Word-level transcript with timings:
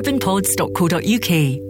urbanpods.co.uk. 0.00 1.69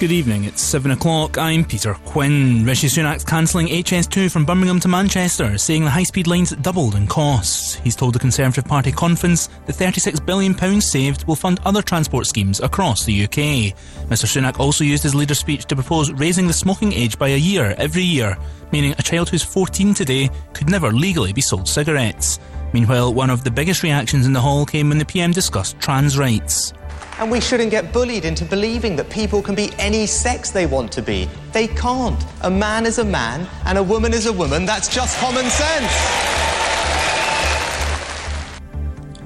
Good 0.00 0.10
evening, 0.10 0.42
it's 0.44 0.60
7 0.60 0.90
o'clock. 0.90 1.38
I'm 1.38 1.64
Peter 1.64 1.94
Quinn. 1.94 2.64
Rishi 2.64 2.88
Sunak's 2.88 3.24
cancelling 3.24 3.68
HS2 3.68 4.28
from 4.28 4.44
Birmingham 4.44 4.80
to 4.80 4.88
Manchester, 4.88 5.56
saying 5.56 5.84
the 5.84 5.90
high 5.90 6.02
speed 6.02 6.26
lines 6.26 6.50
doubled 6.50 6.96
in 6.96 7.06
costs. 7.06 7.76
He's 7.76 7.94
told 7.94 8.12
the 8.12 8.18
Conservative 8.18 8.64
Party 8.64 8.90
conference 8.90 9.48
the 9.66 9.72
£36 9.72 10.26
billion 10.26 10.80
saved 10.80 11.24
will 11.28 11.36
fund 11.36 11.60
other 11.64 11.80
transport 11.80 12.26
schemes 12.26 12.58
across 12.58 13.04
the 13.04 13.22
UK. 13.22 13.72
Mr 14.08 14.26
Sunak 14.26 14.58
also 14.58 14.82
used 14.82 15.04
his 15.04 15.14
leader 15.14 15.34
speech 15.34 15.64
to 15.66 15.76
propose 15.76 16.10
raising 16.12 16.48
the 16.48 16.52
smoking 16.52 16.92
age 16.92 17.16
by 17.16 17.28
a 17.28 17.38
year 17.38 17.76
every 17.78 18.02
year, 18.02 18.36
meaning 18.72 18.96
a 18.98 19.02
child 19.02 19.28
who's 19.28 19.44
14 19.44 19.94
today 19.94 20.28
could 20.54 20.68
never 20.68 20.90
legally 20.90 21.32
be 21.32 21.40
sold 21.40 21.68
cigarettes. 21.68 22.40
Meanwhile, 22.72 23.14
one 23.14 23.30
of 23.30 23.44
the 23.44 23.50
biggest 23.52 23.84
reactions 23.84 24.26
in 24.26 24.32
the 24.32 24.40
hall 24.40 24.66
came 24.66 24.88
when 24.88 24.98
the 24.98 25.04
PM 25.04 25.30
discussed 25.30 25.78
trans 25.78 26.18
rights. 26.18 26.72
And 27.18 27.30
we 27.30 27.40
shouldn't 27.40 27.70
get 27.70 27.92
bullied 27.92 28.24
into 28.24 28.44
believing 28.44 28.96
that 28.96 29.08
people 29.08 29.40
can 29.40 29.54
be 29.54 29.70
any 29.78 30.06
sex 30.06 30.50
they 30.50 30.66
want 30.66 30.90
to 30.92 31.02
be. 31.02 31.28
They 31.52 31.68
can't. 31.68 32.22
A 32.42 32.50
man 32.50 32.86
is 32.86 32.98
a 32.98 33.04
man 33.04 33.48
and 33.66 33.78
a 33.78 33.82
woman 33.82 34.12
is 34.12 34.26
a 34.26 34.32
woman. 34.32 34.66
That's 34.66 34.88
just 34.88 35.16
common 35.18 35.44
sense. 35.44 36.53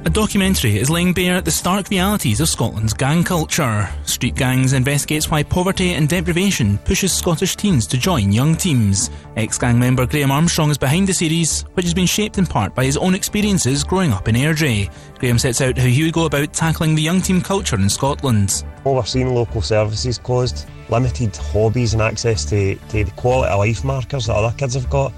A 0.04 0.10
documentary 0.10 0.78
is 0.78 0.88
laying 0.88 1.12
bare 1.12 1.40
the 1.40 1.50
stark 1.50 1.90
realities 1.90 2.40
of 2.40 2.48
Scotland's 2.48 2.94
gang 2.94 3.24
culture. 3.24 3.90
Street 4.04 4.36
Gangs 4.36 4.72
investigates 4.72 5.28
why 5.28 5.42
poverty 5.42 5.94
and 5.94 6.08
deprivation 6.08 6.78
pushes 6.78 7.12
Scottish 7.12 7.56
teens 7.56 7.84
to 7.88 7.98
join 7.98 8.30
young 8.30 8.54
teams. 8.54 9.10
Ex-gang 9.36 9.76
member 9.76 10.06
Graham 10.06 10.30
Armstrong 10.30 10.70
is 10.70 10.78
behind 10.78 11.08
the 11.08 11.12
series, 11.12 11.62
which 11.74 11.84
has 11.84 11.94
been 11.94 12.06
shaped 12.06 12.38
in 12.38 12.46
part 12.46 12.76
by 12.76 12.84
his 12.84 12.96
own 12.96 13.12
experiences 13.12 13.82
growing 13.82 14.12
up 14.12 14.28
in 14.28 14.36
Airdrie. 14.36 14.88
Graham 15.18 15.36
sets 15.36 15.60
out 15.60 15.76
how 15.76 15.86
he 15.86 16.04
would 16.04 16.14
go 16.14 16.26
about 16.26 16.52
tackling 16.52 16.94
the 16.94 17.02
young 17.02 17.20
team 17.20 17.40
culture 17.40 17.76
in 17.76 17.88
Scotland. 17.88 18.64
Well, 18.84 18.94
we're 18.94 19.04
seeing 19.04 19.34
local 19.34 19.62
services 19.62 20.16
closed, 20.16 20.66
limited 20.90 21.36
hobbies 21.36 21.92
and 21.94 22.02
access 22.02 22.44
to, 22.46 22.76
to 22.76 23.04
the 23.04 23.10
quality 23.16 23.50
of 23.50 23.58
life 23.58 23.84
markers 23.84 24.26
that 24.26 24.36
other 24.36 24.56
kids 24.56 24.74
have 24.74 24.88
got. 24.88 25.12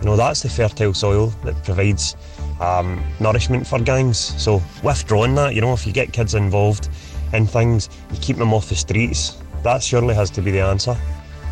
You 0.00 0.06
know, 0.06 0.16
that's 0.16 0.40
the 0.40 0.48
fertile 0.48 0.94
soil 0.94 1.26
that 1.44 1.62
provides 1.64 2.16
um, 2.60 3.02
nourishment 3.18 3.66
for 3.66 3.78
gangs. 3.80 4.18
So 4.18 4.62
withdrawing 4.82 5.34
that, 5.34 5.54
you 5.54 5.60
know, 5.60 5.72
if 5.72 5.86
you 5.86 5.92
get 5.92 6.12
kids 6.12 6.34
involved 6.34 6.88
in 7.32 7.46
things, 7.46 7.88
you 8.12 8.18
keep 8.20 8.36
them 8.36 8.54
off 8.54 8.68
the 8.68 8.76
streets. 8.76 9.38
That 9.62 9.82
surely 9.82 10.14
has 10.14 10.30
to 10.30 10.42
be 10.42 10.50
the 10.50 10.60
answer. 10.60 10.96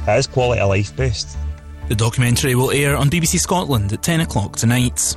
It 0.06 0.18
is 0.18 0.26
quality 0.26 0.60
of 0.60 0.68
life 0.68 0.94
based. 0.96 1.36
The 1.88 1.94
documentary 1.94 2.54
will 2.54 2.70
air 2.70 2.96
on 2.96 3.10
BBC 3.10 3.40
Scotland 3.40 3.92
at 3.92 4.02
10 4.02 4.20
o'clock 4.20 4.56
tonight. 4.56 5.16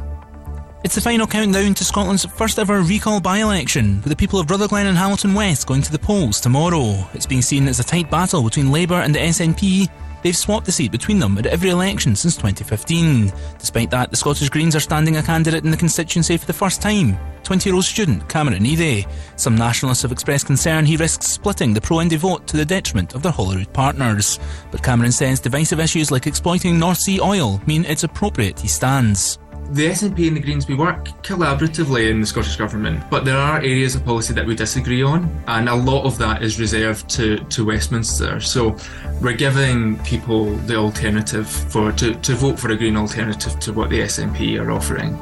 It's 0.84 0.95
the 0.95 1.02
final 1.02 1.28
countdown 1.28 1.75
to 1.75 1.84
Scotland's 1.86 2.25
first 2.25 2.58
ever 2.58 2.81
recall 2.81 3.22
by 3.22 3.38
election, 3.38 3.97
with 3.97 4.09
the 4.09 4.16
people 4.16 4.39
of 4.39 4.50
Rutherglen 4.50 4.88
and 4.88 4.97
Hamilton 4.97 5.35
West 5.35 5.68
going 5.68 5.84
to 5.84 5.91
the 5.91 6.00
polls 6.00 6.41
tomorrow. 6.41 7.07
It's 7.13 7.28
being 7.28 7.44
seen 7.44 7.68
as 7.68 7.80
a 7.80 7.84
tight 7.84 8.09
battle 8.09 8.41
between 8.41 8.72
Labour 8.72 8.96
and 8.96 9.13
the 9.13 9.19
SNP, 9.19 9.88
They've 10.21 10.35
swapped 10.35 10.65
the 10.65 10.71
seat 10.71 10.91
between 10.91 11.19
them 11.19 11.37
at 11.37 11.45
every 11.45 11.69
election 11.69 12.15
since 12.15 12.35
2015. 12.35 13.31
Despite 13.59 13.89
that, 13.91 14.11
the 14.11 14.17
Scottish 14.17 14.49
Greens 14.49 14.75
are 14.75 14.79
standing 14.79 15.17
a 15.17 15.23
candidate 15.23 15.63
in 15.63 15.71
the 15.71 15.77
constituency 15.77 16.37
for 16.37 16.45
the 16.45 16.53
first 16.53 16.81
time. 16.81 17.17
20 17.43 17.69
year 17.69 17.75
old 17.75 17.85
student 17.85 18.27
Cameron 18.29 18.63
Eadie. 18.63 19.07
Some 19.35 19.55
nationalists 19.55 20.03
have 20.03 20.11
expressed 20.11 20.45
concern 20.45 20.85
he 20.85 20.95
risks 20.95 21.27
splitting 21.27 21.73
the 21.73 21.81
pro 21.81 22.01
Indi 22.01 22.15
vote 22.15 22.47
to 22.47 22.57
the 22.57 22.65
detriment 22.65 23.15
of 23.15 23.23
their 23.23 23.31
Holyrood 23.31 23.73
partners. 23.73 24.39
But 24.71 24.83
Cameron 24.83 25.11
says 25.11 25.39
divisive 25.39 25.79
issues 25.79 26.11
like 26.11 26.27
exploiting 26.27 26.77
North 26.77 26.99
Sea 26.99 27.19
oil 27.19 27.61
mean 27.65 27.85
it's 27.85 28.03
appropriate 28.03 28.59
he 28.59 28.67
stands 28.67 29.39
the 29.71 29.87
SNP 29.87 30.27
and 30.27 30.35
the 30.35 30.41
Greens, 30.41 30.67
we 30.67 30.75
work 30.75 31.05
collaboratively 31.23 32.09
in 32.09 32.19
the 32.19 32.27
Scottish 32.27 32.57
Government, 32.57 33.01
but 33.09 33.23
there 33.23 33.37
are 33.37 33.59
areas 33.59 33.95
of 33.95 34.03
policy 34.03 34.33
that 34.33 34.45
we 34.45 34.53
disagree 34.53 35.01
on, 35.01 35.29
and 35.47 35.69
a 35.69 35.75
lot 35.75 36.03
of 36.03 36.17
that 36.17 36.43
is 36.43 36.59
reserved 36.59 37.09
to, 37.11 37.37
to 37.37 37.65
Westminster. 37.65 38.41
So 38.41 38.75
we're 39.21 39.33
giving 39.33 39.97
people 40.03 40.53
the 40.67 40.75
alternative 40.75 41.47
for 41.47 41.93
to, 41.93 42.13
to 42.15 42.35
vote 42.35 42.59
for 42.59 42.71
a 42.71 42.75
Green 42.75 42.97
alternative 42.97 43.59
to 43.61 43.71
what 43.71 43.89
the 43.89 44.01
SNP 44.01 44.59
are 44.59 44.71
offering. 44.71 45.17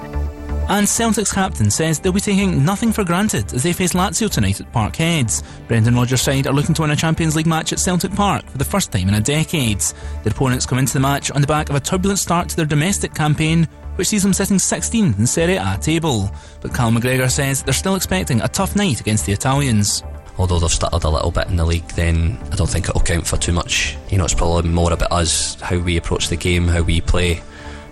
And 0.70 0.88
Celtic's 0.88 1.34
captain 1.34 1.72
says 1.72 2.00
they'll 2.00 2.12
be 2.12 2.20
taking 2.20 2.64
nothing 2.64 2.94
for 2.94 3.04
granted 3.04 3.52
as 3.54 3.64
they 3.64 3.74
face 3.74 3.94
Lazio 3.94 4.30
tonight 4.30 4.62
at 4.62 4.72
Parkheads. 4.72 5.44
Brendan 5.68 5.96
Rodgers' 5.96 6.22
side 6.22 6.46
are 6.46 6.54
looking 6.54 6.76
to 6.76 6.84
win 6.84 6.92
a 6.92 6.96
Champions 6.96 7.36
League 7.36 7.48
match 7.48 7.74
at 7.74 7.80
Celtic 7.80 8.12
Park 8.12 8.46
for 8.46 8.60
the 8.60 8.64
first 8.64 8.92
time 8.92 9.08
in 9.08 9.16
a 9.16 9.22
decade. 9.22 9.80
Their 10.24 10.32
opponents 10.32 10.68
come 10.68 10.78
into 10.78 10.94
the 10.94 11.00
match 11.00 11.32
on 11.32 11.42
the 11.42 11.48
back 11.48 11.72
of 11.72 11.76
a 11.76 11.80
turbulent 11.80 12.20
start 12.20 12.50
to 12.50 12.56
their 12.56 12.68
domestic 12.68 13.16
campaign, 13.16 13.68
which 14.00 14.08
sees 14.08 14.24
them 14.24 14.32
sitting 14.32 14.58
16th 14.58 15.20
in 15.20 15.28
Serie 15.28 15.58
A 15.58 15.78
table. 15.80 16.32
But 16.62 16.74
Cal 16.74 16.90
McGregor 16.90 17.30
says 17.30 17.62
they're 17.64 17.74
still 17.74 17.96
expecting 17.96 18.40
a 18.40 18.48
tough 18.48 18.74
night 18.76 19.02
against 19.02 19.26
the 19.26 19.34
Italians 19.34 20.04
although 20.38 20.58
they've 20.58 20.72
stuttered 20.72 21.04
a 21.04 21.10
little 21.10 21.32
bit 21.32 21.48
in 21.48 21.58
the 21.58 21.66
league, 21.66 21.86
then 21.90 22.40
I 22.50 22.56
don't 22.56 22.70
think 22.70 22.88
it'll 22.88 23.02
count 23.02 23.28
for 23.28 23.36
too 23.36 23.52
much. 23.52 23.98
You 24.10 24.18
know, 24.18 24.24
it's 24.24 24.34
probably 24.34 24.72
more 24.72 24.94
about 24.94 25.12
us, 25.12 25.60
how 25.60 25.78
we 25.78 25.98
approach 25.98 26.30
the 26.30 26.38
game, 26.38 26.66
how 26.66 26.82
we 26.82 27.02
play. 27.02 27.44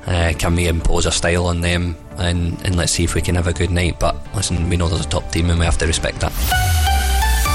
Uh, 0.05 0.31
can 0.39 0.55
we 0.55 0.67
impose 0.67 1.05
a 1.05 1.11
style 1.11 1.47
on 1.47 1.59
them, 1.59 1.97
and, 2.15 2.57
and 2.65 2.77
let's 2.77 2.93
see 2.93 3.03
if 3.03 3.15
we 3.15 3.21
can 3.21 3.35
have 3.35 3.47
a 3.47 3.53
good 3.53 3.69
night. 3.69 3.99
But 3.99 4.15
listen, 4.33 4.69
we 4.69 4.77
know 4.77 4.87
there's 4.87 5.05
a 5.05 5.09
top 5.09 5.29
team, 5.33 5.49
and 5.49 5.59
we 5.59 5.65
have 5.65 5.77
to 5.79 5.87
respect 5.87 6.21
that. 6.21 6.86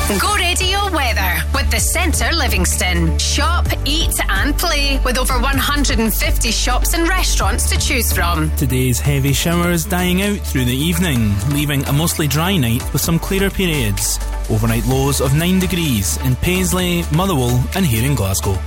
Go 0.08 0.34
radio 0.34 0.90
weather 0.92 1.42
with 1.54 1.70
the 1.70 1.78
Centre 1.78 2.34
Livingston. 2.34 3.16
Shop, 3.18 3.66
eat, 3.86 4.12
and 4.28 4.56
play 4.58 5.00
with 5.04 5.16
over 5.16 5.34
150 5.34 6.50
shops 6.50 6.92
and 6.92 7.08
restaurants 7.08 7.70
to 7.70 7.78
choose 7.78 8.12
from. 8.12 8.54
Today's 8.56 8.98
heavy 8.98 9.32
showers 9.32 9.86
dying 9.86 10.20
out 10.22 10.38
through 10.38 10.64
the 10.64 10.74
evening, 10.74 11.32
leaving 11.50 11.84
a 11.86 11.92
mostly 11.92 12.26
dry 12.26 12.56
night 12.56 12.82
with 12.92 13.00
some 13.00 13.18
clearer 13.18 13.48
periods. 13.48 14.18
Overnight 14.50 14.84
lows 14.86 15.20
of 15.20 15.34
9 15.34 15.60
degrees 15.60 16.18
in 16.26 16.34
Paisley, 16.36 17.04
Motherwell, 17.14 17.62
and 17.76 17.86
here 17.86 18.04
in 18.04 18.14
Glasgow. 18.16 18.58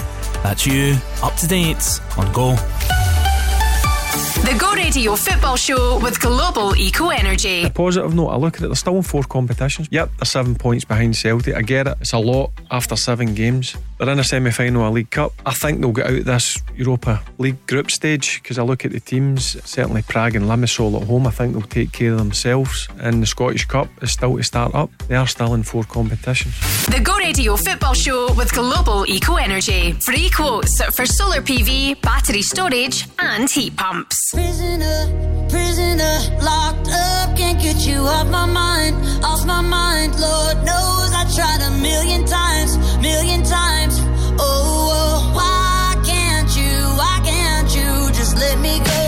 That's 0.41 0.65
you, 0.65 0.95
up 1.21 1.35
to 1.35 1.47
date 1.47 1.99
on 2.17 2.31
Go. 2.31 2.55
The 4.15 4.55
Go 4.57 4.71
Radio 4.73 5.15
Football 5.15 5.57
Show 5.57 5.99
with 5.99 6.21
Global 6.21 6.75
Eco 6.77 7.09
Energy. 7.09 7.63
A 7.63 7.69
positive 7.69 8.13
note, 8.13 8.29
I 8.29 8.37
look 8.37 8.55
at 8.55 8.61
it, 8.61 8.67
they're 8.67 8.75
still 8.75 8.95
in 8.95 9.03
four 9.03 9.23
competitions. 9.23 9.89
Yep, 9.91 10.11
they're 10.17 10.25
seven 10.25 10.55
points 10.55 10.85
behind 10.85 11.17
Celtic. 11.17 11.55
I 11.55 11.61
get 11.61 11.87
it, 11.87 11.97
it's 11.99 12.13
a 12.13 12.17
lot 12.19 12.51
after 12.71 12.95
seven 12.95 13.33
games. 13.35 13.75
They're 13.97 14.09
in 14.09 14.19
a 14.19 14.23
semi 14.23 14.51
final 14.51 14.85
of 14.85 14.93
League 14.93 15.09
Cup. 15.09 15.31
I 15.45 15.53
think 15.53 15.79
they'll 15.79 15.91
get 15.93 16.07
out 16.07 16.25
this 16.25 16.61
Europa 16.75 17.23
League 17.37 17.65
group 17.65 17.89
stage 17.89 18.41
because 18.41 18.59
I 18.59 18.63
look 18.63 18.83
at 18.85 18.91
the 18.91 18.99
teams, 18.99 19.57
certainly 19.67 20.01
Prague 20.01 20.35
and 20.35 20.45
Limassol 20.45 21.01
at 21.01 21.07
home, 21.07 21.27
I 21.27 21.31
think 21.31 21.53
they'll 21.53 21.61
take 21.61 21.93
care 21.93 22.11
of 22.11 22.17
themselves. 22.17 22.87
And 22.99 23.21
the 23.21 23.25
Scottish 23.25 23.65
Cup 23.65 23.87
is 24.01 24.11
still 24.11 24.35
to 24.37 24.43
start 24.43 24.75
up. 24.75 24.89
They 25.07 25.15
are 25.15 25.27
still 25.27 25.53
in 25.53 25.63
four 25.63 25.85
competitions. 25.85 26.55
The 26.87 26.99
Go 26.99 27.15
Radio 27.17 27.55
Football 27.55 27.93
Show 27.93 28.33
with 28.33 28.53
Global 28.53 29.05
Eco 29.07 29.35
Energy. 29.35 29.93
Free 29.93 30.29
quotes 30.29 30.83
for 30.93 31.05
solar 31.05 31.41
PV, 31.41 32.01
battery 32.01 32.41
storage, 32.41 33.07
and 33.17 33.49
heat 33.49 33.77
pumps. 34.05 34.31
Prisoner, 34.33 35.47
prisoner, 35.49 36.17
locked 36.41 36.89
up, 36.89 37.37
can't 37.37 37.61
get 37.61 37.85
you 37.87 37.99
off 37.99 38.27
my 38.29 38.45
mind, 38.45 38.95
off 39.23 39.45
my 39.45 39.61
mind. 39.61 40.19
Lord 40.19 40.57
knows 40.57 41.11
I 41.13 41.25
tried 41.33 41.61
a 41.61 41.71
million 41.81 42.25
times, 42.25 42.77
million 42.99 43.43
times. 43.43 43.99
Oh, 44.39 44.89
oh 44.91 45.31
why 45.35 45.95
can't 46.05 46.55
you, 46.55 46.73
why 46.97 47.19
can't 47.23 47.73
you 47.75 48.11
just 48.13 48.37
let 48.37 48.59
me 48.59 48.79
go? 48.79 49.04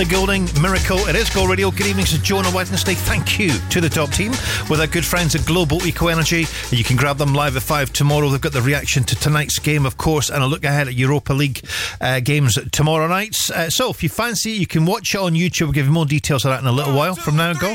Ellie 0.00 0.08
Goulding, 0.08 0.62
Miracle. 0.62 0.96
It 1.08 1.14
is 1.14 1.28
Go 1.28 1.44
Radio. 1.44 1.70
Good 1.70 1.88
evening, 1.88 2.04
it's 2.04 2.16
Jonah 2.16 2.50
Wednesday. 2.54 2.94
Thank 2.94 3.38
you 3.38 3.52
to 3.68 3.82
the 3.82 3.88
top 3.90 4.10
team 4.10 4.30
with 4.70 4.80
our 4.80 4.86
good 4.86 5.04
friends 5.04 5.34
at 5.34 5.44
Global 5.44 5.86
Eco 5.86 6.08
Energy. 6.08 6.46
You 6.70 6.82
can 6.84 6.96
grab 6.96 7.18
them 7.18 7.34
live 7.34 7.54
at 7.54 7.62
5 7.62 7.92
tomorrow. 7.92 8.30
They've 8.30 8.40
got 8.40 8.54
the 8.54 8.62
reaction 8.62 9.04
to 9.04 9.14
tonight's 9.14 9.58
game, 9.58 9.84
of 9.84 9.98
course, 9.98 10.30
and 10.30 10.42
a 10.42 10.46
look 10.46 10.64
ahead 10.64 10.88
at 10.88 10.94
Europa 10.94 11.34
League 11.34 11.60
uh, 12.00 12.20
games 12.20 12.56
tomorrow 12.72 13.08
night. 13.08 13.36
Uh, 13.54 13.68
so 13.68 13.90
if 13.90 14.02
you 14.02 14.08
fancy 14.08 14.54
it, 14.54 14.60
you 14.60 14.66
can 14.66 14.86
watch 14.86 15.14
it 15.14 15.20
on 15.20 15.34
YouTube. 15.34 15.64
We'll 15.64 15.72
give 15.72 15.84
you 15.84 15.92
more 15.92 16.06
details 16.06 16.46
of 16.46 16.52
that 16.52 16.62
in 16.62 16.66
a 16.66 16.72
little 16.72 16.96
while 16.96 17.14
from 17.14 17.36
now. 17.36 17.52
Go. 17.52 17.74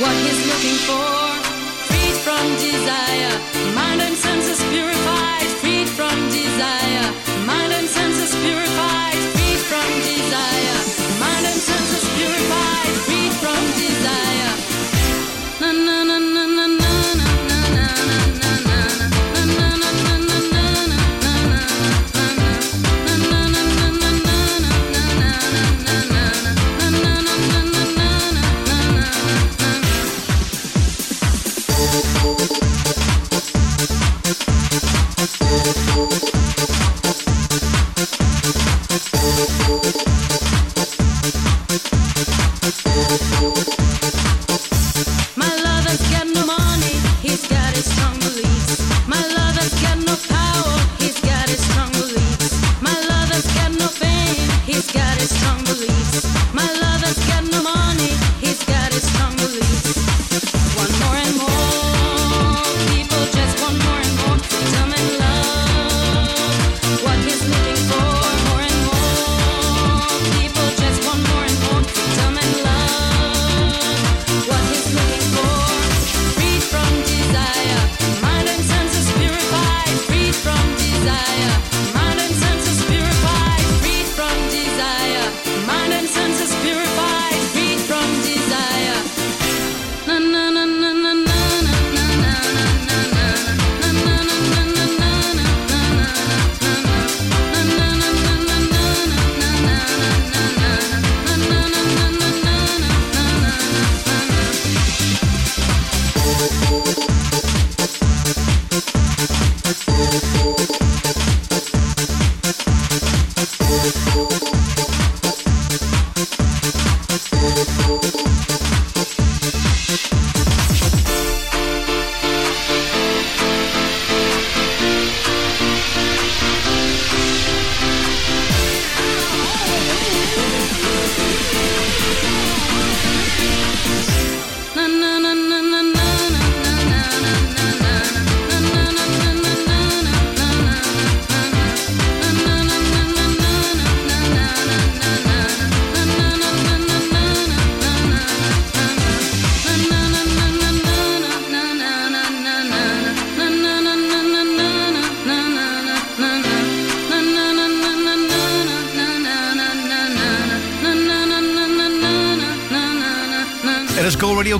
what 0.00 0.14
he's 0.14 0.46
looking 0.46 0.78
for, 0.86 1.08
freed 1.88 2.16
from 2.24 2.44
desire, 2.56 3.74
mind 3.74 4.00
and 4.00 4.16
soul. 4.16 4.27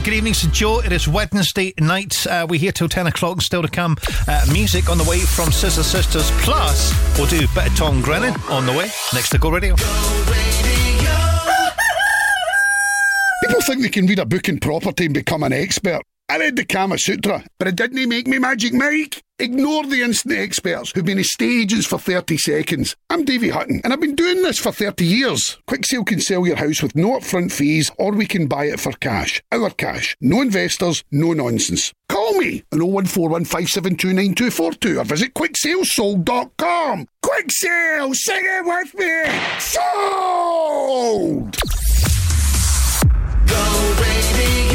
Good 0.08 0.16
evening, 0.16 0.32
St. 0.32 0.54
Joe. 0.54 0.80
It 0.80 0.90
is 0.90 1.06
Wednesday 1.06 1.74
night. 1.78 2.26
Uh, 2.26 2.46
we're 2.48 2.58
here 2.58 2.72
till 2.72 2.88
10 2.88 3.08
o'clock 3.08 3.42
still 3.42 3.60
to 3.60 3.68
come. 3.68 3.98
Uh, 4.26 4.46
music 4.50 4.88
on 4.88 4.96
the 4.96 5.04
way 5.04 5.18
from 5.18 5.52
Scissor 5.52 5.82
Sisters. 5.82 6.30
Plus, 6.40 6.94
we'll 7.18 7.26
do 7.26 7.44
a 7.44 7.54
bit 7.54 7.76
Tom 7.76 8.00
Grennan 8.00 8.32
on 8.48 8.64
the 8.64 8.72
way 8.72 8.90
next 9.12 9.28
to 9.28 9.38
Go 9.38 9.50
Radio. 9.50 9.76
Go 9.76 9.84
Radio. 10.30 11.10
People 13.42 13.60
think 13.60 13.82
they 13.82 13.90
can 13.90 14.06
read 14.06 14.18
a 14.18 14.24
book 14.24 14.48
in 14.48 14.58
property 14.58 15.04
and 15.04 15.12
become 15.12 15.42
an 15.42 15.52
expert. 15.52 16.00
I 16.30 16.38
read 16.38 16.56
the 16.56 16.64
Kama 16.64 16.96
Sutra, 16.96 17.44
but 17.58 17.68
it 17.68 17.76
didn't 17.76 18.08
make 18.08 18.26
me 18.26 18.38
Magic 18.38 18.72
Mike. 18.72 19.22
Ignore 19.40 19.86
the 19.86 20.02
instant 20.02 20.36
experts 20.36 20.90
who've 20.90 21.04
been 21.04 21.18
in 21.18 21.24
stages 21.24 21.86
for 21.86 21.96
30 21.96 22.36
seconds. 22.38 22.96
I'm 23.08 23.24
Davy 23.24 23.50
Hutton, 23.50 23.80
and 23.84 23.92
I've 23.92 24.00
been 24.00 24.16
doing 24.16 24.42
this 24.42 24.58
for 24.58 24.72
30 24.72 25.04
years. 25.04 25.56
Quick 25.68 25.86
Sale 25.86 26.02
can 26.02 26.20
sell 26.20 26.44
your 26.44 26.56
house 26.56 26.82
with 26.82 26.96
no 26.96 27.10
upfront 27.10 27.52
fees, 27.52 27.88
or 27.98 28.10
we 28.10 28.26
can 28.26 28.48
buy 28.48 28.64
it 28.64 28.80
for 28.80 28.90
cash. 28.94 29.40
Our 29.52 29.70
cash. 29.70 30.16
No 30.20 30.40
investors, 30.40 31.04
no 31.12 31.34
nonsense. 31.34 31.92
Call 32.08 32.34
me 32.34 32.64
on 32.72 32.80
01415729242 32.80 35.00
or 35.00 35.04
visit 35.04 35.34
quicksalesold.com. 35.34 37.06
Quick 37.22 37.52
Sale, 37.52 38.14
sing 38.14 38.42
it 38.42 38.64
with 38.64 38.92
me. 38.98 39.22
Sold! 39.60 41.56
Go. 43.46 44.67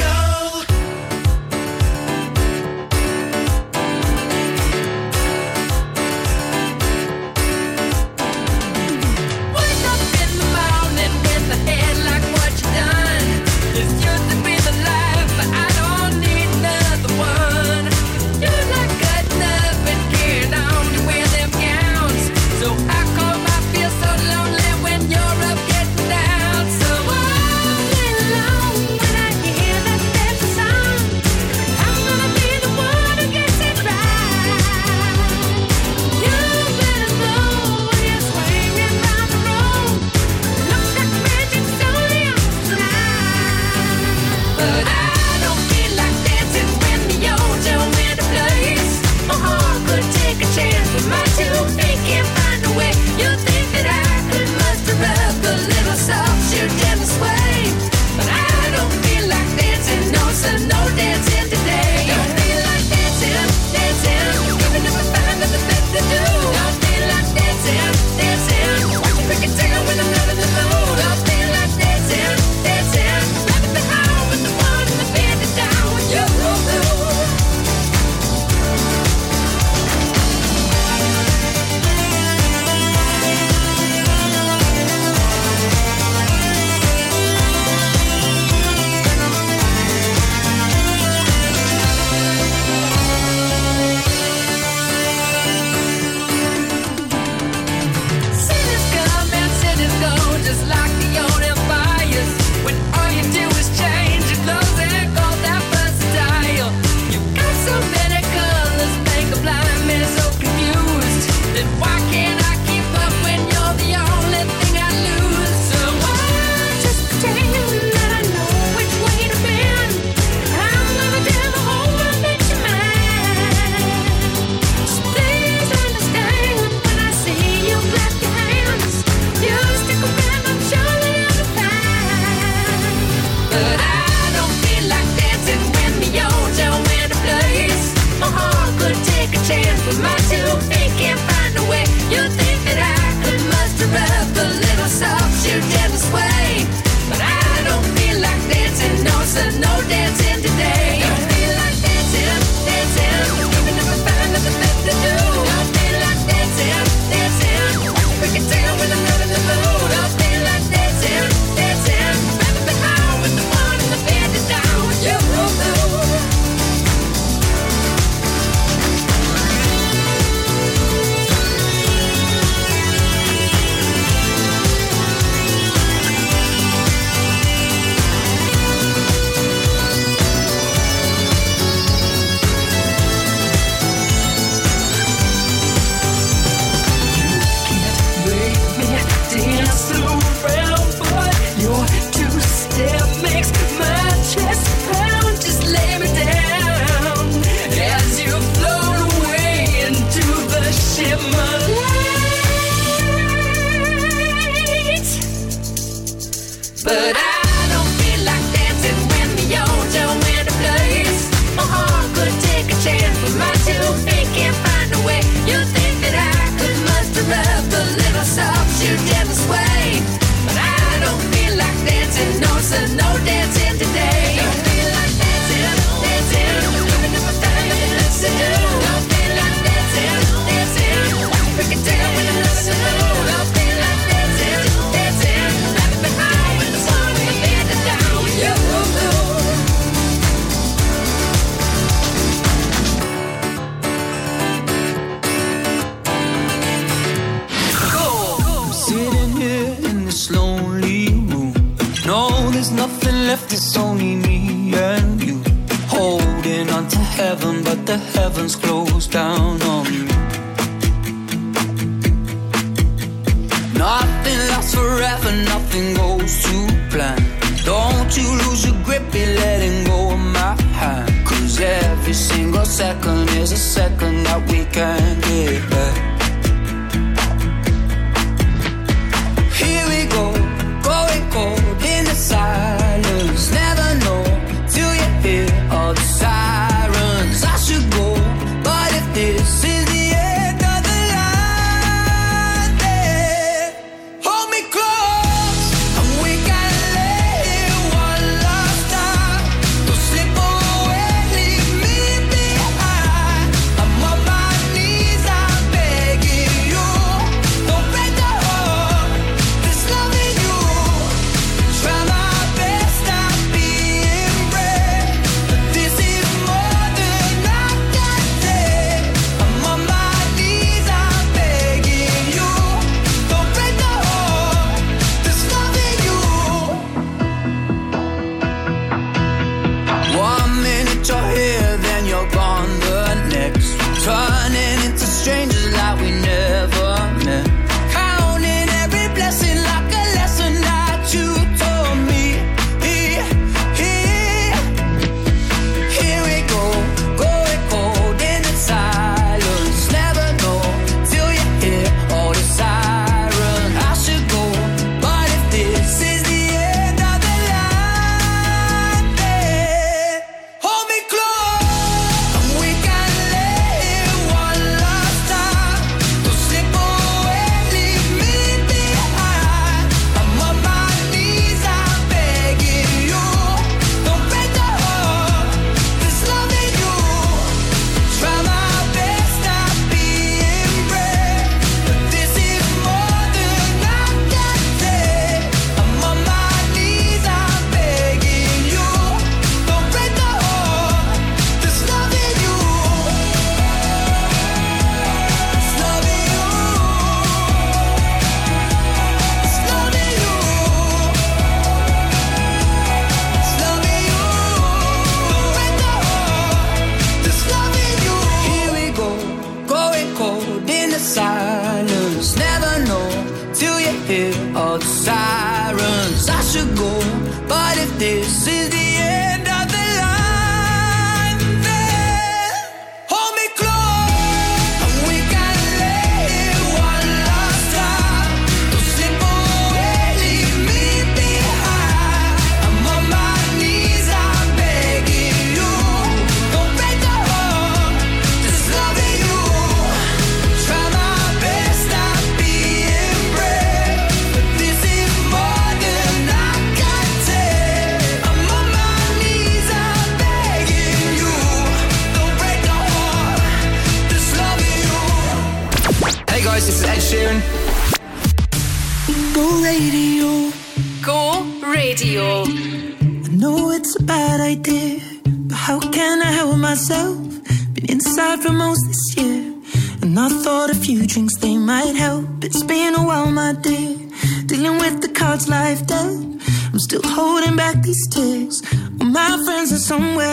Holding 477.06 477.56
back 477.56 477.82
these 477.82 478.08
tears. 478.08 478.62
My 479.00 479.42
friends 479.46 479.72
are 479.72 479.78
somewhere 479.78 480.33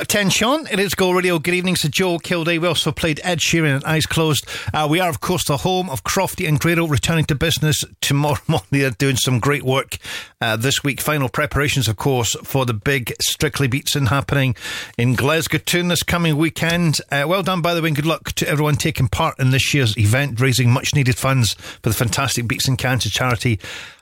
attention. 0.00 0.66
It 0.70 0.78
is 0.78 0.94
Go 0.94 1.10
Radio. 1.10 1.38
Good 1.38 1.54
evening 1.54 1.74
to 1.76 1.88
Joe 1.88 2.18
Kilday. 2.18 2.58
We 2.58 2.66
also 2.66 2.92
played 2.92 3.20
Ed 3.24 3.38
Sheeran 3.38 3.76
and 3.76 3.84
Eyes 3.84 4.06
Closed. 4.06 4.46
Uh, 4.72 4.86
we 4.88 5.00
are, 5.00 5.08
of 5.08 5.20
course, 5.20 5.44
the 5.44 5.58
home 5.58 5.90
of 5.90 6.04
Crofty 6.04 6.48
and 6.48 6.58
Grado 6.58 6.86
returning 6.86 7.24
to 7.26 7.34
business 7.34 7.84
tomorrow 8.00 8.38
morning. 8.46 8.66
They're 8.70 8.90
doing 8.90 9.16
some 9.16 9.40
great 9.40 9.62
work 9.62 9.98
uh, 10.40 10.56
this 10.56 10.84
week. 10.84 11.00
Final 11.00 11.28
preparations, 11.28 11.88
of 11.88 11.96
course, 11.96 12.34
for 12.44 12.64
the 12.64 12.74
big 12.74 13.12
Strictly 13.20 13.68
Beatson 13.68 14.08
happening 14.08 14.54
in 14.96 15.14
Glasgow 15.14 15.58
this 15.58 16.02
coming 16.02 16.36
weekend. 16.36 17.00
Uh, 17.10 17.24
well 17.26 17.42
done, 17.42 17.60
by 17.60 17.74
the 17.74 17.82
way, 17.82 17.88
and 17.88 17.96
good 17.96 18.06
luck 18.06 18.32
to 18.32 18.48
everyone 18.48 18.76
taking 18.76 19.08
part 19.08 19.38
in 19.38 19.50
this 19.50 19.74
year's 19.74 19.96
event, 19.98 20.40
raising 20.40 20.70
much 20.70 20.94
needed 20.94 21.16
funds 21.16 21.54
for 21.54 21.90
the 21.90 21.94
fantastic 21.94 22.46
Beatson 22.46 22.76
Cancer 22.76 23.10
Charity. 23.10 23.58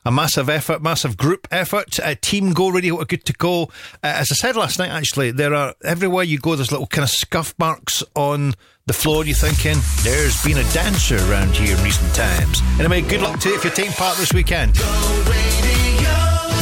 A 0.06 0.12
massive 0.12 0.48
effort, 0.48 0.82
massive 0.82 1.16
group 1.16 1.48
effort. 1.50 1.98
Uh, 1.98 2.14
Team 2.20 2.52
Go 2.52 2.68
Radio 2.68 3.00
are 3.00 3.04
good 3.04 3.24
to 3.24 3.32
go. 3.32 3.64
Uh, 3.64 3.66
as 4.02 4.30
I 4.30 4.36
said 4.36 4.54
last 4.54 4.78
night, 4.78 4.90
actually, 4.90 5.32
there 5.32 5.52
are 5.52 5.74
everywhere 5.82 6.22
you 6.22 6.38
go, 6.38 6.54
there's 6.54 6.70
little 6.70 6.86
kind 6.86 7.02
of 7.02 7.10
scuff 7.10 7.56
marks 7.58 8.04
on 8.14 8.54
the 8.86 8.92
floor. 8.92 9.24
You're 9.24 9.34
thinking, 9.34 9.82
there's 10.04 10.40
been 10.44 10.58
a 10.58 10.72
dancer 10.72 11.16
around 11.28 11.56
here 11.56 11.76
in 11.76 11.82
recent 11.82 12.14
times. 12.14 12.62
Anyway, 12.78 13.00
good 13.00 13.20
luck 13.20 13.40
to 13.40 13.48
you 13.48 13.56
if 13.56 13.64
you're 13.64 13.72
taking 13.72 13.94
part 13.94 14.16
this 14.16 14.32
weekend. 14.32 14.76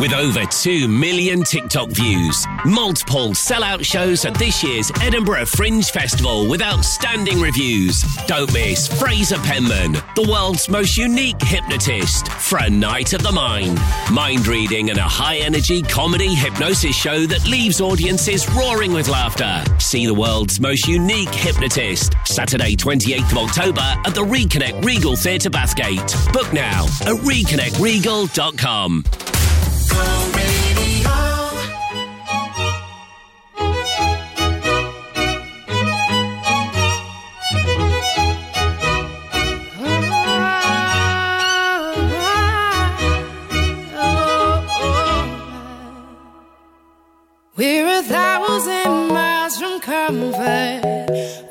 With 0.00 0.12
over 0.12 0.44
2 0.44 0.88
million 0.88 1.44
TikTok 1.44 1.88
views, 1.90 2.46
multiple 2.64 3.28
sellout 3.28 3.84
shows 3.84 4.24
at 4.24 4.34
this 4.34 4.62
year's 4.64 4.90
Edinburgh 5.00 5.46
Fringe 5.46 5.88
Festival 5.88 6.48
with 6.48 6.60
outstanding 6.60 7.40
reviews. 7.40 8.02
Don't 8.26 8.52
miss 8.52 8.88
Fraser 8.88 9.38
Penman, 9.38 9.92
the 10.16 10.28
world's 10.28 10.68
most 10.68 10.96
unique 10.96 11.40
hypnotist, 11.40 12.26
for 12.28 12.58
a 12.58 12.68
night 12.68 13.12
of 13.12 13.22
the 13.22 13.30
mind. 13.30 13.78
Mind 14.12 14.48
reading 14.48 14.90
and 14.90 14.98
a 14.98 15.02
high 15.02 15.36
energy 15.36 15.80
comedy 15.80 16.34
hypnosis 16.34 16.96
show 16.96 17.24
that 17.26 17.46
leaves 17.46 17.80
audiences 17.80 18.50
roaring 18.50 18.92
with 18.92 19.08
laughter. 19.08 19.62
See 19.78 20.06
the 20.06 20.14
world's 20.14 20.58
most 20.58 20.88
unique 20.88 21.32
hypnotist, 21.32 22.14
Saturday, 22.24 22.74
28th 22.74 23.30
of 23.30 23.38
October 23.38 23.94
at 24.04 24.14
the 24.14 24.24
Reconnect 24.24 24.84
Regal 24.84 25.14
Theatre 25.14 25.50
Bathgate. 25.50 26.32
Book 26.32 26.52
now 26.52 26.84
at 27.02 27.14
reconnectregal.com. 27.22 29.04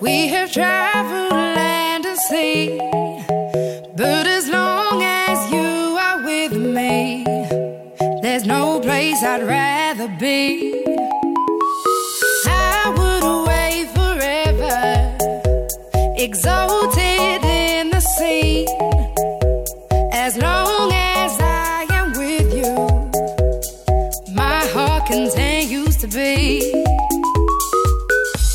We 0.03 0.27
have 0.27 0.51
traveled 0.51 1.31
land 1.31 2.05
and 2.05 2.17
sea. 2.17 3.03
There's 8.34 8.47
no 8.47 8.79
place 8.79 9.21
I'd 9.21 9.43
rather 9.43 10.07
be. 10.07 10.84
I 12.47 12.89
would 12.97 13.23
away 13.38 13.86
forever, 13.93 15.15
exalted 16.17 17.43
in 17.45 17.91
the 17.91 17.99
sea. 17.99 18.65
As 20.11 20.36
long 20.38 20.91
as 20.93 21.39
I 21.41 21.86
am 21.91 22.13
with 22.13 22.49
you, 22.57 22.73
my 24.34 24.65
heart 24.73 25.05
continues 25.05 25.97
to 25.97 26.07
be. 26.07 26.73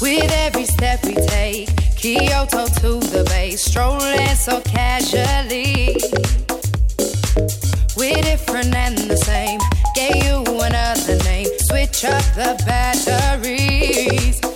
With 0.03 0.33
every 0.45 0.65
step 0.65 1.05
we 1.05 1.15
take, 1.15 1.69
Kyoto 1.95 2.67
to 2.67 2.99
the 3.15 3.23
bay, 3.29 3.55
strolling 3.55 4.35
so 4.35 4.61
casually. 4.63 5.99
We're 7.99 8.23
different 8.23 8.73
and 8.77 8.97
the 8.97 9.17
same. 9.17 9.59
Gave 9.97 10.23
you 10.23 10.45
another 10.61 11.17
name. 11.25 11.49
Switch 11.69 12.05
up 12.05 12.23
the 12.37 12.55
batteries. 12.65 14.48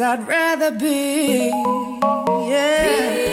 I'd 0.00 0.26
rather 0.28 0.70
be. 0.72 1.50
Gave 2.48 3.25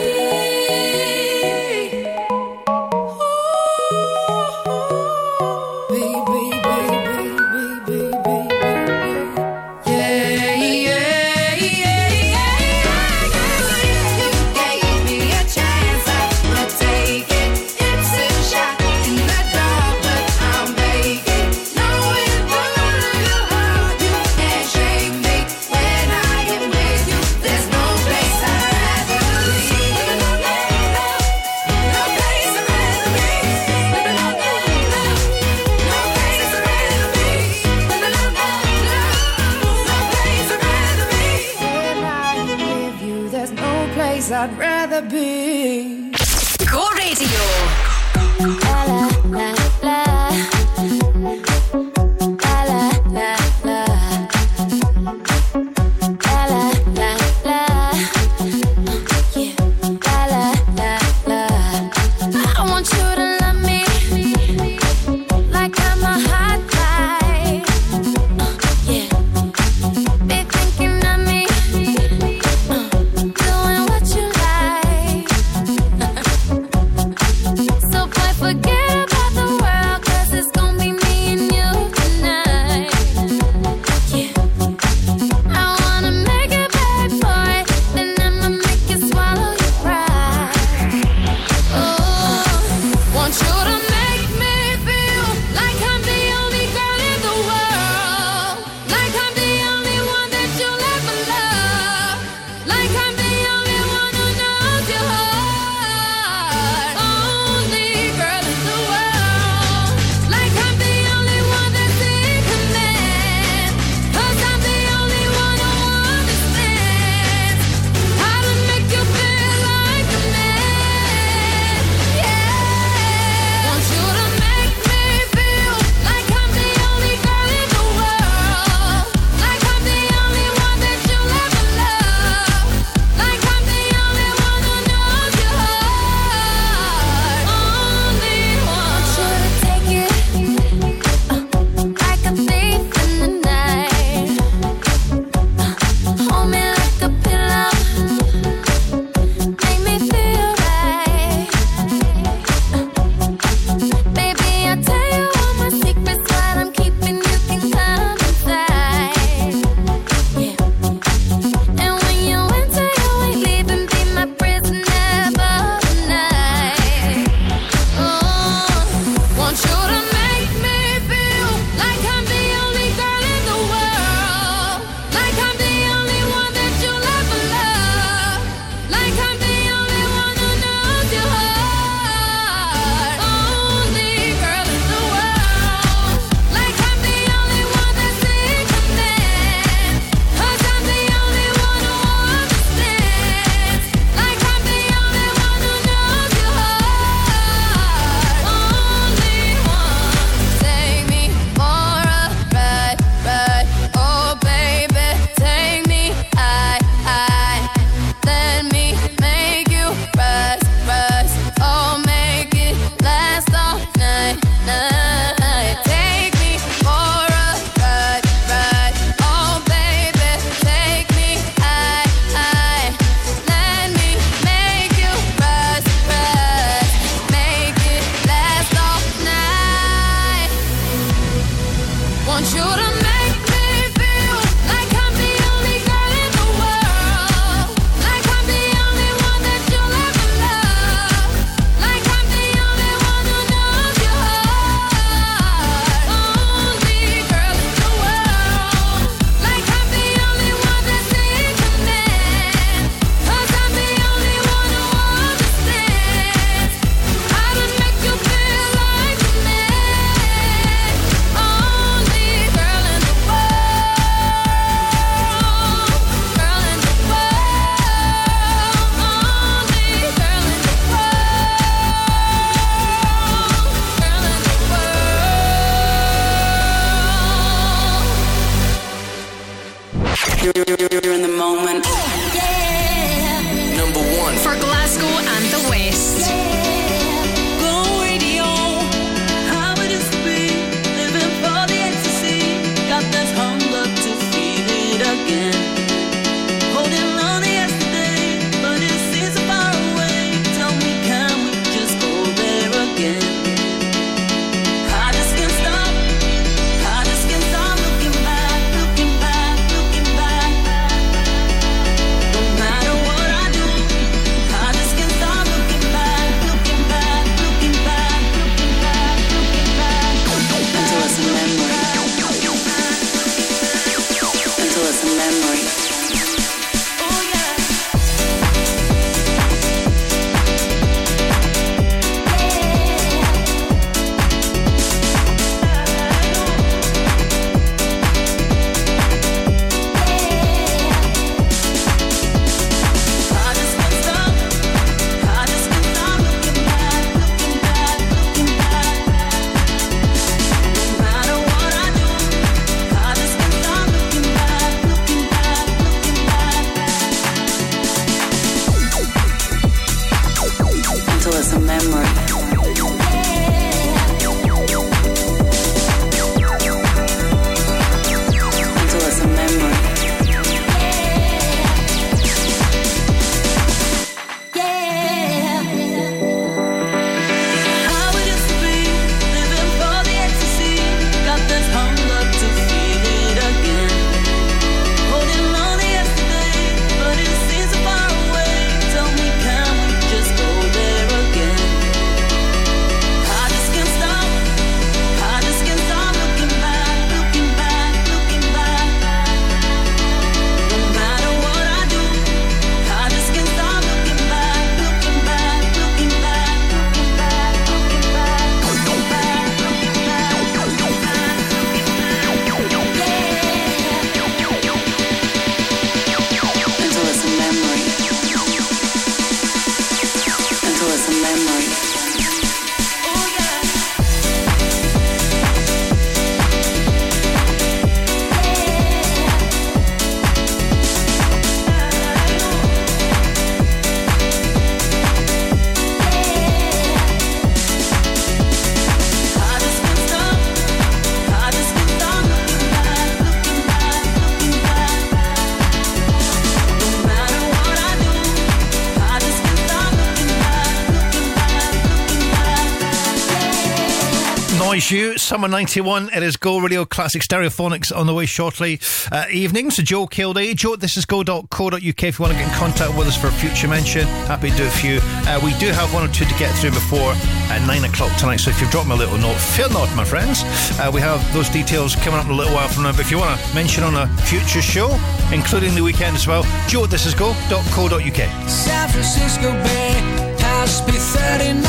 Summer 455.44 455.56
91. 455.58 456.08
It 456.16 456.22
is 456.22 456.38
Go 456.38 456.58
Radio 456.58 456.86
Classic 456.86 457.20
Stereophonics 457.20 457.94
on 457.94 458.06
the 458.06 458.14
way 458.14 458.24
shortly. 458.24 458.80
Uh, 459.12 459.26
evening, 459.30 459.70
so 459.70 459.82
Joe 459.82 460.06
Kilday. 460.06 460.56
Joe, 460.56 460.74
this 460.74 460.96
is 460.96 461.04
go.co.uk 461.04 461.74
if 461.82 462.18
you 462.18 462.22
want 462.22 462.32
to 462.32 462.38
get 462.38 462.48
in 462.48 462.54
contact 462.54 462.96
with 462.96 463.08
us 463.08 463.20
for 463.20 463.26
a 463.26 463.32
future 463.32 463.68
mention. 463.68 464.06
Happy 464.24 464.48
to 464.48 464.56
do 464.56 464.68
for 464.70 464.86
you. 464.86 465.00
Uh, 465.02 465.38
we 465.44 465.52
do 465.58 465.68
have 465.68 465.92
one 465.92 466.02
or 466.02 466.10
two 466.10 466.24
to 466.24 466.34
get 466.38 466.48
through 466.56 466.70
before 466.70 467.12
at 467.52 467.62
9 467.66 467.84
o'clock 467.84 468.16
tonight, 468.16 468.38
so 468.38 468.48
if 468.48 468.58
you've 468.58 468.70
dropped 468.70 468.88
me 468.88 468.94
a 468.94 468.96
little 468.96 469.18
note, 469.18 469.36
fear 469.36 469.68
not, 469.68 469.94
my 469.94 470.02
friends. 470.02 470.44
Uh, 470.80 470.90
we 470.90 471.02
have 471.02 471.20
those 471.34 471.50
details 471.50 471.94
coming 471.94 472.18
up 472.18 472.24
in 472.24 472.30
a 472.30 472.34
little 472.34 472.54
while 472.54 472.68
from 472.68 472.84
now, 472.84 472.92
but 472.92 473.00
if 473.00 473.10
you 473.10 473.18
want 473.18 473.38
to 473.38 473.54
mention 473.54 473.84
on 473.84 473.96
a 473.96 474.08
future 474.24 474.62
show, 474.62 474.98
including 475.30 475.74
the 475.74 475.82
weekend 475.82 476.16
as 476.16 476.26
well, 476.26 476.42
Joe, 476.68 476.86
this 476.86 477.04
is 477.04 477.12
go.co.uk. 477.12 478.00
San 478.48 478.88
Francisco 478.88 479.52
Bay, 479.60 479.92
past 480.38 480.86
Pier 480.86 480.96
39, 480.96 481.60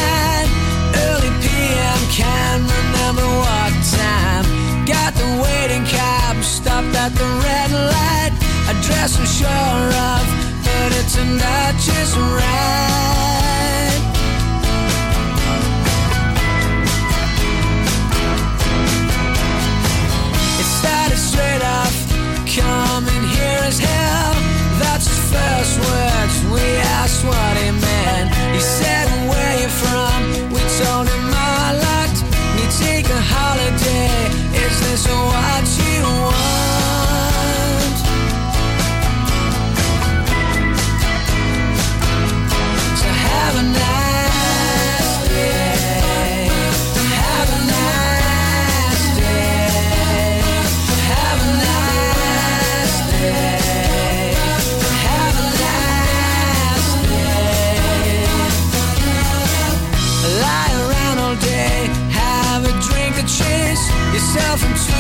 early 0.96 1.30
PM, 1.44 2.00
can't 2.16 2.64
remember 2.64 2.96
time. 3.56 3.65
Got 4.86 5.16
the 5.16 5.26
waiting 5.42 5.84
cab, 5.86 6.44
stopped 6.44 6.96
at 6.96 7.10
the 7.10 7.26
red 7.42 7.72
light. 7.72 8.32
Address 8.70 9.18
I'm 9.18 9.26
sure 9.26 9.50
of, 9.50 10.26
but 10.62 10.94
it 10.94 11.10
turned 11.10 11.42
out 11.42 11.74
just 11.82 12.16
right. 12.16 12.86
It 20.62 20.68
started 20.78 21.18
straight 21.18 21.64
off, 21.66 21.96
coming 22.46 23.26
here 23.34 23.62
as 23.66 23.80
hell. 23.80 24.34
That's 24.78 25.08
his 25.10 25.22
first 25.34 25.80
words. 25.82 26.36
We 26.54 26.62
asked 27.02 27.26
what 27.26 27.58
he 27.58 27.72
meant. 27.72 28.30
He 28.54 28.62
said, 28.62 29.10
Where 29.30 29.56
you 29.62 29.70
from? 29.82 30.54
We 30.54 30.62
told 30.78 31.10
him 31.10 31.34
I 31.34 31.74
locked. 31.74 32.22
We 32.62 32.70
take 32.86 33.10
a 33.10 33.20
holiday. 33.20 34.55
Is 34.76 34.82
this 34.82 35.08
what 35.08 35.80
you 35.80 35.85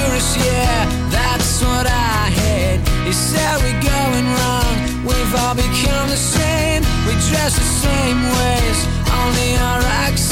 tourists, 0.05 0.37
yeah, 0.37 0.85
that's 1.09 1.61
what 1.61 1.87
I 1.87 2.29
hate. 2.41 2.79
He 3.05 3.13
said 3.13 3.57
we're 3.63 3.81
going 3.81 4.25
wrong, 4.37 4.75
we've 5.05 5.35
all 5.41 5.55
become 5.55 6.09
the 6.09 6.21
same, 6.37 6.81
we 7.07 7.13
dress 7.29 7.55
the 7.57 7.69
same 7.85 8.19
ways, 8.39 8.79
only 9.23 9.55
our 9.57 9.81
accents 10.05 10.24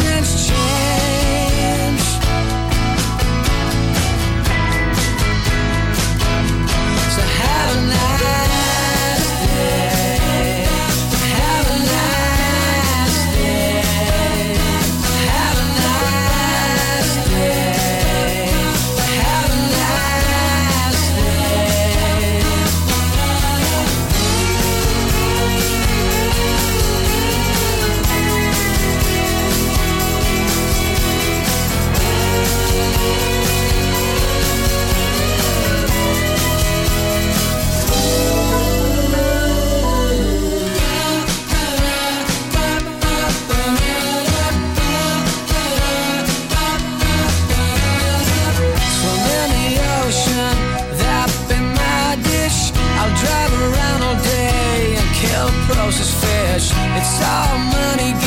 all 57.23 57.57
money 57.57 58.22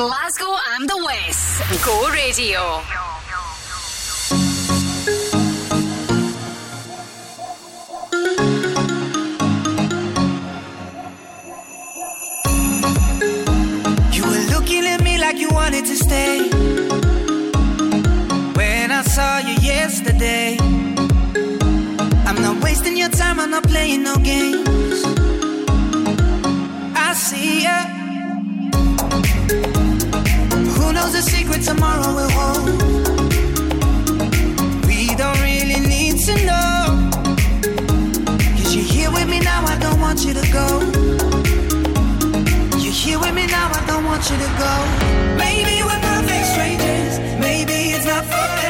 Glasgow 0.00 0.56
and 0.72 0.88
the 0.88 0.96
West. 1.04 1.84
Go 1.84 2.08
Radio. 2.08 2.60
You 14.10 14.22
were 14.24 14.44
looking 14.54 14.86
at 14.86 15.02
me 15.04 15.18
like 15.18 15.36
you 15.36 15.50
wanted 15.50 15.84
to 15.84 15.96
stay. 15.96 16.48
When 18.54 18.90
I 18.90 19.02
saw 19.02 19.36
you 19.40 19.56
yesterday, 19.60 20.56
I'm 22.26 22.40
not 22.40 22.64
wasting 22.64 22.96
your 22.96 23.10
time, 23.10 23.38
I'm 23.38 23.50
not 23.50 23.64
playing 23.64 24.02
no 24.04 24.16
games. 24.16 25.04
I 26.96 27.12
see 27.12 27.64
ya. 27.64 27.99
The 31.20 31.30
secret 31.30 31.62
tomorrow 31.62 32.14
will 32.14 32.30
hold? 32.30 32.66
We 34.86 35.14
don't 35.16 35.40
really 35.42 35.80
need 35.94 36.16
to 36.26 36.34
know. 36.48 37.10
Cause 38.56 38.74
you're 38.74 38.90
here 38.96 39.10
with 39.12 39.28
me 39.28 39.40
now, 39.40 39.62
I 39.66 39.76
don't 39.78 40.00
want 40.00 40.24
you 40.24 40.32
to 40.32 40.46
go. 40.58 40.66
You're 42.78 42.98
here 43.04 43.18
with 43.18 43.34
me 43.34 43.46
now, 43.46 43.68
I 43.70 43.84
don't 43.86 44.04
want 44.06 44.22
you 44.30 44.36
to 44.44 44.50
go. 44.64 44.74
Maybe 45.36 45.82
we're 45.82 46.02
perfect 46.08 46.46
strangers. 46.52 47.18
Maybe 47.38 47.76
it's 47.94 48.06
not 48.06 48.24
forever. 48.24 48.69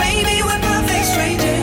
Baby, 0.00 0.42
we're 0.42 0.60
perfect 0.60 1.04
strangers. 1.04 1.59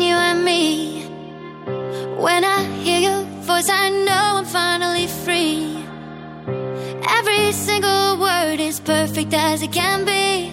between 0.00 0.08
you 0.08 0.16
and 0.16 0.44
me. 0.44 1.02
When 2.16 2.44
I 2.44 2.64
hear 2.82 3.00
your 3.00 3.22
voice, 3.42 3.68
I 3.68 3.90
know 3.90 4.38
I'm 4.38 4.44
finally 4.44 5.06
free. 5.06 5.84
Every 7.08 7.52
single 7.52 8.18
word 8.18 8.60
is 8.60 8.80
perfect 8.80 9.34
as 9.34 9.62
it 9.62 9.72
can 9.72 10.04
be. 10.04 10.52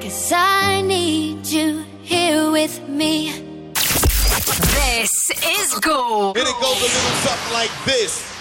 Cause 0.00 0.32
I 0.34 0.82
need 0.82 1.46
you 1.46 1.84
here 2.02 2.50
with 2.50 2.86
me. 2.88 3.32
This 3.74 5.30
is 5.58 5.74
gold. 5.80 6.36
And 6.36 6.46
it 6.46 6.60
goes 6.60 6.80
a 6.80 6.90
little 6.94 7.16
something 7.24 7.52
like 7.52 7.72
this. 7.84 8.33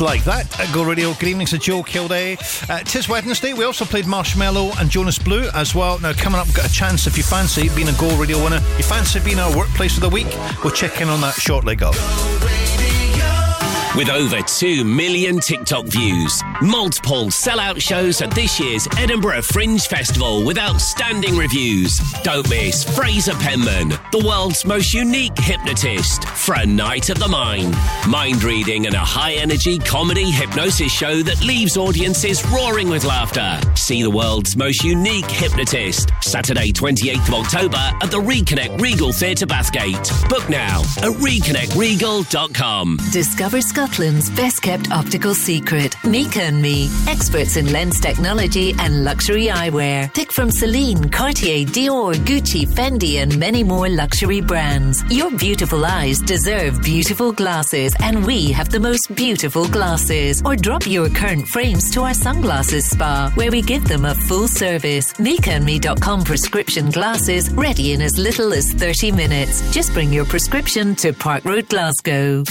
Like 0.00 0.24
that 0.24 0.60
at 0.60 0.72
Go 0.74 0.84
Radio. 0.84 1.14
Good 1.14 1.28
evening 1.28 1.46
to 1.46 1.58
Joe 1.58 1.82
Kilday. 1.82 2.36
Uh, 2.68 2.80
tis 2.80 3.08
Wednesday. 3.08 3.54
We 3.54 3.64
also 3.64 3.84
played 3.84 4.04
Marshmello 4.04 4.78
and 4.80 4.90
Jonas 4.90 5.18
Blue 5.18 5.48
as 5.54 5.74
well. 5.74 5.98
Now, 6.00 6.12
coming 6.12 6.38
up, 6.38 6.52
got 6.54 6.68
a 6.68 6.72
chance 6.72 7.06
if 7.06 7.16
you 7.16 7.22
fancy 7.22 7.68
being 7.70 7.88
a 7.88 7.92
Go 7.98 8.14
Radio 8.18 8.42
winner, 8.42 8.60
you 8.76 8.84
fancy 8.84 9.20
being 9.20 9.38
our 9.38 9.56
workplace 9.56 9.96
of 9.96 10.02
the 10.02 10.08
week, 10.08 10.28
we'll 10.62 10.72
check 10.72 11.00
in 11.00 11.08
on 11.08 11.20
that 11.22 11.34
shortly. 11.34 11.76
Go. 11.76 11.92
With 13.96 14.10
over 14.10 14.42
2 14.42 14.84
million 14.84 15.40
TikTok 15.40 15.86
views, 15.86 16.42
multiple 16.60 17.28
sellout 17.28 17.80
shows 17.80 18.20
at 18.20 18.30
this 18.30 18.60
year's 18.60 18.86
Edinburgh 18.98 19.40
Fringe 19.40 19.86
Festival 19.86 20.44
with 20.44 20.58
outstanding 20.58 21.34
reviews. 21.34 21.98
Don't 22.22 22.46
miss 22.50 22.84
Fraser 22.94 23.32
Penman, 23.36 23.88
the 24.12 24.22
world's 24.22 24.66
most 24.66 24.92
unique 24.92 25.38
hypnotist, 25.38 26.24
for 26.46 26.54
a 26.54 26.64
night 26.64 27.10
of 27.10 27.18
the 27.18 27.26
mind. 27.26 27.74
Mind 28.08 28.44
reading 28.44 28.86
and 28.86 28.94
a 28.94 29.00
high 29.00 29.32
energy 29.32 29.80
comedy 29.80 30.30
hypnosis 30.30 30.92
show 30.92 31.20
that 31.22 31.42
leaves 31.42 31.76
audiences 31.76 32.46
roaring 32.50 32.88
with 32.88 33.04
laughter. 33.04 33.58
See 33.74 34.00
the 34.00 34.10
world's 34.10 34.56
most 34.56 34.84
unique 34.84 35.28
hypnotist, 35.28 36.12
Saturday, 36.20 36.70
28th 36.70 37.26
of 37.26 37.34
October 37.34 37.76
at 38.00 38.12
the 38.12 38.20
Reconnect 38.20 38.80
Regal 38.80 39.12
Theatre 39.12 39.46
Bathgate. 39.46 40.28
Book 40.28 40.48
now 40.48 40.82
at 40.98 41.10
reconnectregal.com. 41.18 42.98
Discover 43.10 43.60
Scotland's 43.60 44.30
best 44.30 44.55
kept 44.66 44.90
optical 44.90 45.32
secret. 45.32 45.94
Mika 46.02 46.42
and 46.42 46.60
Me, 46.60 46.90
experts 47.06 47.56
in 47.56 47.72
lens 47.72 48.00
technology 48.00 48.74
and 48.80 49.04
luxury 49.04 49.46
eyewear. 49.46 50.12
Pick 50.12 50.32
from 50.32 50.50
Celine, 50.50 51.08
Cartier, 51.08 51.64
Dior, 51.64 52.14
Gucci, 52.14 52.66
Fendi, 52.66 53.22
and 53.22 53.38
many 53.38 53.62
more 53.62 53.88
luxury 53.88 54.40
brands. 54.40 55.04
Your 55.04 55.30
beautiful 55.30 55.86
eyes 55.86 56.18
deserve 56.18 56.82
beautiful 56.82 57.30
glasses, 57.30 57.94
and 58.00 58.26
we 58.26 58.50
have 58.50 58.68
the 58.70 58.80
most 58.80 59.14
beautiful 59.14 59.68
glasses. 59.68 60.42
Or 60.44 60.56
drop 60.56 60.84
your 60.84 61.10
current 61.10 61.46
frames 61.46 61.88
to 61.92 62.00
our 62.00 62.14
sunglasses 62.14 62.90
spa, 62.90 63.30
where 63.36 63.52
we 63.52 63.62
give 63.62 63.86
them 63.86 64.04
a 64.04 64.16
full 64.16 64.48
service. 64.48 65.12
MikaandMe.com 65.12 66.24
prescription 66.24 66.90
glasses 66.90 67.50
ready 67.50 67.92
in 67.92 68.02
as 68.02 68.18
little 68.18 68.52
as 68.52 68.72
30 68.72 69.12
minutes. 69.12 69.62
Just 69.72 69.92
bring 69.92 70.12
your 70.12 70.24
prescription 70.24 70.96
to 70.96 71.12
Park 71.12 71.44
Road, 71.44 71.68
Glasgow. 71.68 72.42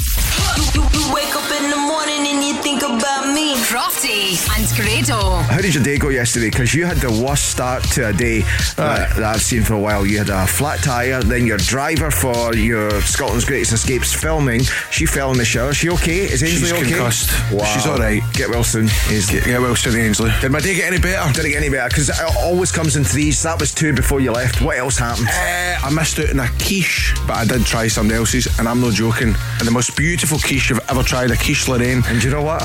Think 2.66 2.82
about 2.82 3.24
me. 3.34 3.55
Crofty 3.65 4.36
and 4.55 4.67
Grado. 4.76 5.41
How 5.43 5.61
did 5.61 5.73
your 5.73 5.84
day 5.84 5.97
go 5.97 6.09
yesterday? 6.09 6.49
Because 6.49 6.73
you 6.73 6.86
had 6.86 6.97
the 6.97 7.11
worst 7.26 7.49
start 7.49 7.84
to 7.93 8.09
a 8.09 8.13
day 8.13 8.41
that, 8.78 9.15
that 9.15 9.23
I've 9.23 9.41
seen 9.41 9.63
for 9.63 9.73
a 9.73 9.80
while. 9.80 10.05
You 10.05 10.19
had 10.19 10.30
a 10.30 10.45
flat 10.45 10.84
tyre, 10.84 11.21
then 11.23 11.45
your 11.45 11.57
driver 11.57 12.11
for 12.11 12.55
your 12.55 13.01
Scotland's 13.01 13.45
Greatest 13.45 13.73
Escapes 13.73 14.13
filming, 14.13 14.61
she 14.91 15.05
fell 15.05 15.32
in 15.32 15.38
the 15.38 15.45
shower. 15.45 15.73
She 15.73 15.89
okay? 15.91 16.19
Is 16.19 16.43
Ainsley 16.43 16.69
She's 16.69 16.71
okay? 16.73 16.89
concussed. 16.89 17.32
Wow. 17.51 17.65
She's 17.65 17.86
all 17.86 17.97
right. 17.97 18.21
Get 18.34 18.49
well 18.49 18.63
soon, 18.63 18.88
Ainsley. 19.09 19.39
Get, 19.39 19.45
get 19.45 19.61
well 19.61 19.76
soon, 19.76 19.95
Ainsley. 19.95 20.32
Did 20.41 20.51
my 20.51 20.59
day 20.59 20.76
get 20.76 20.91
any 20.91 21.01
better? 21.01 21.32
Did 21.34 21.45
it 21.45 21.49
get 21.49 21.63
any 21.63 21.69
better? 21.69 21.89
Because 21.89 22.09
it 22.09 22.15
always 22.38 22.71
comes 22.71 22.95
in 22.95 23.03
threes. 23.03 23.41
That 23.43 23.59
was 23.59 23.73
two 23.73 23.93
before 23.93 24.19
you 24.19 24.32
left. 24.32 24.61
What 24.61 24.78
else 24.78 24.97
happened? 24.97 25.28
Uh, 25.28 25.88
I 25.88 25.89
missed 25.93 26.19
out 26.19 26.30
on 26.30 26.39
a 26.39 26.47
quiche, 26.59 27.13
but 27.28 27.36
I 27.38 27.45
did 27.45 27.65
try 27.65 27.88
somebody 27.88 28.17
else's, 28.17 28.59
and 28.59 28.67
I'm 28.67 28.82
not 28.82 28.93
joking. 28.93 29.36
And 29.59 29.67
the 29.67 29.71
most 29.71 29.95
beautiful 29.97 30.38
quiche 30.39 30.71
I've 30.71 30.89
ever 30.89 31.03
tried, 31.03 31.32
a 31.32 31.36
quiche 31.38 31.67
Lorraine. 31.67 32.03
And 32.07 32.23
you 32.23 32.30
know 32.30 32.43
what? 32.43 32.63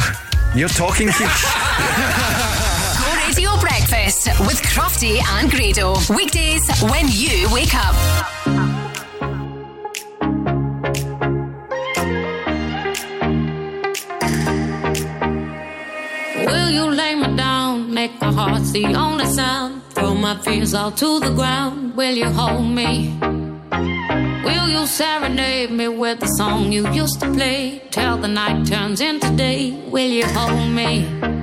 You're 0.53 0.69
talking 0.69 1.09
quiche. 1.13 1.45
Go 2.99 3.27
Radio 3.27 3.57
Breakfast 3.61 4.27
with 4.41 4.61
Crofty 4.63 5.21
and 5.39 5.49
Grado. 5.49 5.95
Weekdays 6.13 6.69
when 6.91 7.07
you 7.07 7.49
wake 7.53 7.73
up. 7.73 7.95
Will 16.47 16.71
you 16.71 16.91
lay 16.91 17.15
me 17.15 17.37
down? 17.37 17.95
Make 17.95 18.21
my 18.21 18.33
heart 18.33 18.65
the 18.73 18.87
only 18.87 19.27
sound. 19.27 19.83
Throw 19.91 20.15
my 20.17 20.37
fears 20.39 20.75
all 20.75 20.91
to 20.91 21.21
the 21.21 21.31
ground. 21.31 21.97
Will 21.97 22.17
you 22.17 22.29
hold 22.29 22.67
me? 22.69 23.40
Will 24.51 24.69
you 24.69 24.85
serenade 24.85 25.71
me 25.71 25.87
with 25.87 26.19
the 26.19 26.27
song 26.27 26.73
you 26.73 26.83
used 26.91 27.21
to 27.21 27.33
play? 27.33 27.81
Till 27.93 28.17
the 28.17 28.27
night 28.27 28.67
turns 28.67 29.01
into 29.01 29.31
day. 29.37 29.71
Will 29.87 30.11
you 30.11 30.27
hold 30.27 30.71
me? 30.71 31.40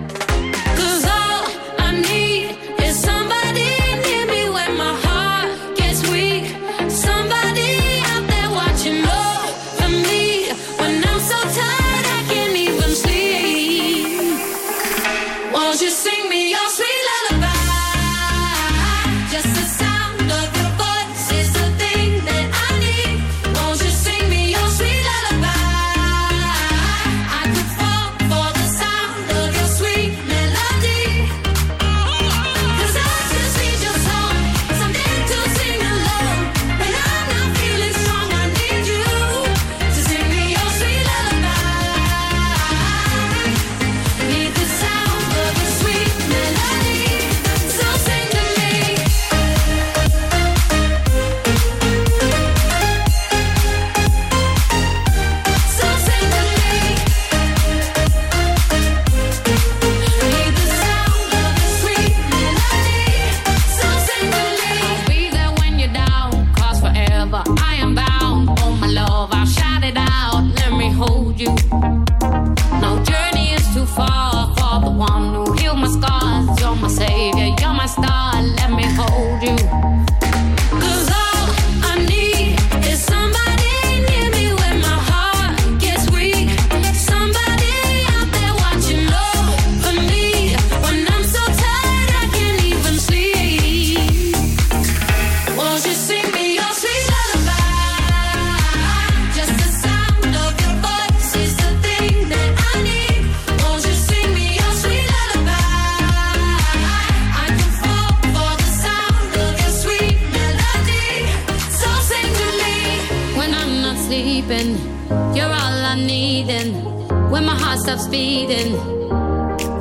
stop 117.87 117.99
speeding. 117.99 118.73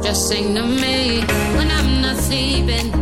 Just 0.01 0.29
sing 0.29 0.55
to 0.55 0.65
me 0.65 1.23
when 1.57 1.69
I'm 1.73 2.01
not 2.03 2.17
sleeping. 2.17 2.96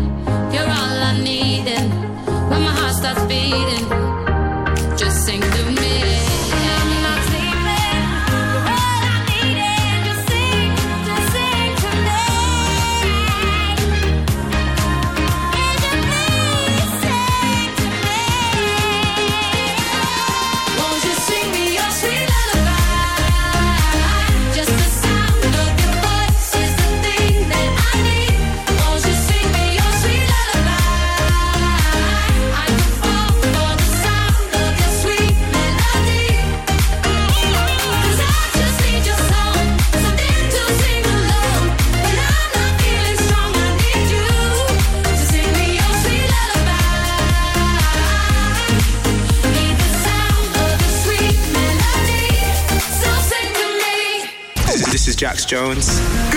Jones. 55.42 56.33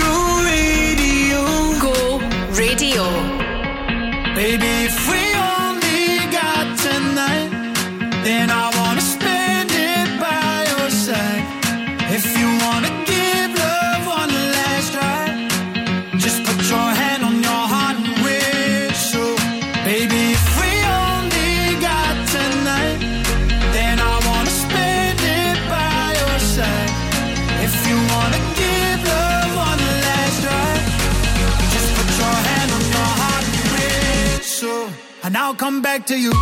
to 36.08 36.18
you. 36.18 36.37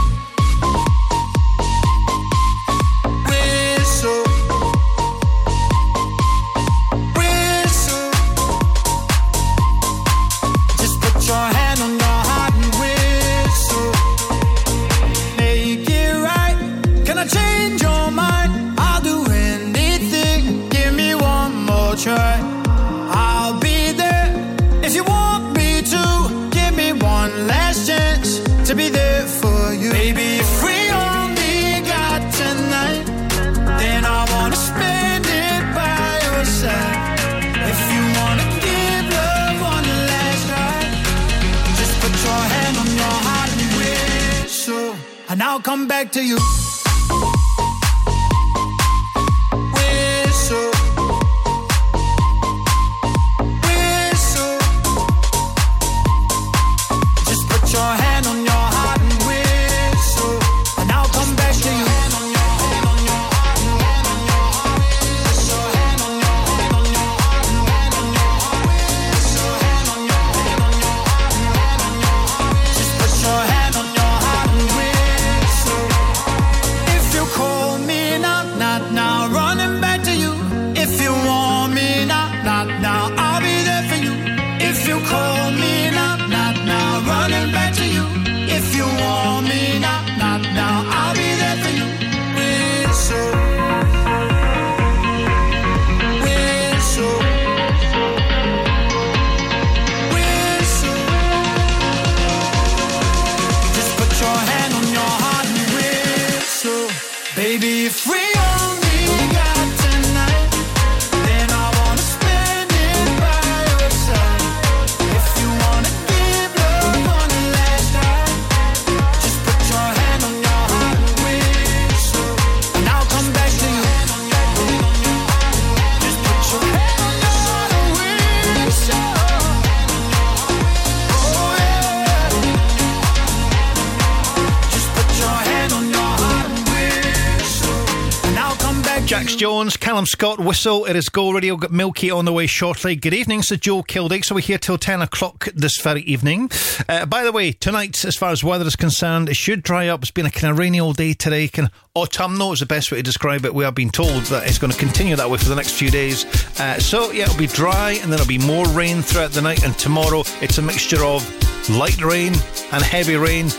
Scott 140.16 140.40
Whistle. 140.40 140.86
It 140.86 140.96
is 140.96 141.10
Go 141.10 141.30
Radio. 141.30 141.56
Got 141.56 141.72
Milky 141.72 142.10
on 142.10 142.24
the 142.24 142.32
way 142.32 142.46
shortly. 142.46 142.96
Good 142.96 143.12
evening, 143.12 143.42
Sir 143.42 143.56
Joe 143.56 143.82
Kilday. 143.82 144.24
So 144.24 144.34
we're 144.34 144.40
here 144.40 144.56
till 144.56 144.78
10 144.78 145.02
o'clock 145.02 145.46
this 145.54 145.78
very 145.82 146.00
evening. 146.04 146.50
Uh, 146.88 147.04
by 147.04 147.22
the 147.22 147.30
way, 147.30 147.52
tonight, 147.52 148.02
as 148.02 148.16
far 148.16 148.30
as 148.30 148.42
weather 148.42 148.66
is 148.66 148.76
concerned, 148.76 149.28
it 149.28 149.36
should 149.36 149.62
dry 149.62 149.88
up. 149.88 150.00
It's 150.00 150.10
been 150.10 150.24
a 150.24 150.30
kind 150.30 150.50
of 150.50 150.58
rainy 150.58 150.80
all 150.80 150.94
day 150.94 151.12
today. 151.12 151.48
Kind 151.48 151.68
of 151.68 151.74
autumnal 151.94 152.52
is 152.52 152.60
the 152.60 152.66
best 152.66 152.90
way 152.90 152.96
to 152.96 153.02
describe 153.02 153.44
it. 153.44 153.52
We 153.52 153.66
are 153.66 153.72
being 153.72 153.90
told 153.90 154.22
that 154.24 154.48
it's 154.48 154.56
going 154.56 154.72
to 154.72 154.78
continue 154.78 155.16
that 155.16 155.28
way 155.28 155.36
for 155.36 155.50
the 155.50 155.54
next 155.54 155.72
few 155.72 155.90
days. 155.90 156.24
Uh, 156.58 156.80
so, 156.80 157.10
yeah, 157.12 157.24
it'll 157.24 157.36
be 157.36 157.46
dry 157.46 157.98
and 158.00 158.10
then 158.10 158.18
it'll 158.18 158.26
be 158.26 158.38
more 158.38 158.66
rain 158.68 159.02
throughout 159.02 159.32
the 159.32 159.42
night. 159.42 159.64
And 159.64 159.78
tomorrow, 159.78 160.20
it's 160.40 160.56
a 160.56 160.62
mixture 160.62 161.04
of 161.04 161.28
light 161.68 162.02
rain 162.02 162.32
and 162.72 162.82
heavy 162.82 163.16
rain 163.16 163.50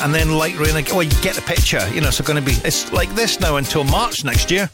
and 0.00 0.14
then 0.14 0.38
light 0.38 0.56
rain 0.56 0.76
again. 0.76 0.96
Well, 0.96 1.02
you 1.02 1.20
get 1.20 1.34
the 1.34 1.42
picture. 1.42 1.86
You 1.90 2.00
know, 2.00 2.08
it's 2.08 2.22
going 2.22 2.42
to 2.42 2.50
be 2.50 2.56
it's 2.66 2.90
like 2.90 3.10
this 3.10 3.38
now 3.38 3.56
until 3.56 3.84
March 3.84 4.24
next 4.24 4.50
year. 4.50 4.70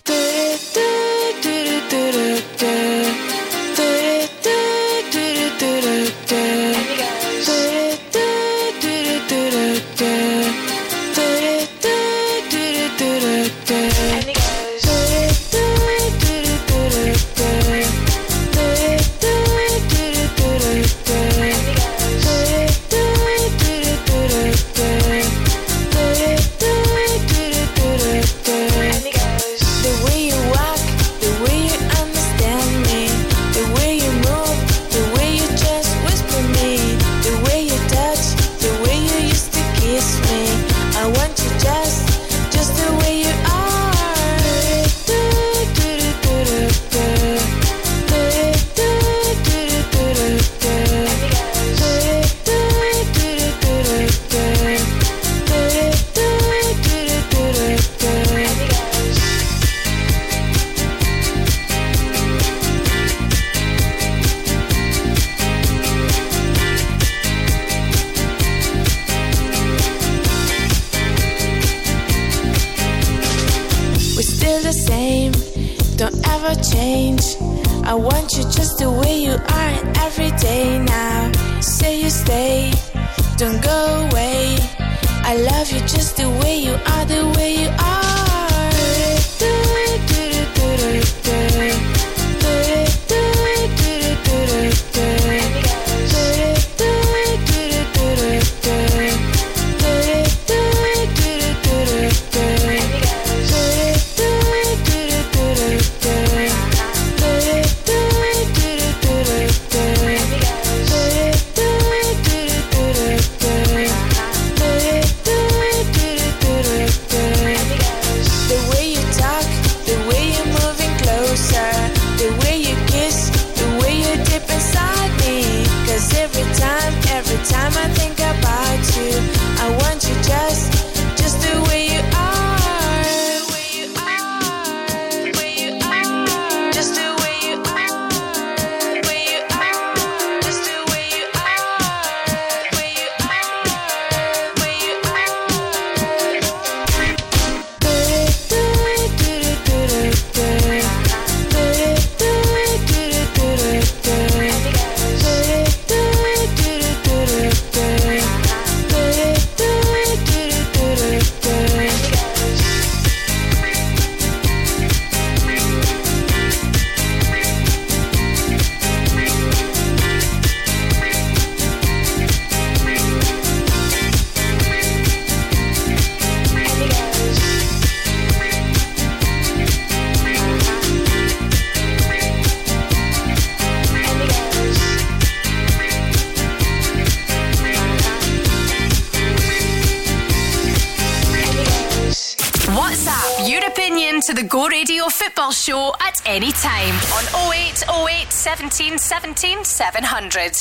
700. 199.92 200.51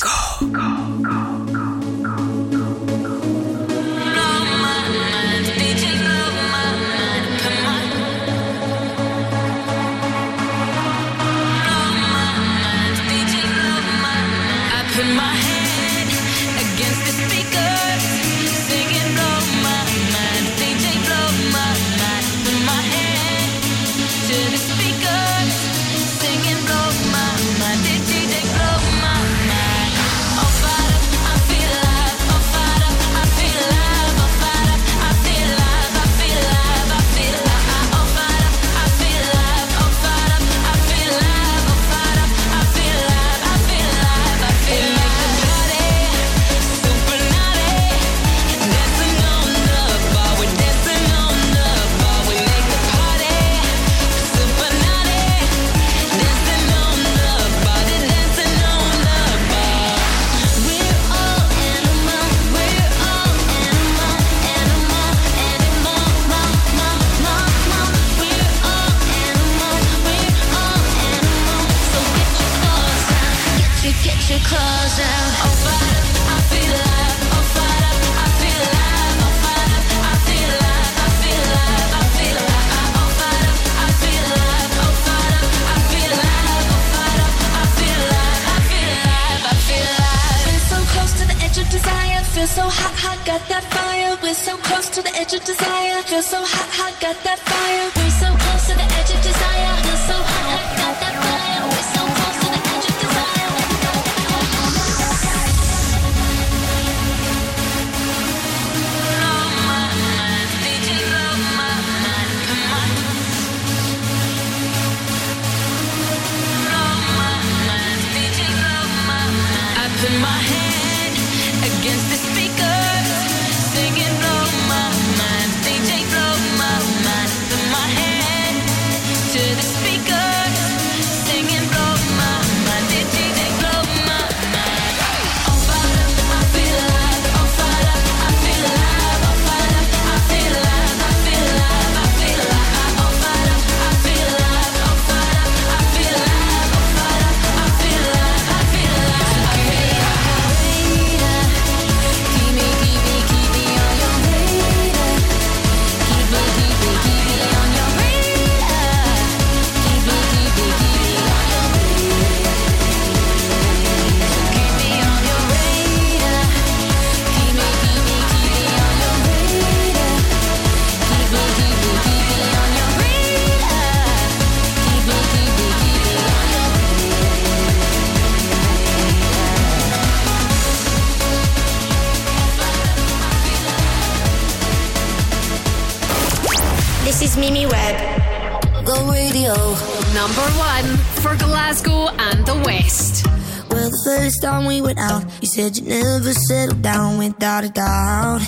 You 195.53 195.63
said 195.63 195.77
you'd 195.77 195.87
never 195.87 196.33
settle 196.33 196.77
down 196.77 197.17
without 197.17 197.65
a 197.65 197.69
doubt. 197.69 198.41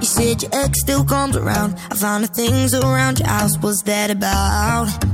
You 0.00 0.06
said 0.06 0.42
your 0.42 0.50
ex 0.52 0.80
still 0.80 1.04
comes 1.04 1.36
around. 1.36 1.76
I 1.90 1.94
found 1.94 2.24
the 2.24 2.28
things 2.28 2.74
around 2.74 3.20
your 3.20 3.28
house. 3.28 3.56
What's 3.58 3.82
that 3.82 4.10
about? 4.10 5.07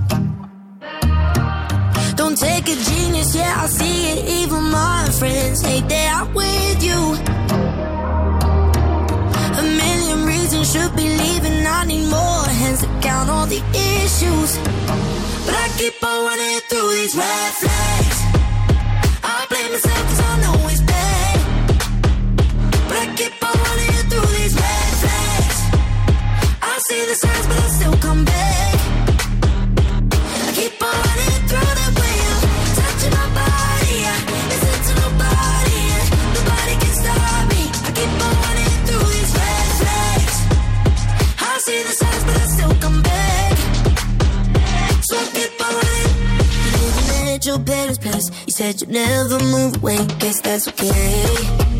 You 48.55 48.59
said 48.59 48.81
you'd 48.83 48.91
never 48.91 49.41
move 49.41 49.83
away. 49.83 50.07
Guess 50.21 50.41
that's 50.43 50.69
okay. 50.69 51.74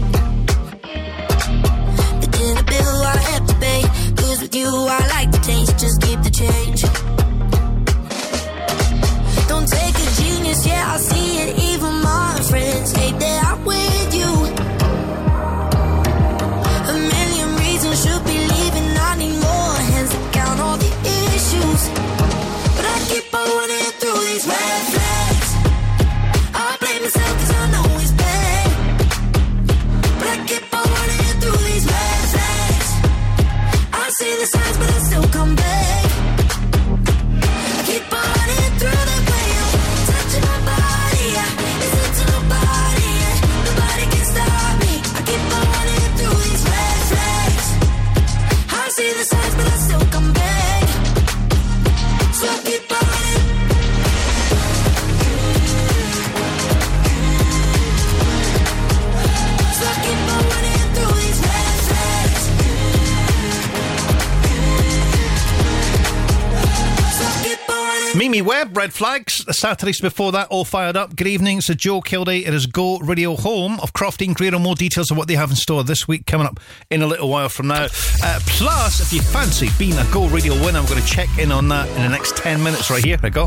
Saturdays 69.53 70.01
before 70.01 70.33
that, 70.33 70.49
all 70.49 70.65
fired 70.65 70.97
up. 70.97 71.17
Good 71.17 71.27
evening. 71.27 71.61
So 71.61 71.75
Joe 71.75 72.01
Kilday. 72.01 72.47
It 72.47 72.55
is 72.55 72.67
Go 72.67 72.99
Radio 72.99 73.37
Home 73.37 73.79
of 73.81 73.93
Crofting 73.93 74.35
Greer. 74.35 74.59
More 74.59 74.75
details 74.75 75.11
of 75.11 75.17
what 75.17 75.29
they 75.29 75.35
have 75.35 75.51
in 75.51 75.57
store 75.57 75.85
this 75.85 76.07
week 76.07 76.27
coming 76.27 76.47
up 76.47 76.61
in 76.91 77.03
a 77.03 77.07
little 77.07 77.29
while 77.29 77.49
from 77.49 77.69
now. 77.69 77.87
Uh, 78.23 78.41
plus, 78.47 79.01
if 79.01 79.13
you 79.13 79.21
fancy 79.21 79.69
being 79.79 79.97
a 79.99 80.05
Go 80.13 80.29
Radio 80.29 80.55
winner, 80.55 80.79
I'm 80.79 80.87
going 80.87 81.01
to 81.01 81.07
check 81.07 81.29
in 81.39 81.53
on 81.53 81.69
that 81.69 81.89
in 81.91 82.03
the 82.03 82.09
next 82.09 82.37
10 82.37 82.63
minutes 82.63 82.91
right 82.91 83.05
here. 83.05 83.17
There 83.17 83.31
we 83.31 83.35
go. 83.35 83.47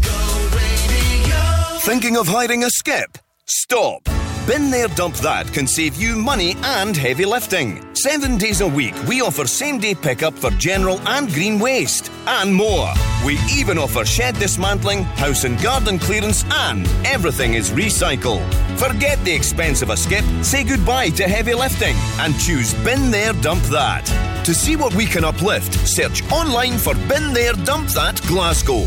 Thinking 1.81 2.17
of 2.17 2.27
hiding 2.27 2.63
a 2.63 2.69
skip? 2.69 3.17
Stop. 3.45 4.07
Bin 4.47 4.71
There 4.71 4.87
Dump 4.87 5.15
That 5.17 5.51
can 5.51 5.67
save 5.67 5.97
you 5.97 6.15
money 6.15 6.55
and 6.63 6.95
heavy 6.95 7.25
lifting. 7.25 7.83
Seven 7.93 8.37
days 8.37 8.61
a 8.61 8.67
week, 8.67 8.95
we 9.05 9.19
offer 9.19 9.45
same 9.45 9.77
day 9.77 9.93
pickup 9.93 10.33
for 10.35 10.51
general 10.51 11.01
and 11.05 11.27
green 11.27 11.59
waste, 11.59 12.09
and 12.25 12.55
more. 12.55 12.93
We 13.25 13.37
even 13.51 13.77
offer 13.77 14.05
shed 14.05 14.35
dismantling, 14.35 15.03
house 15.03 15.43
and 15.43 15.61
garden 15.61 15.99
clearance, 15.99 16.45
and 16.49 16.87
everything 17.05 17.55
is 17.55 17.71
recycled. 17.71 18.47
Forget 18.79 19.21
the 19.25 19.33
expense 19.33 19.81
of 19.81 19.89
a 19.89 19.97
skip, 19.97 20.23
say 20.43 20.63
goodbye 20.63 21.09
to 21.09 21.23
heavy 21.27 21.53
lifting, 21.53 21.97
and 22.19 22.33
choose 22.39 22.73
Bin 22.85 23.11
There 23.11 23.33
Dump 23.33 23.63
That. 23.63 24.05
To 24.45 24.53
see 24.53 24.77
what 24.77 24.95
we 24.95 25.05
can 25.07 25.25
uplift, 25.25 25.73
search 25.85 26.23
online 26.31 26.77
for 26.77 26.95
Bin 27.09 27.33
There 27.33 27.51
Dump 27.51 27.89
That 27.89 28.21
Glasgow. 28.27 28.85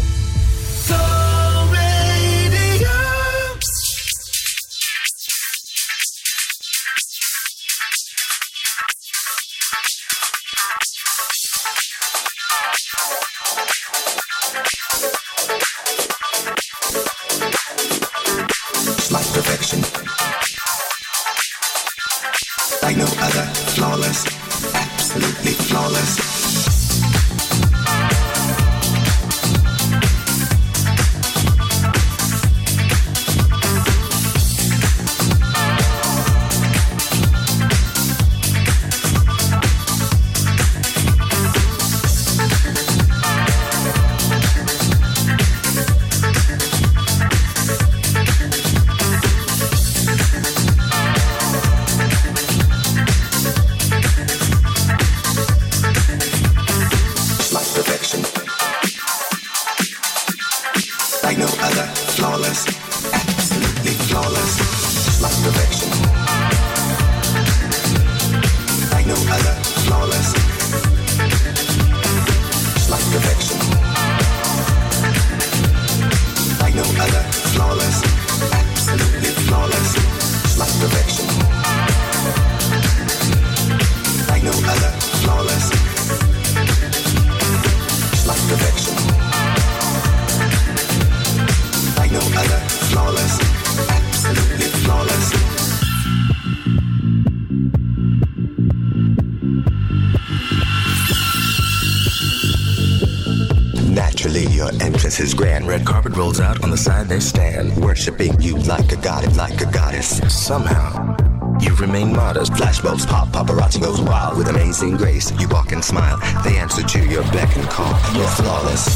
Out 107.11 107.15
on 107.15 107.19
the 107.19 107.21
side 107.21 107.21
they 107.21 107.21
stand, 107.21 107.77
worshiping 107.83 108.41
you 108.41 108.57
like 108.59 108.93
a 108.93 108.97
god, 108.97 109.37
like 109.37 109.61
a 109.61 109.71
goddess. 109.71 110.21
Somehow, 110.29 111.17
You 111.61 111.75
remain 111.77 112.13
modest. 112.17 112.53
Flashbulbs 112.53 113.07
pop, 113.07 113.29
paparazzi 113.29 113.81
goes 113.83 114.01
wild. 114.01 114.39
With 114.39 114.49
amazing 114.49 114.97
grace, 114.97 115.31
you 115.39 115.47
walk 115.49 115.73
and 115.73 115.85
smile. 115.85 116.19
They 116.43 116.57
answer 116.57 116.83
to 116.83 116.99
your 117.07 117.23
beck 117.33 117.55
and 117.57 117.69
call. 117.69 117.93
You're 118.15 118.27
flawless. 118.29 118.89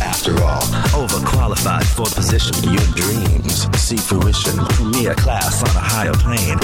After 0.00 0.32
all, 0.44 0.62
overqualified 0.94 1.84
for 1.84 2.06
the 2.06 2.14
position. 2.14 2.54
Your 2.70 2.86
dreams 2.94 3.66
see 3.76 3.96
fruition. 3.96 4.56
Premier 4.76 5.14
class 5.16 5.62
on 5.62 5.74
a 5.74 5.80
higher 5.80 6.14
plane. 6.14 6.58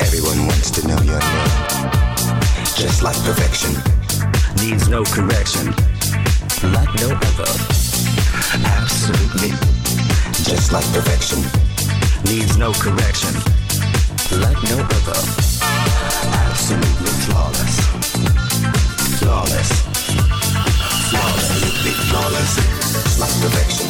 Everyone 0.00 0.46
wants 0.46 0.70
to 0.72 0.88
know 0.88 1.00
your 1.02 1.20
name. 1.20 1.52
Just 2.74 3.02
like 3.02 3.16
perfection. 3.22 3.72
Needs 4.58 4.88
no 4.88 5.04
correction. 5.04 5.66
Like 6.72 6.92
no 6.98 7.14
other. 7.14 7.50
Absolutely. 8.64 9.75
Just 10.46 10.70
like 10.70 10.84
perfection. 10.92 11.42
Needs 12.24 12.56
no 12.56 12.72
correction. 12.72 13.34
Like 14.40 14.62
no 14.70 14.78
other. 14.78 15.18
Absolutely 16.46 17.12
flawless. 17.26 17.80
Flawless. 19.18 19.70
Flawless. 21.10 21.50
Flawless. 22.10 22.52
Like 23.18 23.36
perfection. 23.42 23.88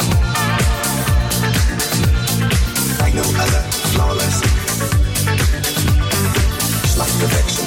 Like 3.00 3.14
no 3.14 3.24
other. 3.38 3.62
Flawless. 3.92 4.40
Like 6.96 7.12
perfection. 7.20 7.65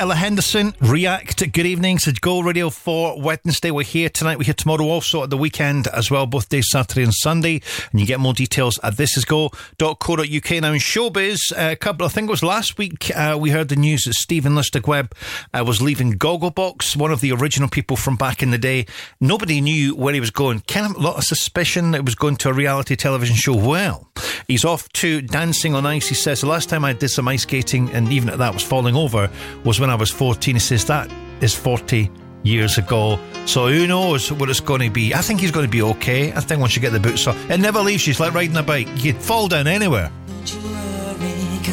Ella 0.00 0.14
Henderson, 0.14 0.74
React. 0.80 1.52
Good 1.52 1.66
evening. 1.66 1.96
It's 1.96 2.18
Go 2.20 2.40
Radio 2.40 2.70
for 2.70 3.20
Wednesday. 3.20 3.70
We're 3.70 3.82
here 3.82 4.08
tonight. 4.08 4.38
We're 4.38 4.44
here 4.44 4.54
tomorrow, 4.54 4.86
also 4.86 5.22
at 5.22 5.28
the 5.28 5.36
weekend 5.36 5.88
as 5.88 6.10
well, 6.10 6.24
both 6.24 6.48
days, 6.48 6.70
Saturday 6.70 7.02
and 7.02 7.12
Sunday. 7.12 7.60
And 7.92 8.00
you 8.00 8.06
get 8.06 8.18
more 8.18 8.32
details 8.32 8.80
at 8.82 8.94
thisisgo.co.uk. 8.94 10.62
Now, 10.62 10.72
in 10.72 10.78
showbiz, 10.78 11.52
uh, 11.52 11.72
a 11.72 11.76
couple, 11.76 12.06
I 12.06 12.08
think 12.08 12.28
it 12.28 12.30
was 12.30 12.42
last 12.42 12.78
week, 12.78 13.14
uh, 13.14 13.36
we 13.38 13.50
heard 13.50 13.68
the 13.68 13.76
news 13.76 14.04
that 14.04 14.14
Stephen 14.14 14.54
Lustig 14.54 14.86
Webb 14.86 15.14
uh, 15.52 15.64
was 15.66 15.82
leaving 15.82 16.14
Gogglebox, 16.14 16.96
one 16.96 17.12
of 17.12 17.20
the 17.20 17.32
original 17.32 17.68
people 17.68 17.98
from 17.98 18.16
back 18.16 18.42
in 18.42 18.52
the 18.52 18.58
day. 18.58 18.86
Nobody 19.20 19.60
knew 19.60 19.94
where 19.94 20.14
he 20.14 20.20
was 20.20 20.30
going. 20.30 20.60
Kind 20.60 20.86
of 20.86 20.96
a 20.96 21.04
lot 21.04 21.18
of 21.18 21.24
suspicion 21.24 21.90
that 21.90 21.98
he 21.98 22.04
was 22.04 22.14
going 22.14 22.36
to 22.36 22.48
a 22.48 22.54
reality 22.54 22.96
television 22.96 23.36
show. 23.36 23.54
Well, 23.54 24.08
he's 24.46 24.64
off 24.64 24.88
to 24.94 25.20
Dancing 25.20 25.74
on 25.74 25.84
Ice. 25.84 26.08
He 26.08 26.14
says, 26.14 26.40
the 26.40 26.46
last 26.46 26.70
time 26.70 26.86
I 26.86 26.94
did 26.94 27.10
some 27.10 27.28
ice 27.28 27.42
skating, 27.42 27.90
and 27.90 28.10
even 28.10 28.30
at 28.30 28.38
that 28.38 28.54
was 28.54 28.62
falling 28.62 28.96
over, 28.96 29.30
was 29.62 29.78
when 29.78 29.89
I 29.90 29.94
was 29.94 30.10
14. 30.10 30.54
He 30.54 30.60
says, 30.60 30.84
that 30.86 31.10
is 31.40 31.54
40 31.54 32.10
years 32.42 32.78
ago. 32.78 33.18
So 33.46 33.68
who 33.68 33.86
knows 33.86 34.30
what 34.32 34.48
it's 34.50 34.60
going 34.60 34.80
to 34.82 34.90
be. 34.90 35.14
I 35.14 35.20
think 35.20 35.40
he's 35.40 35.50
going 35.50 35.66
to 35.66 35.70
be 35.70 35.82
okay. 35.82 36.32
I 36.32 36.40
think 36.40 36.60
once 36.60 36.76
you 36.76 36.82
get 36.82 36.92
the 36.92 37.00
boots 37.00 37.26
on, 37.26 37.36
it 37.50 37.60
never 37.60 37.80
leaves 37.80 38.06
you. 38.06 38.12
It's 38.12 38.20
like 38.20 38.34
riding 38.34 38.56
a 38.56 38.62
bike. 38.62 38.88
You 38.96 39.12
can 39.12 39.20
fall 39.20 39.48
down 39.48 39.66
anywhere. 39.66 40.10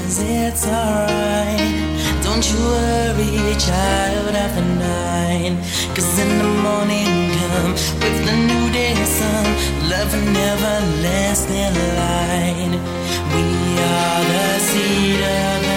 Cause 0.07 0.21
it's 0.21 0.65
alright. 0.65 2.23
Don't 2.23 2.45
you 2.49 2.59
worry, 2.59 3.55
child 3.59 4.35
after 4.35 4.61
nine. 4.61 5.57
Cause 5.95 6.19
in 6.19 6.37
the 6.37 6.51
morning 6.63 7.31
come 7.39 7.71
with 7.71 8.25
the 8.25 8.35
new 8.49 8.71
day 8.71 8.95
sun. 9.03 9.45
Love 9.89 10.13
never 10.31 10.75
last 11.03 11.49
in 11.49 11.73
line. 11.99 12.71
We 13.33 13.45
are 13.79 14.23
the 14.31 14.59
seed 14.59 15.21
of 15.21 15.76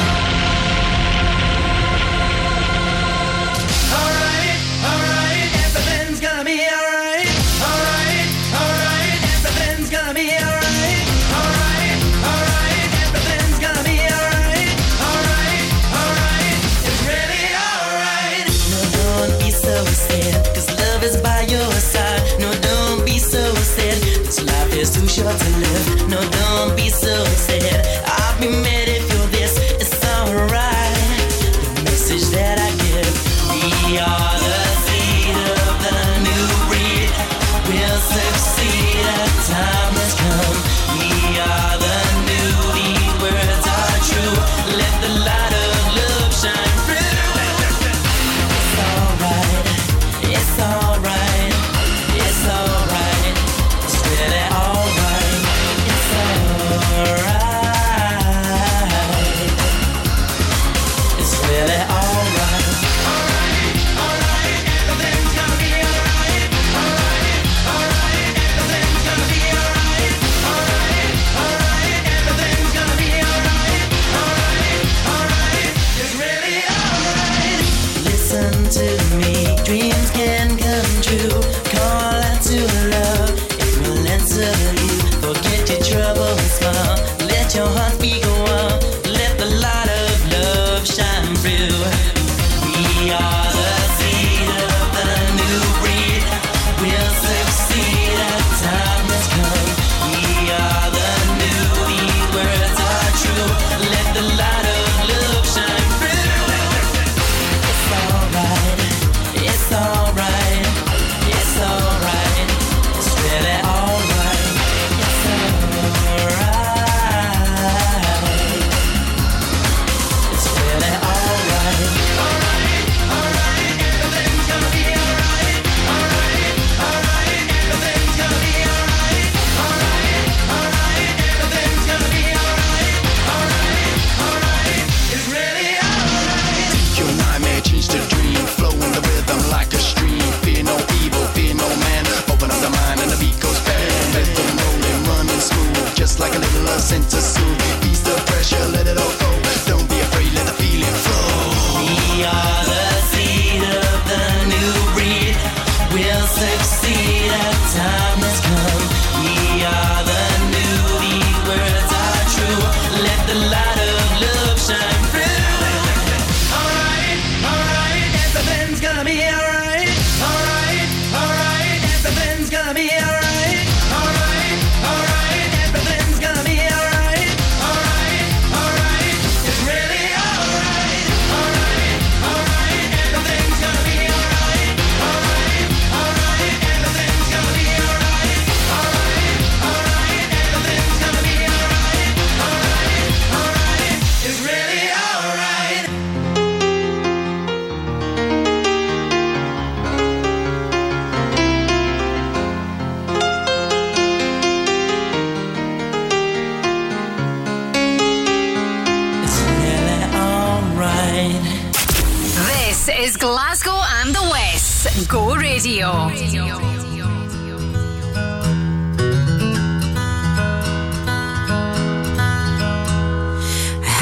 too 24.91 25.07
short 25.07 25.37
to 25.37 25.49
live. 25.57 26.09
No, 26.09 26.19
don't 26.19 26.75
be 26.75 26.89
so 26.89 27.23
sad. 27.25 28.03
I'll 28.05 28.39
be. 28.39 28.70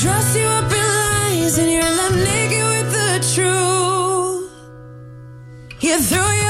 dress 0.00 0.34
you 0.34 0.46
up 0.46 0.72
in 0.72 0.78
lies 0.78 1.58
and 1.58 1.70
you're 1.70 1.82
left 1.82 2.14
naked 2.14 2.64
with 2.72 2.90
the 2.90 3.10
truth. 3.34 4.50
You 5.82 6.00
threw 6.00 6.30
your 6.42 6.49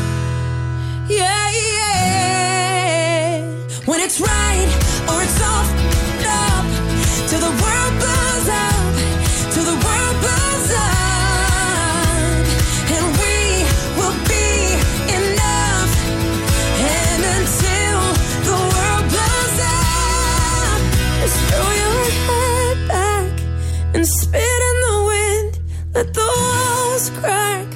The 26.13 26.21
walls 26.21 27.09
crack, 27.19 27.69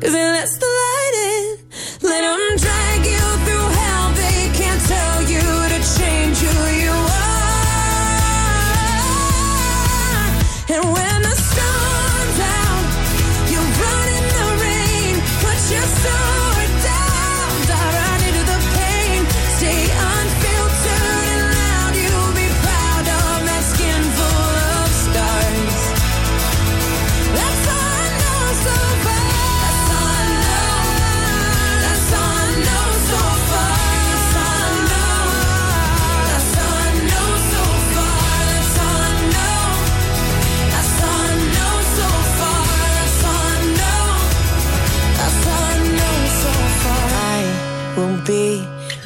cause 0.00 0.14
it 0.14 0.30
lets 0.36 0.58
the 0.58 0.69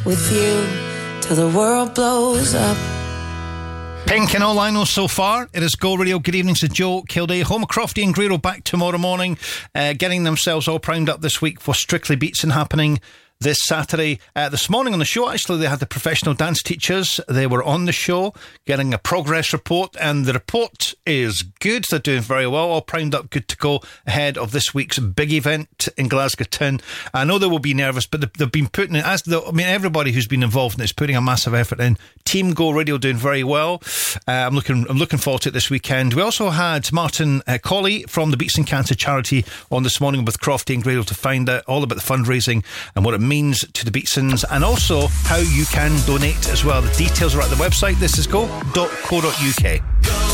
with 0.05 0.31
you 0.33 1.21
till 1.23 1.37
the 1.37 1.57
world 1.57 1.95
blows 1.95 2.55
up. 2.55 2.77
Pink 4.07 4.35
and 4.35 4.45
all 4.45 4.59
I 4.59 4.71
know 4.71 4.85
so 4.85 5.09
far. 5.09 5.49
It 5.55 5.63
is 5.63 5.75
Go 5.75 5.95
Radio. 5.95 6.19
Good 6.19 6.35
evening 6.35 6.57
to 6.57 6.69
Joe 6.69 7.03
Kilday. 7.09 7.43
Home 7.43 7.65
Crofty 7.65 8.05
and 8.05 8.13
Grado 8.13 8.37
back 8.37 8.63
tomorrow 8.63 8.99
morning, 8.99 9.39
uh, 9.75 9.95
getting 9.95 10.25
themselves 10.25 10.69
all 10.69 10.79
primed 10.79 11.09
up 11.09 11.23
this 11.23 11.41
week 11.41 11.61
for 11.61 11.75
Strictly 11.75 12.17
Beatson 12.17 12.51
happening 12.51 13.01
this 13.45 13.63
Saturday. 13.63 14.19
Uh, 14.35 14.49
this 14.49 14.71
morning 14.71 14.95
on 14.95 14.99
the 14.99 15.05
show, 15.05 15.29
actually, 15.29 15.59
they 15.59 15.69
had 15.69 15.79
the 15.79 15.87
professional 15.87 16.33
dance 16.33 16.63
teachers. 16.63 17.21
They 17.29 17.47
were 17.47 17.63
on 17.63 17.85
the 17.85 17.93
show 17.93 18.33
getting 18.65 18.95
a 18.95 18.99
progress 18.99 19.53
report, 19.53 19.95
and 20.01 20.25
the 20.25 20.33
report 20.33 20.95
is 21.05 21.43
good. 21.61 21.85
They're 21.85 21.99
doing 21.99 22.23
very 22.23 22.47
well, 22.47 22.71
all 22.71 22.81
primed 22.81 23.15
up, 23.15 23.29
good 23.29 23.47
to 23.49 23.57
go 23.59 23.83
ahead 24.07 24.39
of 24.39 24.53
this 24.53 24.73
week's 24.73 24.99
big 24.99 25.31
event 25.31 25.89
in 25.99 26.09
Glasgow 26.09 26.45
Town. 26.45 26.81
I 27.13 27.25
know 27.25 27.39
they 27.39 27.47
will 27.47 27.59
be 27.59 27.75
nervous, 27.75 28.07
but 28.07 28.23
they've, 28.39 28.51
been 28.51 28.69
putting 28.69 28.97
it, 28.97 29.05
as 29.05 29.23
the, 29.23 29.43
I 29.43 29.51
mean, 29.51 29.67
everybody 29.67 30.13
who's 30.13 30.27
been 30.27 30.43
involved 30.43 30.77
in 30.77 30.81
this, 30.81 30.93
putting 30.93 31.15
a 31.15 31.21
massive 31.21 31.53
effort 31.53 31.81
in. 31.81 31.99
Team 32.25 32.55
Go 32.55 32.71
Radio 32.71 32.97
doing 32.97 33.17
very 33.17 33.45
well. 33.45 33.83
Uh, 34.27 34.33
I'm 34.33 34.55
looking, 34.55 34.87
I'm 34.89 34.97
looking 34.97 35.19
forward 35.19 35.43
to 35.43 35.51
it 35.51 35.53
this 35.53 35.69
weekend. 35.69 36.15
We 36.15 36.23
also 36.23 36.49
had 36.49 36.91
Martin 36.93 37.43
uh, 37.47 37.59
Colley 37.63 38.05
from 38.05 38.31
the 38.31 38.39
Beatson 38.39 38.65
Cancer 38.65 38.95
charity 38.95 39.45
on 39.71 39.83
this 39.83 40.01
morning 40.01 40.25
with 40.25 40.41
Crofty 40.41 40.73
and 40.73 40.83
Grado 40.83 41.03
to 41.03 41.15
find 41.15 41.47
out 41.51 41.63
all 41.67 41.83
about 41.83 41.97
the 41.97 42.01
fundraising 42.01 42.65
and 42.97 43.05
what 43.05 43.13
it 43.13 43.21
means 43.21 43.34
to 43.43 43.85
the 43.85 43.91
Beatsons 43.91 44.45
and 44.51 44.63
also 44.63 45.09
how 45.09 45.39
you 45.39 45.65
can 45.67 45.91
donate 46.07 46.49
as 46.51 46.65
well. 46.65 46.83
The 46.83 46.93
details 46.95 47.35
are 47.35 47.43
at 47.43 47.51
the 47.51 47.57
website. 47.57 47.99
This 47.99 48.19
is 48.19 48.27
go.co.uk. 48.27 50.34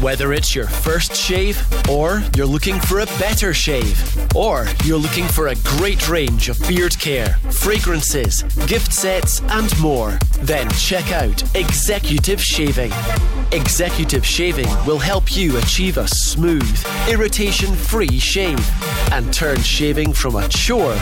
Whether 0.00 0.32
it's 0.32 0.54
your 0.54 0.66
first 0.66 1.14
shave, 1.14 1.62
or 1.88 2.22
you're 2.36 2.46
looking 2.46 2.78
for 2.80 3.00
a 3.00 3.06
better 3.18 3.54
shave, 3.54 3.96
or 4.34 4.66
you're 4.84 4.98
looking 4.98 5.26
for 5.26 5.48
a 5.48 5.54
great 5.78 6.08
range 6.08 6.48
of 6.48 6.58
beard 6.68 6.98
care, 6.98 7.38
fragrances, 7.50 8.42
gift 8.66 8.92
sets, 8.92 9.40
and 9.42 9.80
more, 9.80 10.18
then 10.40 10.68
check 10.72 11.12
out 11.12 11.42
Executive 11.54 12.42
Shaving. 12.42 12.92
Executive 13.52 14.26
Shaving 14.26 14.68
will 14.84 14.98
help 14.98 15.34
you 15.34 15.56
achieve 15.58 15.96
a 15.96 16.08
smooth, 16.08 16.84
irritation 17.08 17.74
free 17.74 18.18
shave 18.18 18.58
and 19.12 19.32
turn 19.32 19.60
shaving 19.62 20.12
from 20.12 20.36
a 20.36 20.48
chore 20.48 20.96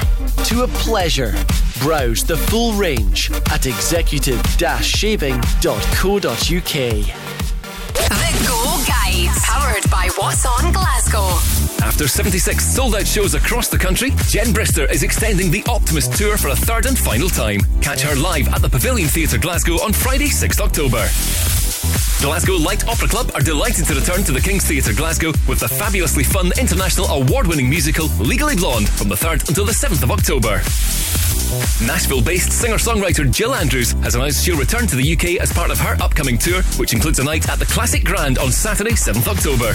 to 0.44 0.62
a 0.62 0.68
pleasure. 0.68 1.34
Browse 1.80 2.24
the 2.24 2.36
full 2.36 2.74
range 2.74 3.30
at 3.50 3.66
executive 3.66 4.40
shaving.co.uk. 4.82 5.42
Powered 9.42 9.90
by 9.90 10.08
What's 10.16 10.44
On 10.44 10.72
Glasgow. 10.72 11.26
After 11.84 12.06
76 12.06 12.64
sold 12.64 12.94
out 12.94 13.06
shows 13.06 13.34
across 13.34 13.68
the 13.68 13.78
country, 13.78 14.10
Jen 14.28 14.52
Brister 14.52 14.90
is 14.90 15.02
extending 15.02 15.50
the 15.50 15.64
Optimist 15.68 16.16
Tour 16.16 16.36
for 16.36 16.48
a 16.48 16.56
third 16.56 16.86
and 16.86 16.98
final 16.98 17.28
time. 17.28 17.60
Catch 17.80 18.02
her 18.02 18.14
live 18.14 18.48
at 18.48 18.62
the 18.62 18.68
Pavilion 18.68 19.08
Theatre 19.08 19.38
Glasgow 19.38 19.74
on 19.82 19.92
Friday, 19.92 20.28
6th 20.28 20.60
October. 20.60 21.08
Glasgow 22.22 22.56
Light 22.56 22.86
Opera 22.86 23.08
Club 23.08 23.32
are 23.34 23.40
delighted 23.40 23.86
to 23.86 23.94
return 23.94 24.22
to 24.24 24.32
the 24.32 24.40
King's 24.40 24.64
Theatre 24.64 24.92
Glasgow 24.92 25.32
with 25.48 25.58
the 25.60 25.68
fabulously 25.68 26.22
fun 26.22 26.52
international 26.58 27.06
award 27.06 27.46
winning 27.46 27.68
musical 27.68 28.06
Legally 28.20 28.54
Blonde 28.54 28.88
from 28.88 29.08
the 29.08 29.16
3rd 29.16 29.48
until 29.48 29.64
the 29.64 29.72
7th 29.72 30.02
of 30.02 30.10
October. 30.10 30.62
Nashville 31.86 32.22
based 32.22 32.50
singer 32.52 32.76
songwriter 32.76 33.30
Jill 33.30 33.54
Andrews 33.54 33.92
has 34.02 34.14
announced 34.14 34.44
she'll 34.44 34.56
return 34.56 34.86
to 34.86 34.96
the 34.96 35.12
UK 35.12 35.40
as 35.40 35.52
part 35.52 35.70
of 35.70 35.78
her 35.78 35.96
upcoming 36.02 36.38
tour, 36.38 36.62
which 36.78 36.94
includes 36.94 37.18
a 37.18 37.24
night 37.24 37.48
at 37.48 37.58
the 37.58 37.66
Classic 37.66 38.02
Grand 38.04 38.38
on 38.38 38.50
Saturday, 38.50 38.92
7th 38.92 39.28
October. 39.28 39.74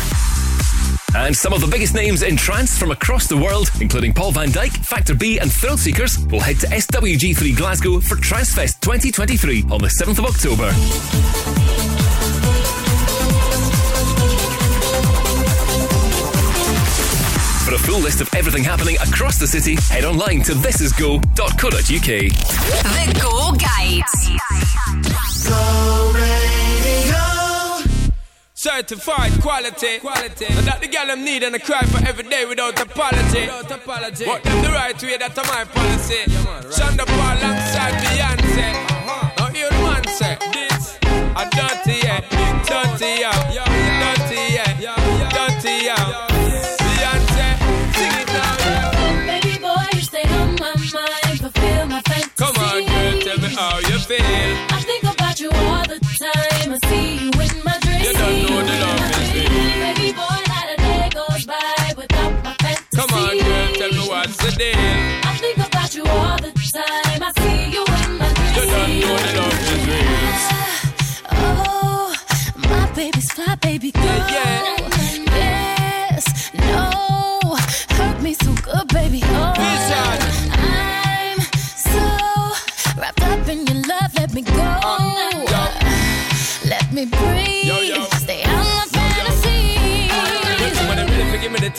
And 1.15 1.35
some 1.35 1.53
of 1.53 1.61
the 1.61 1.67
biggest 1.67 1.93
names 1.93 2.23
in 2.23 2.35
trance 2.35 2.77
from 2.77 2.91
across 2.91 3.27
the 3.27 3.37
world, 3.37 3.69
including 3.79 4.13
Paul 4.13 4.31
van 4.31 4.49
Dyk, 4.49 4.71
Factor 4.85 5.15
B, 5.15 5.39
and 5.39 5.51
Thrill 5.51 5.77
Seekers, 5.77 6.19
will 6.27 6.39
head 6.39 6.59
to 6.59 6.67
SWG3 6.67 7.55
Glasgow 7.55 7.99
for 7.99 8.15
Trancefest 8.15 8.81
2023 8.81 9.65
on 9.71 9.79
the 9.79 9.87
7th 9.87 10.19
of 10.19 10.25
October. 10.25 11.56
A 17.77 17.79
full 17.79 17.99
list 17.99 18.21
of 18.21 18.33
everything 18.33 18.63
happening 18.63 18.95
across 18.95 19.37
the 19.37 19.45
city, 19.47 19.75
head 19.93 20.03
online 20.03 20.41
to 20.41 20.53
thisisgo.co.uk. 20.53 22.09
The 22.97 23.05
Go 23.21 23.51
Guides. 23.53 24.13
Go 25.45 26.11
radio. 26.17 27.25
Certified 28.53 29.33
quality. 29.41 29.99
quality. 29.99 30.45
And 30.49 30.65
that 30.67 30.81
the 30.81 30.87
girl 30.87 31.07
them 31.07 31.23
need 31.23 31.43
and 31.43 31.55
I 31.55 31.59
cry 31.59 31.81
for 31.83 32.05
every 32.07 32.23
day 32.23 32.45
without 32.45 32.79
apology. 32.81 33.41
Without 33.41 33.71
apology. 33.71 34.25
What 34.25 34.43
them 34.43 34.61
the 34.63 34.69
right 34.69 35.01
way, 35.03 35.17
that's 35.17 35.37
my 35.37 35.63
policy. 35.65 36.23
Shonda 36.73 37.05
Paul 37.05 37.37
alongside 37.37 37.93
Beyonce. 38.01 38.69
Uh-huh. 38.73 39.31
Now 39.37 39.53
hear 39.53 39.69
the 39.69 39.81
man 39.85 40.07
say, 40.07 40.37
this 40.53 40.97
a 41.37 41.45
dirty 41.53 41.99
yeah, 42.01 42.21
dirty 42.65 43.21
yeah, 43.21 43.53
feel. 54.07 54.51
I 54.71 54.79
think 54.87 55.03
about 55.03 55.39
you 55.39 55.49
all 55.51 55.83
the 55.83 55.99
time. 55.99 56.69
I 56.71 56.79
see 56.87 57.07
you 57.23 57.31
in 57.43 57.55
my 57.67 57.75
dreams. 57.83 58.03
You 58.05 58.13
don't 58.13 58.37
know 58.47 58.59
the 58.63 58.75
love 58.83 59.03
is 59.19 59.29
real. 59.35 59.51
Baby 59.83 60.09
boy, 60.19 60.39
not 60.47 60.67
a 60.73 60.77
day 60.77 61.09
goes 61.19 61.43
by 61.45 61.93
without 61.97 62.33
my 62.45 62.53
fantasy. 62.63 62.95
Come 62.95 63.11
on, 63.19 63.37
girl, 63.37 63.67
tell 63.79 63.91
me 63.91 64.03
what's 64.07 64.37
the 64.37 64.51
deal. 64.61 64.79
I 65.27 65.33
think 65.43 65.57
about 65.57 65.91
you 65.95 66.05
all 66.05 66.37
the 66.37 66.51
time. 66.77 67.19
I 67.27 67.31
see 67.41 67.59
you 67.75 67.83
in 67.83 68.09
my 68.17 68.29
dreams. 68.37 68.55
You 68.57 68.63
don't 68.71 68.93
know 69.03 69.15
the 69.25 69.31
love 69.39 69.59
is 69.75 69.83
real. 69.91 70.47
Oh, 71.31 72.15
my 72.71 72.83
baby's 72.95 73.29
fly, 73.33 73.55
baby 73.55 73.91
girl. 73.91 74.03
Yes, 74.05 74.86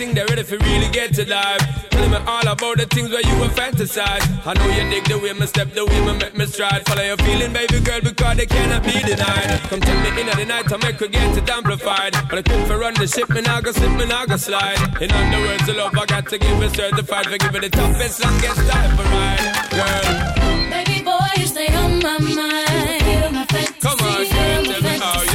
ready 0.00 0.12
for 0.12 0.14
give 0.14 0.14
me 0.14 0.14
the 0.14 0.14
thing, 0.14 0.14
they 0.14 0.24
ready 0.24 0.42
for 0.42 0.58
really 0.64 0.88
get 0.90 1.14
to 1.14 1.24
life. 1.28 1.90
Telling 1.90 2.10
me 2.10 2.18
all 2.26 2.46
about 2.46 2.76
the 2.78 2.86
things 2.86 3.10
where 3.10 3.20
you 3.20 3.34
were 3.40 3.48
fantasize. 3.48 4.22
I 4.46 4.54
know 4.54 4.68
you 4.70 4.88
dig 4.90 5.04
the 5.04 5.18
way 5.18 5.32
me 5.32 5.46
step, 5.46 5.72
the 5.74 5.84
way 5.84 6.00
me 6.06 6.18
make 6.18 6.36
me 6.36 6.46
stride. 6.46 6.86
Follow 6.86 7.02
your 7.02 7.16
feeling, 7.18 7.52
baby 7.52 7.80
girl, 7.80 8.00
because 8.00 8.36
they 8.36 8.46
cannot 8.46 8.82
be 8.84 8.92
denied. 9.02 9.60
Come 9.68 9.80
take 9.80 10.14
me 10.14 10.22
in 10.22 10.28
at 10.28 10.36
the 10.36 10.44
night, 10.44 10.72
I 10.72 10.76
make 10.78 11.00
her 11.00 11.08
get 11.08 11.36
it 11.36 11.50
amplified. 11.50 12.12
But 12.30 12.38
I 12.38 12.42
quit 12.42 12.66
for 12.66 12.78
run 12.78 12.94
the 12.94 13.06
ship, 13.06 13.28
me 13.30 13.40
now 13.40 13.60
go 13.60 13.72
slip, 13.72 13.92
me 13.98 14.06
now 14.06 14.26
go 14.26 14.36
slide. 14.36 14.78
In 15.02 15.10
other 15.10 15.40
words, 15.42 15.66
the 15.66 15.74
love 15.74 15.96
I 15.98 16.06
got 16.06 16.28
to 16.28 16.38
give 16.38 16.62
it 16.62 16.74
certified 16.74 17.26
for 17.26 17.38
giving 17.38 17.62
the 17.62 17.70
toughest, 17.70 18.22
longest 18.22 18.62
time 18.70 18.96
for 18.96 19.06
ride. 19.10 19.42
Girl, 19.74 20.06
Baby 20.70 21.02
boy, 21.02 21.30
you 21.38 21.46
stay 21.46 21.74
on 21.74 21.98
my 21.98 22.18
mind. 22.18 23.02
Feel 23.02 23.30
my 23.32 23.44
fantasy. 23.50 23.82
come 23.82 23.98
on, 23.98 24.22
girl, 24.30 24.62
tell 24.62 24.82
me 24.82 24.98
how 24.98 25.27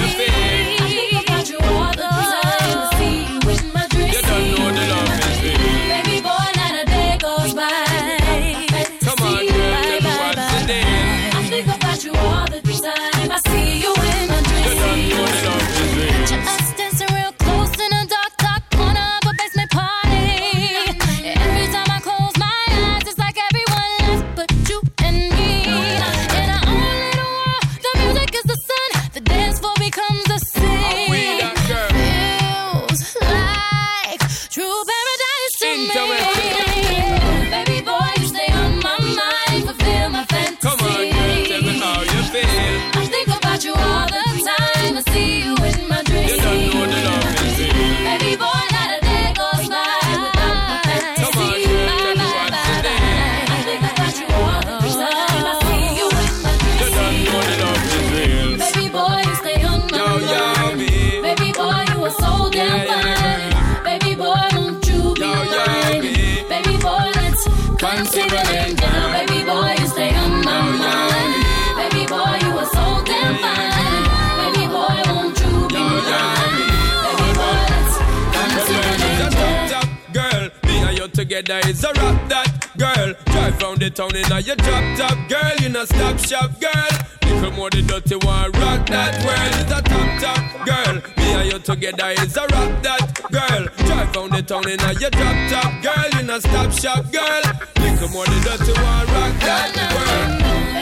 together 81.54 81.70
is 81.70 81.84
a 81.84 81.88
rap 81.94 82.30
that 82.30 82.68
girl. 82.78 83.14
Drive 83.26 83.62
round 83.62 83.80
the 83.80 83.90
town 83.90 84.16
in 84.16 84.32
a 84.32 84.40
your 84.40 84.56
drop 84.56 84.98
top, 84.98 85.30
girl. 85.30 85.56
You 85.62 85.70
know 85.70 85.86
stop 85.86 86.18
shop, 86.20 86.52
girl. 86.60 86.94
Little 87.24 87.52
more 87.52 87.70
the 87.70 87.82
dirty 87.82 88.16
one, 88.26 88.52
rock 88.54 88.88
that 88.88 89.14
world 89.26 89.54
is 89.62 89.72
a 89.72 89.82
top 89.82 90.10
top, 90.22 90.66
girl. 90.66 90.96
Me 91.18 91.34
and 91.34 91.52
you 91.52 91.60
together 91.60 92.10
is 92.22 92.38
a 92.38 92.42
rock 92.42 92.82
that 92.84 93.22
girl. 93.32 93.66
Drive 93.86 94.16
round 94.16 94.32
the 94.34 94.44
town 94.44 94.68
in 94.70 94.80
a 94.80 94.94
your 95.00 95.12
drop 95.12 95.38
top, 95.50 95.72
girl. 95.84 96.20
You 96.20 96.28
know 96.28 96.40
stop 96.40 96.72
shop, 96.72 97.12
girl. 97.12 97.44
Little 97.78 98.10
more 98.10 98.26
the 98.26 98.40
dirty 98.44 98.74
one, 98.82 99.08
rock 99.08 99.34
that 99.42 99.74
world. 99.94 100.73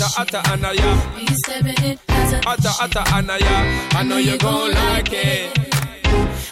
Atta 0.00 0.20
atta 0.22 0.40
anaya, 0.50 0.92
atta 2.46 2.72
atta 2.80 3.02
anaya. 3.14 3.56
I 3.92 4.02
know 4.02 4.16
you 4.16 4.38
gon' 4.38 4.72
like 4.72 5.12
it. 5.12 5.58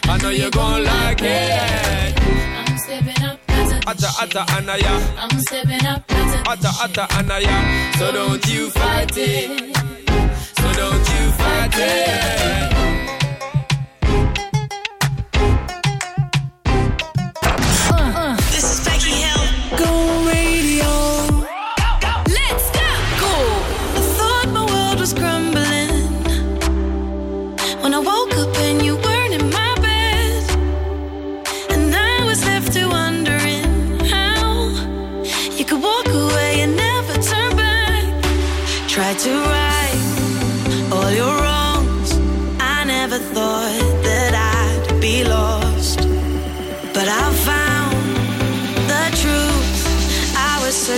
I 0.07 0.17
know 0.21 0.29
you 0.29 0.51
gon' 0.51 0.83
like 0.83 1.21
it. 1.23 2.19
I'm 2.21 2.77
stepping 2.77 3.23
up, 3.25 3.39
Atta 3.87 4.09
atta 4.21 4.45
anaya, 4.55 4.93
I'm 5.17 5.39
stepping 5.39 5.83
up, 5.87 6.03
atta 6.47 6.71
atta 6.83 7.07
anaya. 7.17 7.91
So 7.97 8.11
don't 8.11 8.45
you 8.53 8.69
fight 8.69 9.17
it. 9.17 9.75
So 10.59 10.71
don't 10.73 11.09
you 11.09 11.31
fight 11.31 11.73
it. 11.73 12.68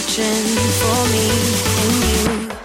searching 0.01 0.57
for 0.79 1.05
me 1.11 2.41
in 2.41 2.51
you. 2.51 2.60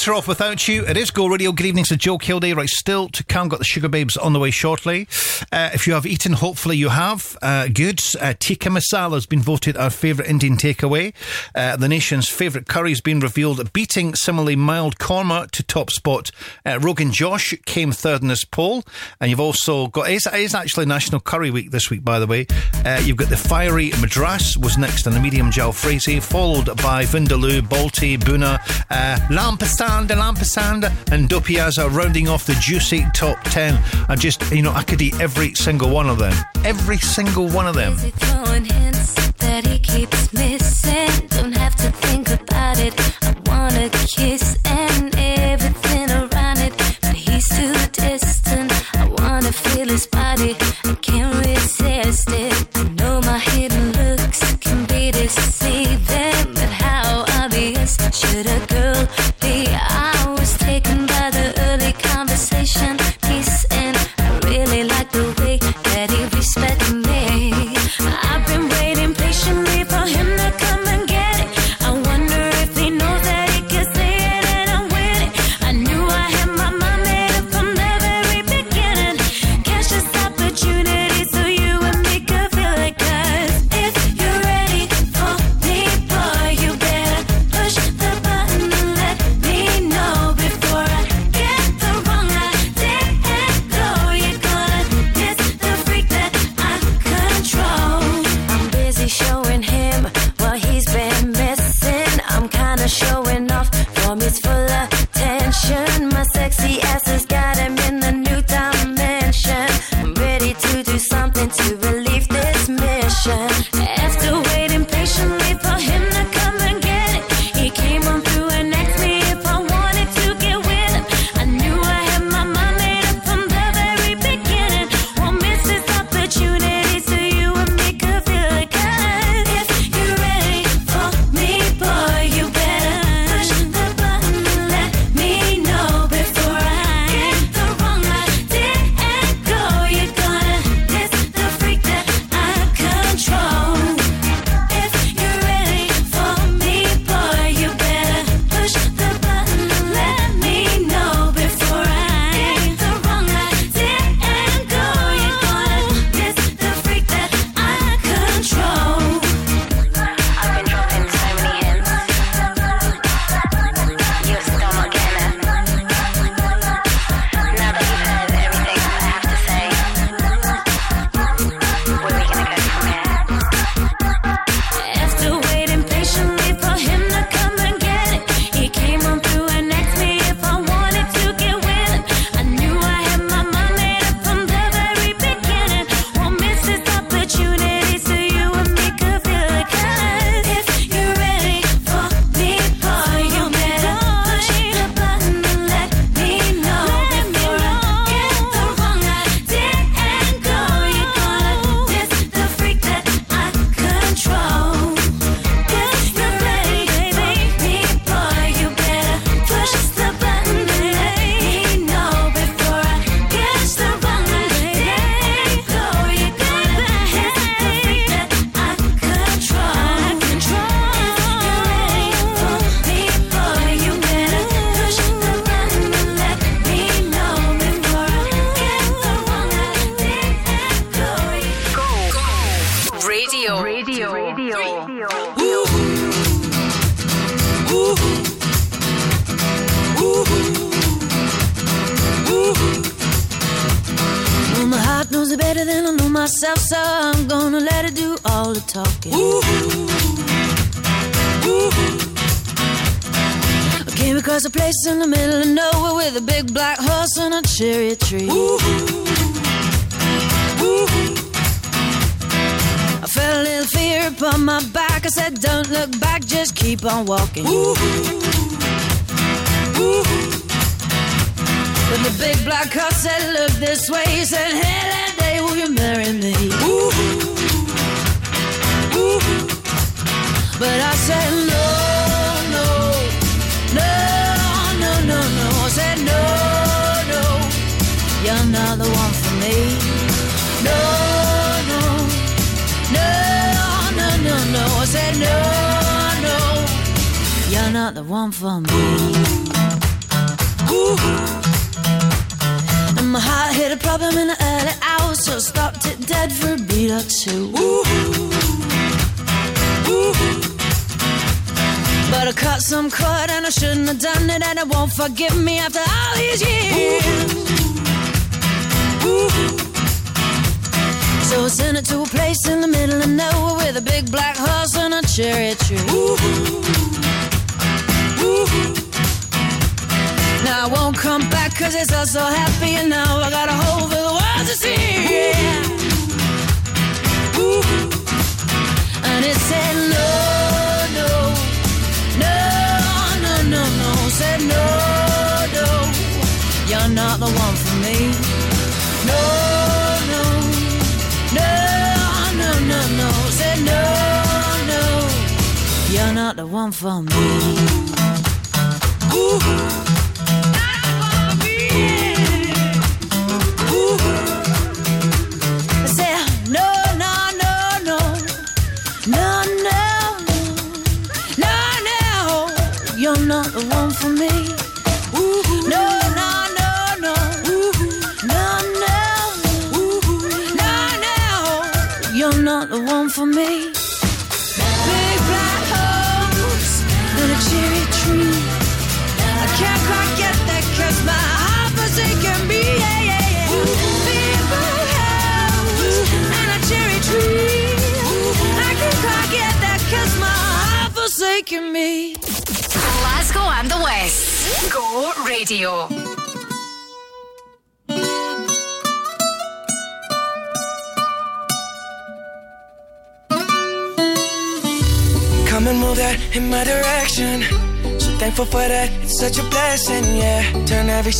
better 0.00 0.14
off 0.14 0.26
without 0.26 0.66
you. 0.66 0.86
It 0.86 0.96
is 0.96 1.10
Go 1.10 1.26
Radio. 1.26 1.52
Good 1.52 1.66
evening 1.66 1.84
to 1.84 1.96
Joe 1.96 2.16
Kilday. 2.16 2.56
Right, 2.56 2.70
still 2.70 3.10
to 3.10 3.22
come. 3.24 3.50
Got 3.50 3.58
the 3.58 3.66
Sugababes 3.66 4.16
on 4.16 4.32
the 4.32 4.38
way 4.38 4.50
shortly. 4.50 5.06
Uh, 5.52 5.68
if 5.74 5.86
you 5.86 5.92
have 5.92 6.06
eaten, 6.06 6.32
hopefully 6.32 6.78
you 6.78 6.88
have. 6.88 7.36
Uh, 7.42 7.68
good. 7.68 8.00
Uh, 8.18 8.32
tikka 8.38 8.70
masala 8.70 9.12
has 9.12 9.26
been 9.26 9.40
voted 9.40 9.76
our 9.76 9.90
favourite 9.90 10.30
Indian 10.30 10.56
takeaway. 10.56 11.12
Uh, 11.54 11.76
the 11.76 11.86
nation's 11.86 12.30
favourite 12.30 12.66
curry 12.66 12.92
has 12.92 13.02
been 13.02 13.20
revealed, 13.20 13.74
beating 13.74 14.14
similarly 14.14 14.56
mild 14.56 14.96
korma 14.96 15.50
to 15.50 15.62
top 15.62 15.90
spot 15.90 16.30
uh, 16.64 16.78
Rogan 16.80 17.12
Josh 17.12 17.54
came 17.66 17.92
third 17.92 18.22
in 18.22 18.28
this 18.28 18.44
poll. 18.44 18.82
And 19.20 19.30
you've 19.30 19.40
also 19.40 19.88
got, 19.88 20.10
it 20.10 20.26
is, 20.34 20.54
actually 20.54 20.86
National 20.86 21.20
Curry 21.20 21.50
Week 21.50 21.70
this 21.70 21.90
week, 21.90 22.04
by 22.04 22.18
the 22.18 22.26
way. 22.26 22.46
Uh, 22.84 23.00
you've 23.02 23.16
got 23.16 23.28
the 23.28 23.36
Fiery 23.36 23.90
Madras 24.00 24.56
was 24.56 24.78
next 24.78 25.06
in 25.06 25.12
the 25.12 25.20
medium 25.20 25.50
jalfrezi, 25.50 26.22
followed 26.22 26.66
by 26.78 27.04
Vindaloo, 27.04 27.60
Balti, 27.60 28.18
Bhuna, 28.18 28.58
uh, 28.90 29.34
Lamb 29.34 29.56
Pasanda, 29.56 30.10
Lampasanda, 30.10 30.90
and 31.12 31.28
Dopiaza, 31.28 31.92
rounding 31.92 32.28
off 32.28 32.46
the 32.46 32.54
juicy 32.54 33.04
top 33.14 33.42
10. 33.44 33.78
I 34.08 34.16
just, 34.16 34.50
you 34.50 34.62
know, 34.62 34.72
I 34.72 34.82
could 34.82 35.00
eat 35.02 35.18
every 35.20 35.54
single 35.54 35.90
one 35.90 36.08
of 36.08 36.18
them. 36.18 36.34
Every 36.64 36.98
single 36.98 37.48
one 37.48 37.66
of 37.66 37.74
them 37.74 37.96
that 39.40 39.66
he 39.66 39.78
keeps 39.78 40.32
missing. 40.32 41.26
Don't 41.28 41.56
have 41.56 41.74
to 41.76 41.90
think 42.06 42.30
about 42.30 42.78
it. 42.78 42.94
I 43.22 43.34
wanna 43.46 43.88
kiss 43.90 44.58
and 44.64 44.89
satisfied. 50.00 50.29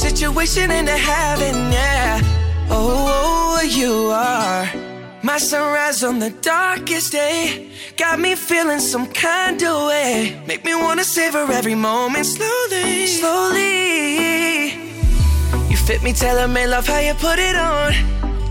Situation 0.01 0.71
into 0.71 0.97
heaven, 0.97 1.55
yeah. 1.71 2.21
Oh, 2.71 3.59
oh, 3.59 3.63
you 3.63 4.11
are 4.11 4.65
my 5.23 5.37
sunrise 5.37 6.03
on 6.03 6.19
the 6.19 6.31
darkest 6.31 7.13
day. 7.13 7.71
Got 7.99 8.19
me 8.19 8.35
feeling 8.35 8.81
some 8.81 9.07
kind 9.07 9.63
of 9.63 9.89
way. 9.89 10.43
Make 10.47 10.65
me 10.65 10.75
wanna 10.75 11.05
savor 11.05 11.45
every 11.53 11.75
moment 11.75 12.25
slowly, 12.25 13.07
slowly. 13.07 14.71
You 15.71 15.77
fit 15.77 16.03
me, 16.03 16.15
tailor 16.15 16.49
made, 16.49 16.69
love 16.69 16.87
how 16.87 17.01
you 17.01 17.13
put 17.15 17.39
it 17.39 17.57
on. 17.57 17.93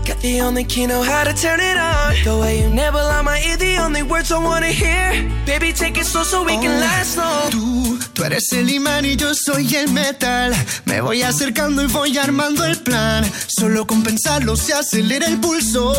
Got 0.06 0.20
the 0.20 0.40
only 0.42 0.64
key, 0.64 0.86
know 0.86 1.02
how 1.02 1.24
to 1.24 1.34
turn 1.34 1.58
it 1.58 1.76
on. 1.76 2.14
The 2.24 2.38
way 2.40 2.62
you 2.62 2.70
never 2.70 2.98
lie 2.98 3.22
my 3.22 3.38
ear, 3.48 3.56
the 3.56 3.76
only 3.78 4.04
words 4.04 4.30
I 4.30 4.38
wanna 4.38 4.72
hear. 4.84 5.28
Baby, 5.46 5.72
take 5.72 5.98
it 5.98 6.04
slow 6.04 6.22
so 6.22 6.44
we 6.44 6.52
can 6.52 6.76
oh. 6.76 6.86
last 6.86 7.16
long. 7.16 7.50
Tú, 7.50 8.09
tú 8.20 8.26
eres 8.26 8.52
el 8.52 8.70
imán 8.70 9.06
y 9.06 9.16
yo 9.16 9.32
soy 9.34 9.74
el 9.74 9.90
metal. 9.92 10.54
Me 10.84 11.00
voy 11.00 11.22
acercando 11.22 11.82
y 11.82 11.86
voy 11.86 12.18
armando 12.18 12.66
el 12.66 12.76
plan. 12.78 13.24
Solo 13.46 13.86
con 13.86 14.02
pensarlo 14.02 14.56
se 14.56 14.74
acelera 14.74 15.26
el 15.26 15.40
pulso. 15.40 15.92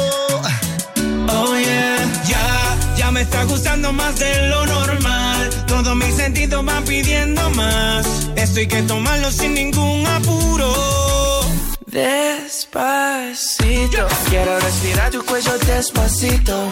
Oh 1.28 1.56
yeah, 1.58 1.98
ya, 2.28 2.78
ya 2.96 3.12
me 3.12 3.22
está 3.22 3.44
gustando 3.46 3.92
más 3.92 4.20
de 4.20 4.50
lo 4.50 4.66
normal. 4.68 5.50
Todos 5.66 5.96
mis 5.96 6.14
sentidos 6.16 6.64
van 6.64 6.84
pidiendo 6.84 7.50
más. 7.52 8.06
Esto 8.36 8.60
hay 8.60 8.68
que 8.68 8.84
tomarlo 8.84 9.32
sin 9.32 9.56
ningún 9.56 10.06
apuro. 10.06 10.72
Despacito, 11.88 12.88
quiero 14.30 14.60
respirar 14.60 15.10
tu 15.12 15.26
cuello 15.26 15.58
despacito. 15.58 16.72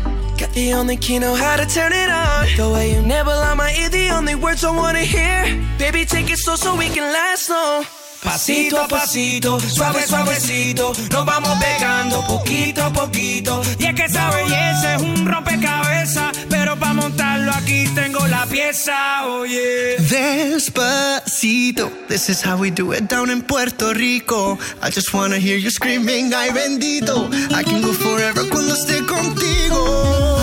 Got 0.41 0.53
the 0.53 0.73
only 0.73 0.97
key, 0.97 1.19
know 1.19 1.35
how 1.35 1.55
to 1.55 1.67
turn 1.67 1.93
it 1.93 2.09
on. 2.09 2.47
The 2.57 2.67
way 2.73 2.95
you 2.95 3.01
never 3.03 3.29
lie 3.29 3.53
my 3.53 3.71
ear, 3.79 3.89
the 3.89 4.09
only 4.09 4.33
words 4.33 4.63
I 4.63 4.75
wanna 4.75 5.01
hear. 5.01 5.43
Baby, 5.77 6.03
take 6.03 6.31
it 6.31 6.39
slow 6.39 6.55
so 6.55 6.75
we 6.75 6.89
can 6.89 7.13
last 7.13 7.47
long. 7.47 7.85
Pasito 8.23 8.77
a 8.77 8.87
pasito, 8.87 9.59
suave 9.59 10.05
suavecito, 10.05 10.93
nos 11.11 11.25
vamos 11.25 11.57
pegando 11.59 12.23
poquito 12.27 12.83
a 12.83 12.93
poquito. 12.93 13.61
Y 13.79 13.85
es 13.85 13.95
que 13.95 14.05
esa 14.05 14.29
belleza 14.29 14.95
es 14.95 15.01
un 15.01 15.25
rompecabezas, 15.25 16.31
pero 16.47 16.77
para 16.77 16.93
montarlo 16.93 17.51
aquí 17.51 17.87
tengo 17.95 18.25
la 18.27 18.45
pieza, 18.45 19.25
oye. 19.25 19.97
Despacito, 19.97 21.91
this 22.07 22.29
is 22.29 22.43
how 22.43 22.57
we 22.57 22.69
do 22.69 22.93
it 22.93 23.09
down 23.09 23.31
in 23.31 23.41
Puerto 23.41 23.91
Rico. 23.91 24.59
I 24.83 24.91
just 24.91 25.13
wanna 25.15 25.37
hear 25.37 25.57
you 25.57 25.71
screaming, 25.71 26.31
ay 26.33 26.51
bendito. 26.51 27.27
I 27.51 27.63
can 27.63 27.81
go 27.81 27.91
forever 27.91 28.47
cuando 28.49 28.75
esté 28.75 29.03
contigo. 29.07 30.37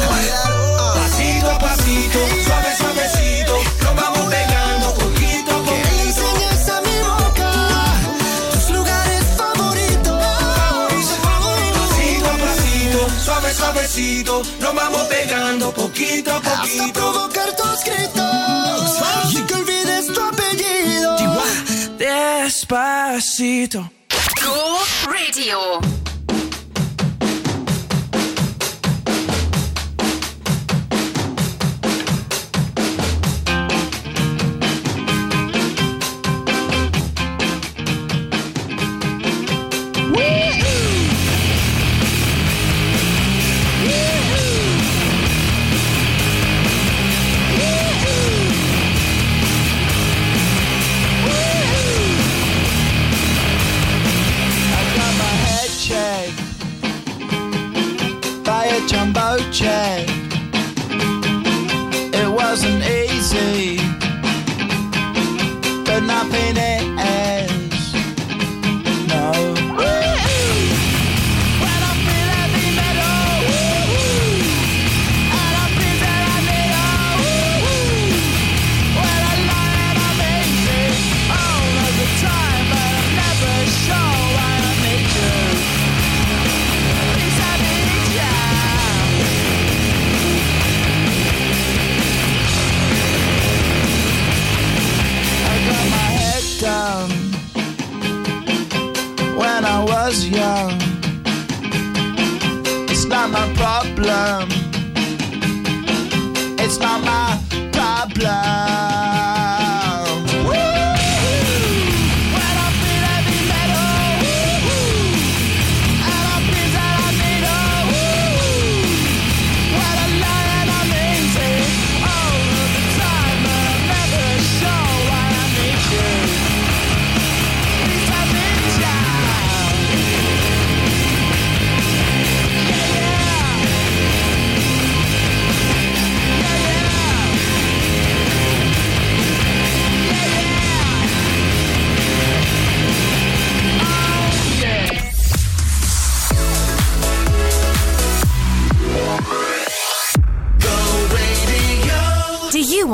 Pasito 0.94 1.48
a 1.48 1.58
pasito, 1.58 2.18
suave 2.44 2.76
suavecito, 2.76 2.87
suavecito, 13.88 14.42
nos 14.60 14.74
vamos 14.74 15.02
pegando 15.08 15.72
poquito 15.72 16.30
a 16.30 16.36
Hasta 16.36 16.56
poquito. 16.60 16.92
provocar 16.92 17.56
tus 17.56 17.84
gritos 17.84 19.32
y 19.32 19.42
que 19.46 19.54
olvides 19.54 20.12
tu 20.12 20.20
apellido. 20.20 21.16
Despacito. 21.98 23.90
Go 24.44 24.78
Radio. 25.10 25.97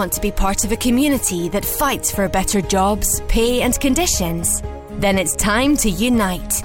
Want 0.05 0.13
to 0.13 0.21
be 0.21 0.31
part 0.31 0.67
of 0.67 0.73
a 0.73 0.77
community 0.77 1.49
that 1.49 1.65
fights 1.65 2.11
for 2.11 2.29
better 2.29 2.61
jobs, 2.61 3.23
pay, 3.27 3.63
and 3.63 3.81
conditions? 3.81 4.61
Then 5.01 5.19
it's 5.19 5.35
time 5.35 5.79
to 5.79 5.89
unite. 5.89 6.63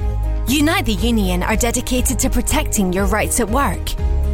Unite 0.49 0.85
the 0.85 0.95
Union 0.95 1.41
are 1.43 1.55
dedicated 1.55 2.19
to 2.19 2.29
protecting 2.29 2.91
your 2.91 3.05
rights 3.05 3.39
at 3.39 3.49
work. 3.49 3.91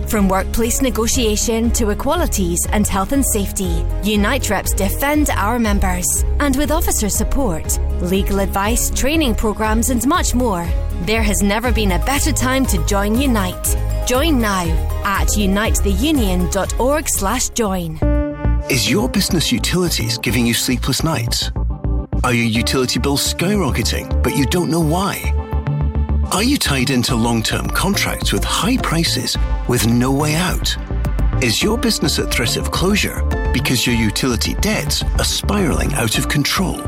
From 0.07 0.27
workplace 0.27 0.81
negotiation 0.81 1.69
to 1.73 1.91
equalities 1.91 2.65
and 2.71 2.87
health 2.87 3.11
and 3.11 3.23
safety, 3.23 3.85
Unite 4.01 4.49
reps 4.49 4.73
defend 4.73 5.29
our 5.29 5.59
members. 5.59 6.07
And 6.39 6.55
with 6.55 6.71
officer 6.71 7.09
support, 7.09 7.77
legal 8.01 8.39
advice, 8.39 8.89
training 8.89 9.35
programs, 9.35 9.91
and 9.91 10.03
much 10.07 10.33
more, 10.33 10.67
there 11.01 11.21
has 11.21 11.43
never 11.43 11.71
been 11.71 11.91
a 11.91 12.03
better 12.05 12.31
time 12.31 12.65
to 12.65 12.83
join 12.87 13.21
Unite. 13.21 13.77
Join 14.07 14.41
now 14.41 14.65
at 15.03 15.27
unitetheunion.org/join. 15.27 18.14
Is 18.67 18.89
your 18.89 19.07
business 19.07 19.51
utilities 19.51 20.17
giving 20.17 20.43
you 20.47 20.55
sleepless 20.55 21.03
nights? 21.03 21.51
Are 22.23 22.33
your 22.33 22.47
utility 22.47 22.99
bills 22.99 23.31
skyrocketing, 23.31 24.23
but 24.23 24.35
you 24.35 24.47
don't 24.47 24.71
know 24.71 24.79
why? 24.79 25.21
Are 26.31 26.41
you 26.41 26.57
tied 26.57 26.89
into 26.89 27.15
long 27.15 27.43
term 27.43 27.67
contracts 27.67 28.33
with 28.33 28.43
high 28.43 28.77
prices 28.77 29.37
with 29.67 29.85
no 29.85 30.11
way 30.11 30.33
out? 30.33 30.75
Is 31.43 31.61
your 31.61 31.77
business 31.77 32.17
at 32.17 32.33
threat 32.33 32.57
of 32.57 32.71
closure 32.71 33.21
because 33.53 33.85
your 33.85 33.95
utility 33.95 34.55
debts 34.55 35.03
are 35.03 35.23
spiraling 35.23 35.93
out 35.93 36.17
of 36.17 36.27
control? 36.27 36.81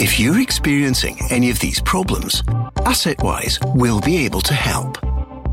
If 0.00 0.18
you're 0.18 0.40
experiencing 0.40 1.20
any 1.30 1.50
of 1.50 1.60
these 1.60 1.80
problems, 1.80 2.42
AssetWise 2.82 3.76
will 3.76 4.00
be 4.00 4.24
able 4.24 4.40
to 4.40 4.54
help. 4.54 4.98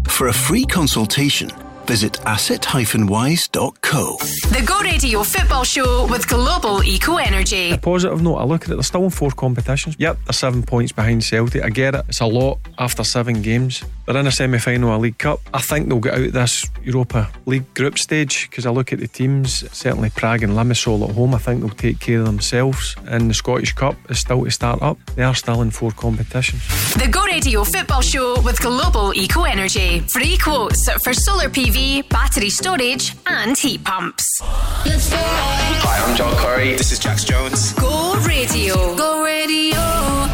For 0.07 0.29
a 0.29 0.33
free 0.33 0.65
consultation, 0.65 1.51
visit 1.85 2.19
asset-wise.co. 2.25 4.17
The 4.49 4.63
Go 4.65 4.79
Radio 4.81 5.23
Football 5.23 5.63
Show 5.63 6.07
with 6.09 6.27
Global 6.27 6.83
Eco 6.83 7.17
Energy. 7.17 7.71
A 7.71 7.77
positive 7.77 8.21
note, 8.21 8.35
I 8.37 8.43
look 8.43 8.63
at 8.63 8.69
it, 8.69 8.75
they're 8.75 8.83
still 8.83 9.03
in 9.03 9.09
four 9.09 9.31
competitions. 9.31 9.95
Yep, 9.99 10.17
they're 10.25 10.33
seven 10.33 10.63
points 10.63 10.91
behind 10.91 11.23
Celtic. 11.23 11.63
I 11.63 11.69
get 11.69 11.95
it, 11.95 12.05
it's 12.09 12.21
a 12.21 12.25
lot 12.25 12.59
after 12.77 13.03
seven 13.03 13.41
games. 13.41 13.83
They're 14.11 14.19
in 14.19 14.27
a 14.27 14.31
semi 14.31 14.57
final 14.57 14.93
of 14.93 15.01
League 15.01 15.17
Cup. 15.17 15.39
I 15.53 15.61
think 15.61 15.87
they'll 15.87 16.01
get 16.01 16.15
out 16.15 16.19
of 16.19 16.33
this 16.33 16.69
Europa 16.83 17.31
League 17.45 17.73
group 17.73 17.97
stage 17.97 18.49
because 18.49 18.65
I 18.65 18.69
look 18.69 18.91
at 18.91 18.99
the 18.99 19.07
teams, 19.07 19.63
certainly 19.71 20.09
Prague 20.09 20.43
and 20.43 20.51
Limassol 20.51 21.07
at 21.07 21.15
home, 21.15 21.33
I 21.33 21.37
think 21.37 21.61
they'll 21.61 21.69
take 21.69 22.01
care 22.01 22.19
of 22.19 22.25
themselves. 22.25 22.93
And 23.07 23.29
the 23.29 23.33
Scottish 23.33 23.71
Cup 23.71 23.95
is 24.09 24.19
still 24.19 24.43
to 24.43 24.51
start 24.51 24.81
up. 24.81 24.97
They 25.15 25.23
are 25.23 25.33
still 25.33 25.61
in 25.61 25.71
four 25.71 25.91
competitions. 25.91 26.61
The 26.95 27.07
Go 27.07 27.23
Radio 27.23 27.63
Football 27.63 28.01
Show 28.01 28.41
with 28.41 28.59
Global 28.59 29.13
Eco 29.15 29.43
Energy. 29.43 30.01
Free 30.01 30.37
quotes 30.37 30.89
for 31.05 31.13
solar 31.13 31.47
PV, 31.47 32.09
battery 32.09 32.49
storage, 32.49 33.15
and 33.27 33.57
heat 33.57 33.81
pumps. 33.85 34.25
Hi, 34.41 36.05
I'm 36.05 36.17
John 36.17 36.35
Curry. 36.35 36.73
This 36.73 36.91
is 36.91 36.99
Jax 36.99 37.23
Jones. 37.23 37.71
Go 37.73 38.15
Radio. 38.25 38.93
Go 38.97 39.23
Radio. 39.23 39.90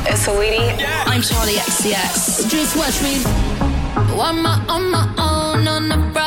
It's 0.09 0.25
Saweetie. 0.25 0.71
I'm 1.05 1.21
Charli 1.21 1.57
XCX. 1.57 2.49
Just 2.49 2.77
watch 2.77 3.01
me. 3.03 3.21
I'm 4.19 4.45
on 4.45 4.89
my 4.89 5.05
own 5.17 5.67
on 5.67 6.13
Friday 6.13 6.26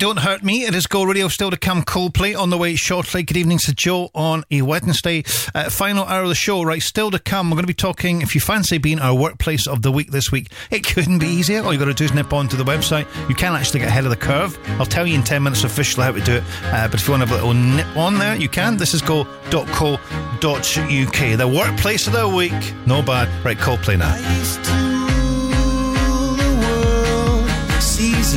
Don't 0.00 0.20
Hurt 0.20 0.42
Me. 0.42 0.64
It 0.64 0.74
is 0.74 0.86
Go 0.86 1.04
Radio 1.04 1.28
still 1.28 1.50
to 1.50 1.58
come. 1.58 1.82
Coldplay 1.82 2.34
on 2.34 2.48
the 2.48 2.56
way 2.56 2.74
shortly. 2.74 3.22
Good 3.22 3.36
evening 3.36 3.58
to 3.58 3.74
Joe 3.74 4.08
on 4.14 4.44
a 4.50 4.62
Wednesday. 4.62 5.24
Uh, 5.54 5.68
final 5.68 6.06
hour 6.06 6.22
of 6.22 6.30
the 6.30 6.34
show, 6.34 6.62
right? 6.62 6.80
Still 6.80 7.10
to 7.10 7.18
come. 7.18 7.50
We're 7.50 7.56
going 7.56 7.64
to 7.64 7.66
be 7.66 7.74
talking, 7.74 8.22
if 8.22 8.34
you 8.34 8.40
fancy 8.40 8.78
being 8.78 8.98
our 8.98 9.14
workplace 9.14 9.66
of 9.66 9.82
the 9.82 9.92
week 9.92 10.10
this 10.10 10.32
week, 10.32 10.50
it 10.70 10.86
couldn't 10.86 11.18
be 11.18 11.26
easier. 11.26 11.62
All 11.62 11.70
you've 11.74 11.80
got 11.80 11.88
to 11.88 11.92
do 11.92 12.04
is 12.04 12.14
nip 12.14 12.32
onto 12.32 12.56
the 12.56 12.64
website. 12.64 13.06
You 13.28 13.34
can 13.34 13.52
actually 13.52 13.80
get 13.80 13.88
ahead 13.88 14.04
of 14.04 14.10
the 14.10 14.16
curve. 14.16 14.58
I'll 14.80 14.86
tell 14.86 15.06
you 15.06 15.16
in 15.16 15.22
10 15.22 15.42
minutes 15.42 15.64
officially 15.64 16.06
how 16.06 16.12
to 16.12 16.20
do 16.22 16.36
it. 16.36 16.44
Uh, 16.62 16.88
but 16.88 16.98
if 16.98 17.06
you 17.06 17.12
want 17.12 17.22
to 17.22 17.28
have 17.28 17.38
a 17.38 17.46
little 17.46 17.52
nip 17.52 17.94
on 17.94 18.16
there, 18.16 18.36
you 18.36 18.48
can. 18.48 18.78
This 18.78 18.94
is 18.94 19.02
go.co.uk. 19.02 19.98
The 20.40 21.52
workplace 21.54 22.06
of 22.06 22.14
the 22.14 22.26
week. 22.26 22.86
No 22.86 23.02
bad. 23.02 23.28
Right, 23.44 23.58
Coldplay 23.58 23.98
now. 23.98 25.09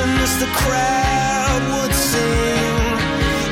Listen 0.00 0.22
as 0.22 0.38
the 0.38 0.46
crowd 0.46 1.62
would 1.72 1.94
sing. 1.94 2.84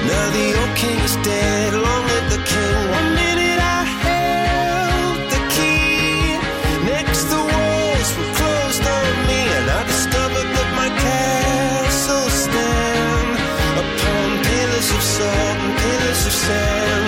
Now 0.07 0.31
the 0.31 0.47
old 0.61 0.77
king 0.77 0.99
is 1.01 1.17
dead, 1.17 1.75
long 1.75 2.03
live 2.07 2.31
the 2.31 2.43
king. 2.45 2.91
One 2.91 3.15
minute 3.15 3.61
I 3.61 3.81
held 4.07 5.19
the 5.35 5.43
key, 5.55 6.39
next 6.87 7.25
the 7.25 7.41
walls 7.53 8.11
were 8.17 8.33
closed 8.39 8.85
on 8.97 9.13
me, 9.29 9.41
and 9.57 9.67
I 9.71 9.83
discovered 9.85 10.49
that 10.57 10.69
my 10.81 10.89
castle 11.05 12.29
stand 12.45 13.31
upon 13.83 14.27
pillars 14.45 14.91
of 14.97 15.03
salt 15.03 15.59
and 15.65 15.75
pillars 15.79 16.27
of 16.27 16.33
sand. 16.33 17.08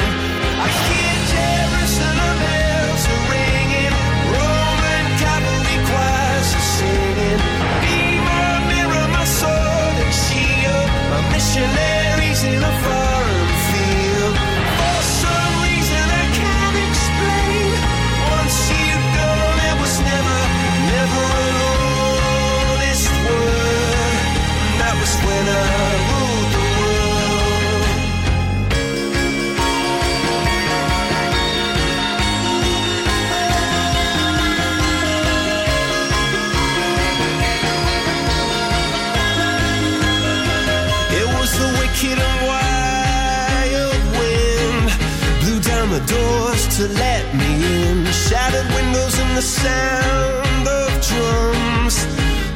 To 46.80 46.88
let 46.94 47.34
me 47.34 47.50
in. 47.88 48.06
Shattered 48.06 48.66
windows 48.74 49.18
and 49.18 49.36
the 49.36 49.42
sound 49.42 50.64
of 50.66 50.88
drums. 51.08 51.96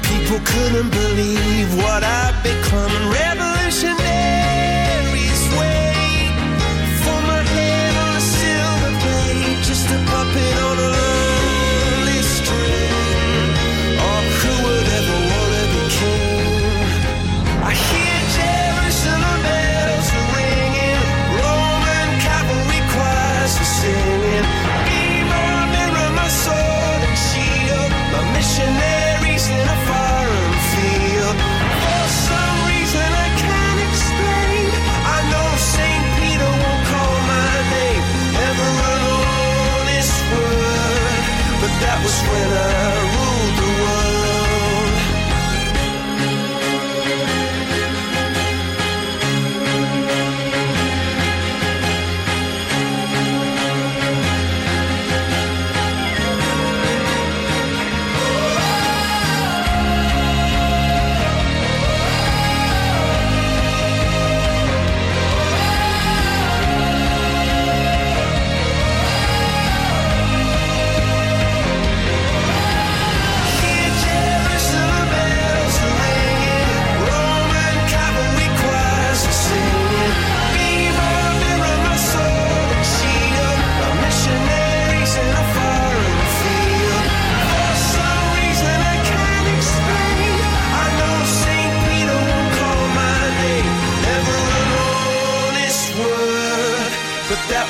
People 0.08 0.40
couldn't 0.50 0.90
believe 0.90 1.68
what 1.76 2.02
I'd 2.02 2.36
become. 2.42 2.94
Revolutionaries 3.20 4.63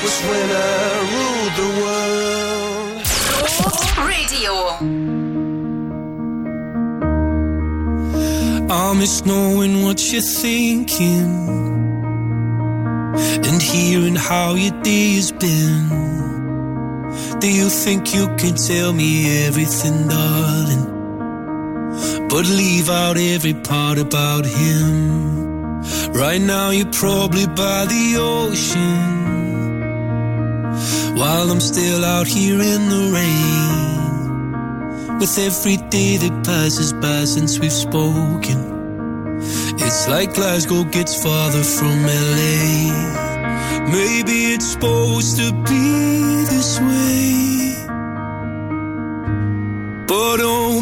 was 0.05 0.21
when 0.29 0.49
I 0.51 0.67
ruled 1.13 1.53
the 1.61 1.69
world. 1.81 3.01
Radio. 4.11 4.53
I 8.69 8.93
miss 8.99 9.25
knowing 9.25 9.73
what 9.83 9.99
you're 10.11 10.29
thinking 10.43 11.29
and 13.47 13.57
hearing 13.61 14.15
how 14.15 14.53
your 14.53 14.75
day 14.83 15.15
has 15.15 15.31
been. 15.31 15.89
Do 17.39 17.47
you 17.59 17.69
think 17.69 18.13
you 18.13 18.25
can 18.41 18.53
tell 18.69 18.93
me 18.93 19.11
everything, 19.47 20.07
darling? 20.07 20.85
But 22.29 22.45
leave 22.61 22.89
out 22.91 23.17
every 23.17 23.55
part 23.55 23.97
about 23.97 24.45
him. 24.45 24.83
Right 26.13 26.41
now, 26.41 26.69
you're 26.69 26.93
probably 27.01 27.47
by 27.47 27.85
the 27.93 28.17
ocean 28.19 29.24
while 31.15 31.49
I'm 31.49 31.61
still 31.61 32.03
out 32.03 32.27
here 32.27 32.61
in 32.61 32.89
the 32.89 33.11
rain. 33.17 33.95
With 35.19 35.37
every 35.39 35.77
day 35.89 36.17
that 36.17 36.45
passes 36.45 36.91
by 36.93 37.23
since 37.25 37.57
we've 37.57 37.71
spoken, 37.71 38.59
it's 39.79 40.07
like 40.09 40.33
Glasgow 40.33 40.83
gets 40.83 41.21
farther 41.23 41.63
from 41.63 42.03
LA. 42.03 42.91
Maybe 43.91 44.53
it's 44.53 44.71
supposed 44.73 45.37
to 45.37 45.51
be 45.63 46.43
this 46.53 46.79
way. 46.81 47.75
But 50.07 50.39
oh 50.41 50.81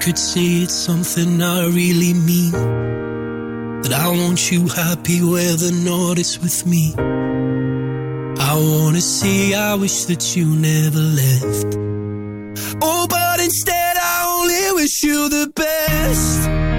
could 0.00 0.18
say 0.18 0.62
it's 0.62 0.74
something 0.74 1.42
I 1.42 1.66
really 1.66 2.14
mean. 2.14 2.52
That 3.82 3.92
I 3.92 4.08
want 4.08 4.50
you 4.50 4.66
happy 4.66 5.22
where 5.22 5.56
the 5.56 5.72
not 5.84 6.18
is 6.18 6.38
with 6.40 6.66
me. 6.66 6.94
I 8.50 8.54
wanna 8.54 9.02
say 9.02 9.54
I 9.54 9.74
wish 9.74 10.04
that 10.04 10.34
you 10.34 10.46
never 10.46 11.00
left. 11.20 11.76
Oh, 12.82 13.06
but 13.08 13.40
instead 13.40 13.96
I 13.98 14.38
only 14.38 14.82
wish 14.82 15.02
you 15.04 15.28
the 15.28 15.52
best. 15.54 16.69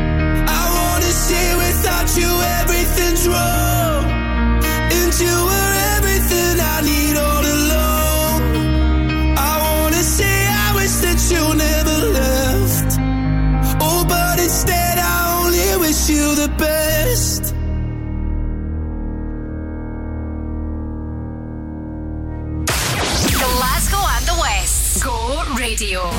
Radio. 25.92 26.10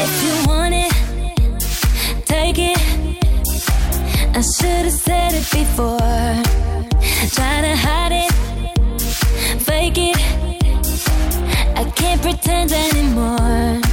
If 0.00 0.12
you 0.24 0.34
want 0.48 0.74
it, 0.74 0.92
take 2.24 2.58
it. 2.58 2.78
I 4.34 4.40
should 4.40 4.84
have 4.86 4.92
said 4.92 5.34
it 5.34 5.50
before. 5.50 5.98
Try 7.34 7.60
to 7.60 7.76
hide 7.76 8.12
it, 8.12 8.32
fake 9.60 9.98
it. 9.98 10.16
I 11.76 11.84
can't 11.94 12.22
pretend 12.22 12.72
anymore. 12.72 13.87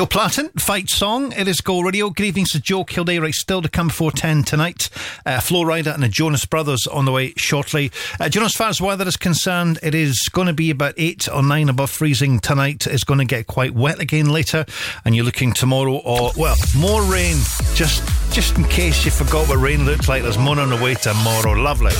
Rachel 0.00 0.18
Platten, 0.18 0.58
Fight 0.58 0.88
Song. 0.88 1.30
It 1.32 1.46
is 1.46 1.60
Go 1.60 1.82
Radio. 1.82 2.08
Good 2.08 2.24
evening 2.24 2.46
to 2.52 2.58
Joe 2.58 2.84
Kilday. 2.84 3.20
Right, 3.20 3.34
still 3.34 3.60
to 3.60 3.68
come 3.68 3.88
before 3.88 4.10
10 4.10 4.44
tonight. 4.44 4.88
Uh, 5.26 5.40
Rida 5.40 5.92
and 5.92 6.02
the 6.02 6.08
Jonas 6.08 6.46
Brothers 6.46 6.86
on 6.86 7.04
the 7.04 7.12
way 7.12 7.34
shortly. 7.36 7.92
Uh, 8.18 8.30
you 8.32 8.40
know, 8.40 8.46
as 8.46 8.54
far 8.54 8.70
as 8.70 8.80
weather 8.80 9.06
is 9.06 9.18
concerned, 9.18 9.78
it 9.82 9.94
is 9.94 10.30
going 10.32 10.46
to 10.46 10.54
be 10.54 10.70
about 10.70 10.94
8 10.96 11.28
or 11.28 11.42
9 11.42 11.68
above 11.68 11.90
freezing 11.90 12.40
tonight. 12.40 12.86
It's 12.86 13.04
going 13.04 13.18
to 13.18 13.26
get 13.26 13.46
quite 13.46 13.74
wet 13.74 14.00
again 14.00 14.30
later. 14.30 14.64
And 15.04 15.14
you're 15.14 15.26
looking 15.26 15.52
tomorrow 15.52 15.96
or, 15.96 16.32
well, 16.34 16.56
more 16.74 17.02
rain. 17.02 17.36
Just 17.74 18.02
just 18.32 18.56
in 18.56 18.64
case 18.64 19.04
you 19.04 19.10
forgot 19.10 19.50
what 19.50 19.58
rain 19.58 19.84
looks 19.84 20.08
like, 20.08 20.22
there's 20.22 20.38
more 20.38 20.58
on 20.58 20.70
the 20.70 20.76
way 20.76 20.94
tomorrow. 20.94 21.52
Lovely. 21.52 21.92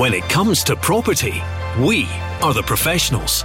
When 0.00 0.14
it 0.14 0.26
comes 0.30 0.64
to 0.64 0.76
property, 0.76 1.42
we 1.78 2.08
are 2.40 2.54
the 2.54 2.62
professionals. 2.62 3.44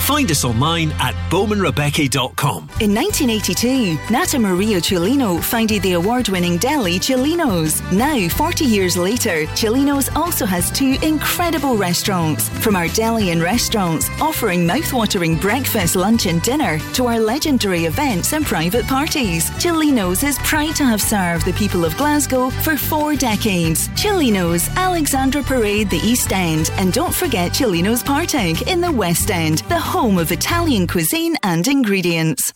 Find 0.00 0.30
us 0.30 0.44
online 0.44 0.92
at 1.00 1.14
bowmanrebecca.com. 1.30 2.58
In 2.80 2.94
1982, 2.94 3.98
Nata 4.10 4.38
Maria 4.38 4.78
Cellino 4.80 5.42
founded 5.42 5.82
the 5.82 5.94
award 5.94 6.28
winning 6.28 6.58
deli 6.58 6.98
Cellino's. 6.98 7.82
Now, 7.90 8.28
40 8.28 8.64
years 8.64 8.96
later, 8.96 9.46
Cellino's 9.54 10.08
also 10.14 10.46
has 10.46 10.70
two 10.70 10.96
incredible 11.02 11.76
restaurants. 11.76 12.48
From 12.60 12.76
our 12.76 12.88
deli 12.88 13.30
and 13.30 13.42
restaurants, 13.42 14.08
offering 14.20 14.66
mouth-watering 14.66 15.36
breakfast, 15.36 15.96
lunch, 15.96 16.26
and 16.26 16.40
dinner, 16.42 16.78
to 16.94 17.06
our 17.06 17.18
legendary 17.18 17.86
events 17.86 18.32
and 18.32 18.46
private 18.46 18.86
parties, 18.86 19.50
Cellino's 19.52 20.22
is 20.22 20.38
proud 20.40 20.76
to 20.76 20.84
have 20.84 21.02
served 21.02 21.44
the 21.46 21.52
people 21.54 21.84
of 21.84 21.96
Glasgow 21.96 22.50
for 22.50 22.76
four 22.76 23.16
decades. 23.16 23.88
Cellino's, 23.90 24.68
Alexandra 24.76 25.42
Parade, 25.42 25.90
the 25.90 25.96
East 25.98 26.32
End, 26.32 26.70
and 26.74 26.92
don't 26.92 27.14
forget 27.14 27.52
Cellino's 27.52 28.02
Partick 28.02 28.62
in 28.68 28.80
the 28.80 28.92
West 28.92 29.30
End, 29.30 29.58
the 29.68 29.78
home 29.86 30.18
of 30.18 30.32
Italian 30.32 30.86
cuisine 30.86 31.36
and 31.42 31.66
ingredients. 31.68 32.52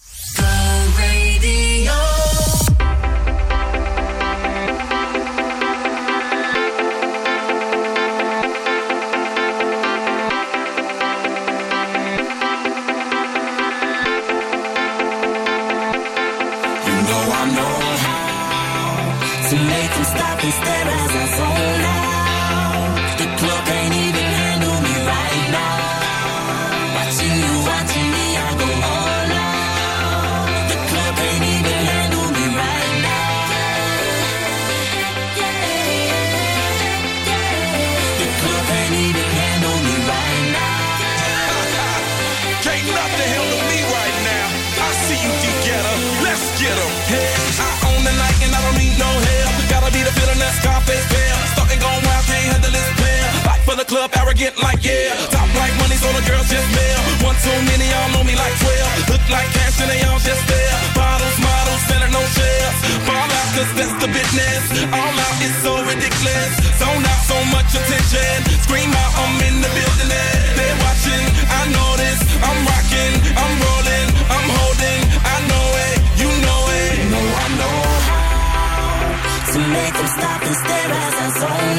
club 53.90 54.14
arrogant 54.22 54.54
like 54.62 54.86
yeah. 54.86 55.10
Top 55.34 55.50
like 55.58 55.74
money, 55.82 55.98
so 55.98 56.06
the 56.14 56.22
girls 56.22 56.46
just 56.46 56.68
mail. 56.78 57.00
One 57.26 57.34
too 57.42 57.58
many, 57.66 57.90
y'all 57.90 58.10
know 58.14 58.22
me 58.22 58.38
like 58.38 58.54
12. 58.62 59.10
Look 59.10 59.24
like 59.34 59.50
cash 59.50 59.82
and 59.82 59.90
they 59.90 59.98
all 60.06 60.22
just 60.22 60.46
there. 60.46 60.74
Bottles, 60.94 61.38
models, 61.42 61.82
selling 61.90 62.14
no 62.14 62.22
shares. 62.30 62.76
Fall 63.02 63.18
out, 63.18 63.48
cause 63.58 63.70
that's 63.74 63.96
the 63.98 64.08
business. 64.14 64.62
All 64.94 65.14
out 65.26 65.36
is 65.42 65.54
so 65.66 65.72
ridiculous. 65.90 66.50
Zone 66.78 67.02
out 67.02 67.22
so 67.26 67.34
much 67.50 67.70
attention. 67.74 68.38
Scream 68.62 68.94
out, 68.94 69.12
I'm 69.26 69.42
in 69.42 69.58
the 69.58 69.70
building. 69.74 70.10
They're 70.54 70.78
watching, 70.86 71.26
I 71.50 71.62
know 71.74 71.90
this. 71.98 72.20
I'm 72.46 72.58
rocking, 72.70 73.14
I'm 73.42 73.54
rolling, 73.58 74.08
I'm 74.30 74.46
holding. 74.54 75.00
I 75.18 75.36
know 75.50 75.66
it, 75.90 75.98
you 76.22 76.30
know 76.46 76.62
it. 76.78 76.94
You 76.94 77.06
know 77.10 77.26
I 77.26 77.46
know 77.58 77.78
how 78.06 79.50
to 79.50 79.58
make 79.74 79.94
them 79.98 80.08
stop 80.14 80.40
and 80.46 80.56
stare 80.62 80.90
as 80.94 81.14
I 81.26 81.28
zone 81.42 81.69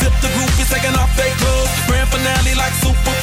Zip 0.00 0.12
the 0.24 0.28
groupies, 0.32 0.72
taking 0.72 0.96
off 0.96 1.12
their 1.16 1.28
clothes. 1.36 1.68
Grand 1.86 2.08
finale 2.08 2.54
like 2.56 2.72
Super 2.80 3.19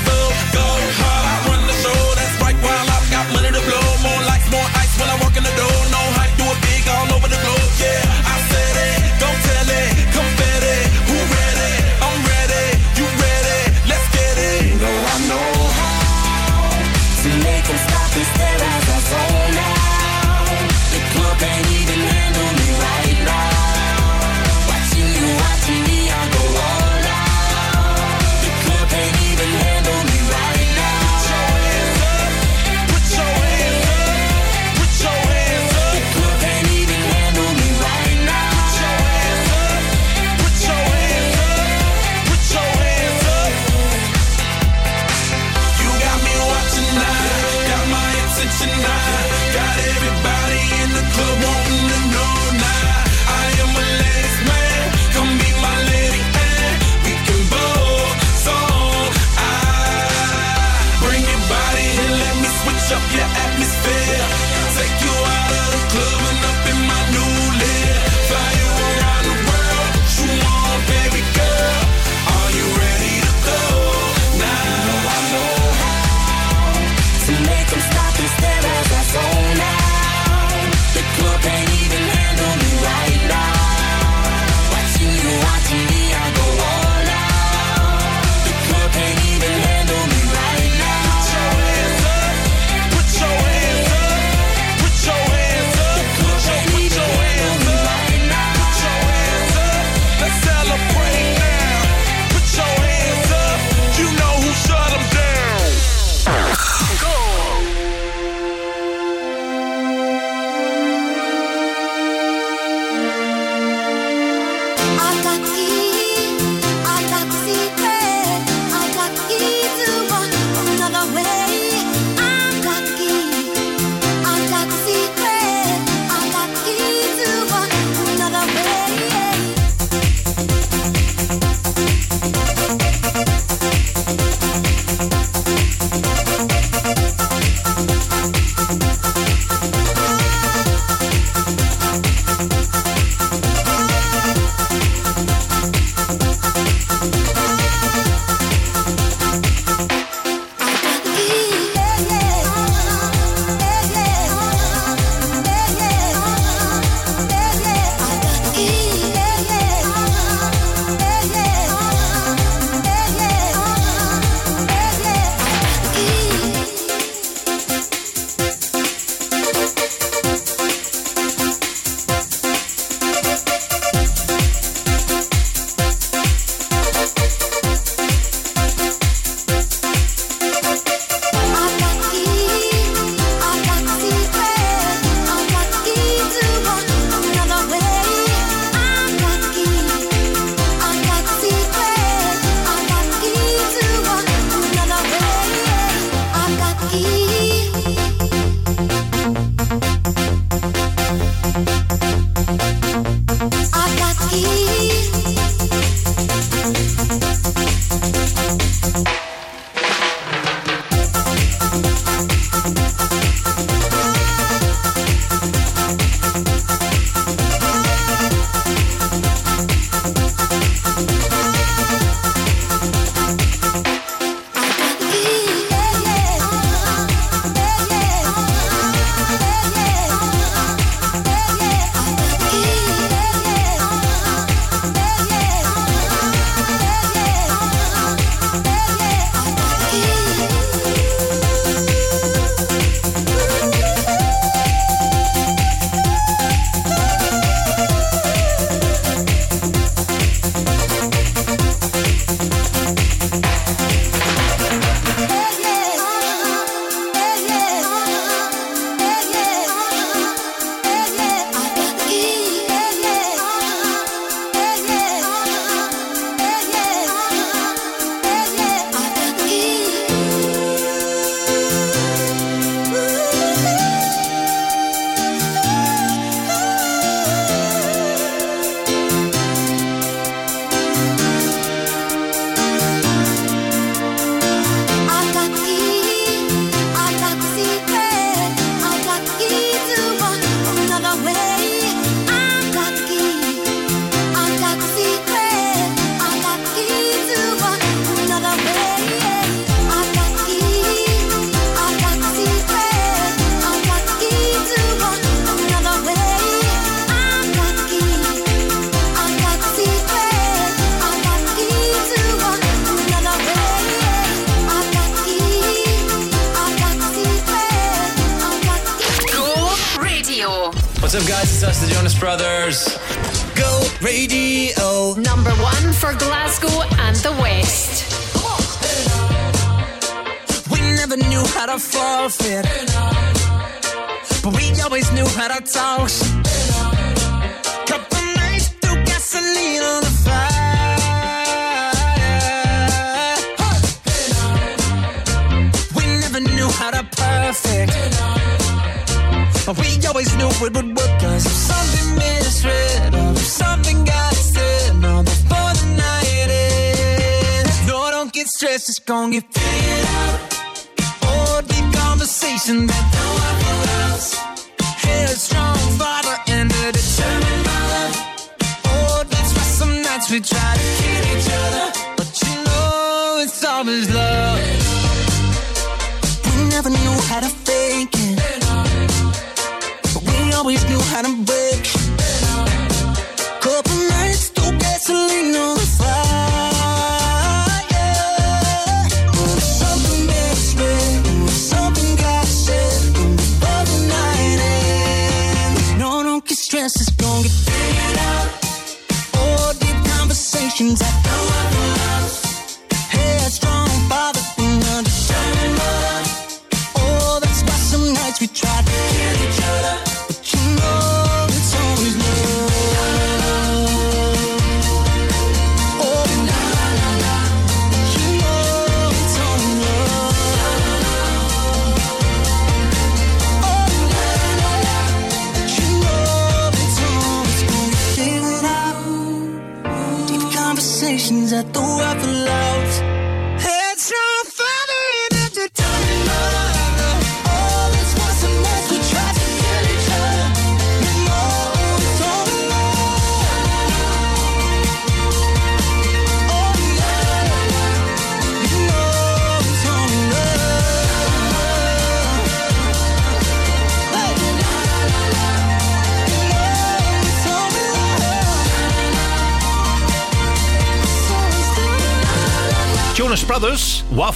and 362.70 362.90
that 362.90 363.27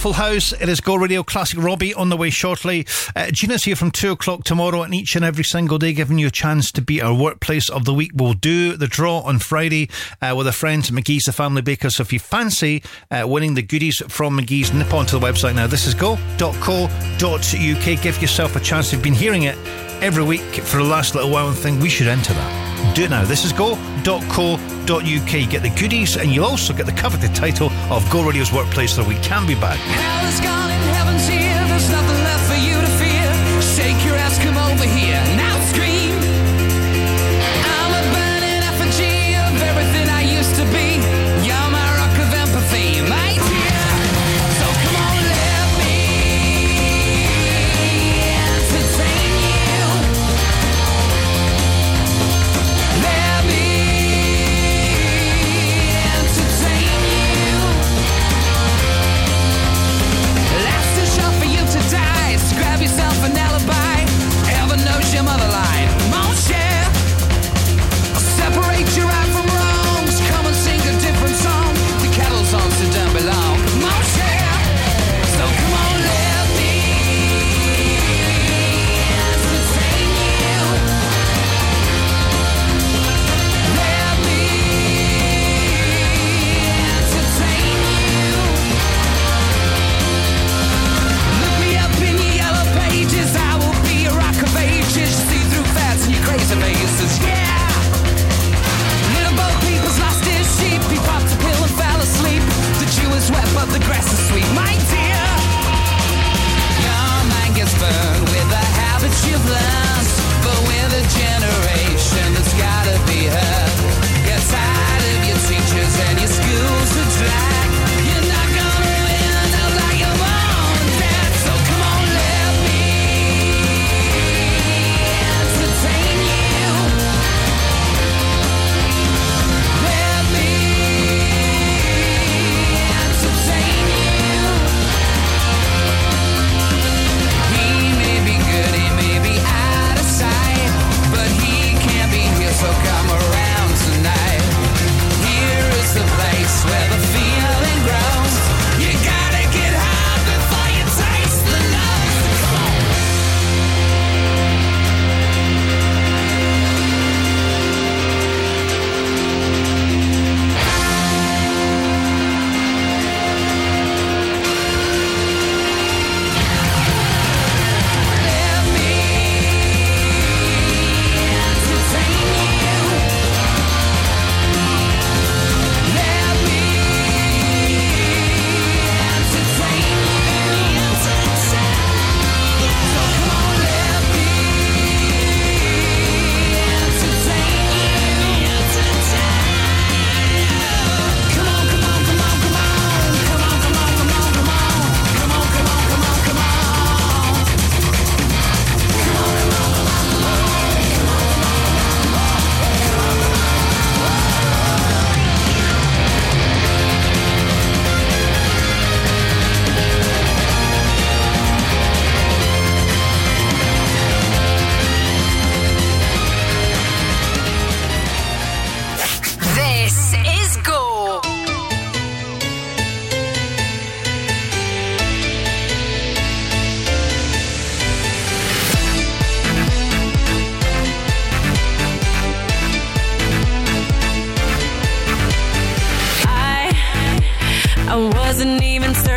Waffle 0.04 0.24
House. 0.24 0.52
It 0.52 0.68
is 0.68 0.80
Go 0.80 0.96
Radio 0.96 1.22
Classic 1.22 1.56
Robbie 1.56 1.94
on 1.94 2.08
the 2.08 2.16
way 2.16 2.28
shortly. 2.28 2.84
Uh, 3.14 3.30
Gina's 3.30 3.62
here 3.62 3.76
from 3.76 3.92
2 3.92 4.10
o'clock 4.10 4.42
tomorrow, 4.42 4.82
and 4.82 4.92
each 4.92 5.14
and 5.14 5.24
every 5.24 5.44
single 5.44 5.78
day, 5.78 5.92
giving 5.92 6.18
you 6.18 6.26
a 6.26 6.30
chance 6.30 6.72
to 6.72 6.82
be 6.82 7.00
our 7.00 7.14
workplace 7.14 7.68
of 7.68 7.84
the 7.84 7.94
week. 7.94 8.10
We'll 8.12 8.32
do 8.32 8.76
the 8.76 8.88
draw 8.88 9.20
on 9.20 9.38
Friday 9.38 9.88
uh, 10.20 10.34
with 10.36 10.48
a 10.48 10.52
friend, 10.52 10.82
McGhee's 10.82 11.26
The 11.26 11.32
Family 11.32 11.62
Baker. 11.62 11.88
So 11.88 12.00
if 12.00 12.12
you 12.12 12.18
fancy 12.18 12.82
uh, 13.12 13.28
winning 13.28 13.54
the 13.54 13.62
goodies 13.62 14.02
from 14.08 14.40
McGhee's, 14.40 14.72
nip 14.72 14.92
onto 14.92 15.20
the 15.20 15.24
website 15.24 15.54
now. 15.54 15.68
This 15.68 15.86
is 15.86 15.94
go.co.uk. 15.94 16.42
Give 18.02 18.20
yourself 18.20 18.56
a 18.56 18.60
chance. 18.60 18.92
You've 18.92 19.02
been 19.02 19.14
hearing 19.14 19.44
it 19.44 19.56
every 20.02 20.24
week 20.24 20.42
for 20.42 20.78
the 20.78 20.84
last 20.84 21.14
little 21.14 21.30
while 21.30 21.46
and 21.46 21.56
think 21.56 21.80
we 21.80 21.88
should 21.88 22.08
enter 22.08 22.34
that. 22.34 22.71
Do 22.94 23.04
it 23.04 23.10
now. 23.10 23.24
This 23.24 23.44
is 23.46 23.52
go.co.uk. 23.52 24.10
Get 24.86 25.62
the 25.62 25.72
goodies, 25.80 26.16
and 26.18 26.30
you'll 26.30 26.44
also 26.44 26.74
get 26.74 26.84
the 26.84 26.92
coveted 26.92 27.34
title 27.34 27.70
of 27.90 28.08
Go 28.10 28.22
Radio's 28.22 28.52
Workplace 28.52 28.94
so 28.94 29.02
we 29.02 29.14
can 29.16 29.46
be 29.46 29.54
back. 29.54 29.78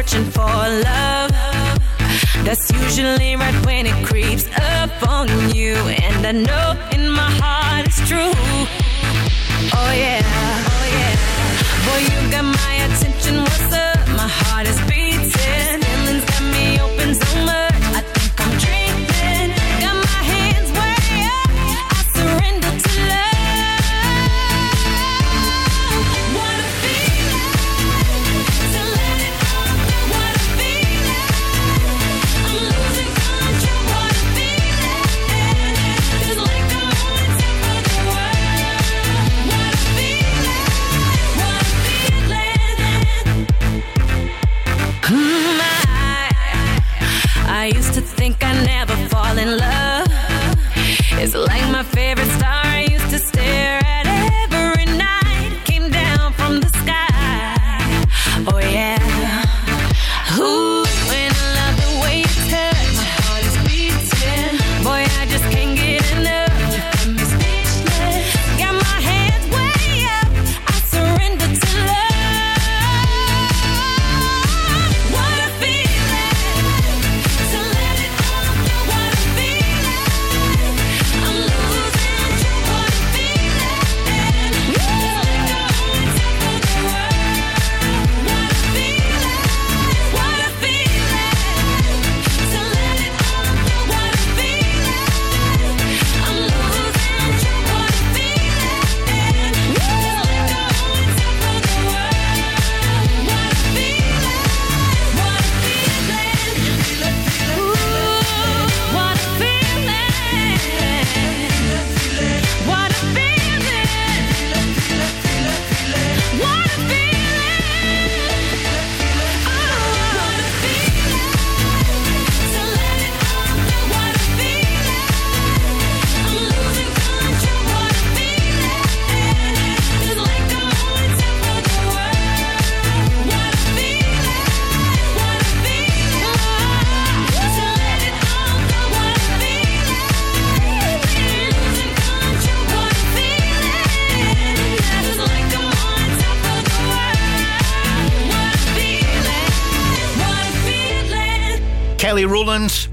Searching 0.06 0.25
for 0.32 0.42
love. 0.42 1.32
That's 2.43 2.72
usually 2.72 3.35
right 3.35 3.66
when 3.66 3.85
it 3.85 4.06
creeps 4.06 4.45
up 4.58 5.09
on 5.09 5.27
you. 5.56 5.74
And 5.74 6.25
I 6.25 6.32
know 6.32 6.90
in 6.92 7.09
my 7.09 7.30
heart 7.42 7.88
it's 7.88 8.08
true. 8.08 8.34
Oh 9.77 9.92
yeah, 9.93 10.22
oh 10.74 10.85
yeah. 10.98 11.14
Boy, 11.85 12.00
you 12.09 12.32
got 12.32 12.45
my 12.45 12.74
attention. 12.85 13.38
What's 13.42 13.74
up? 13.74 14.08
My 14.09 14.27
heart 14.27 14.67
is 14.67 14.80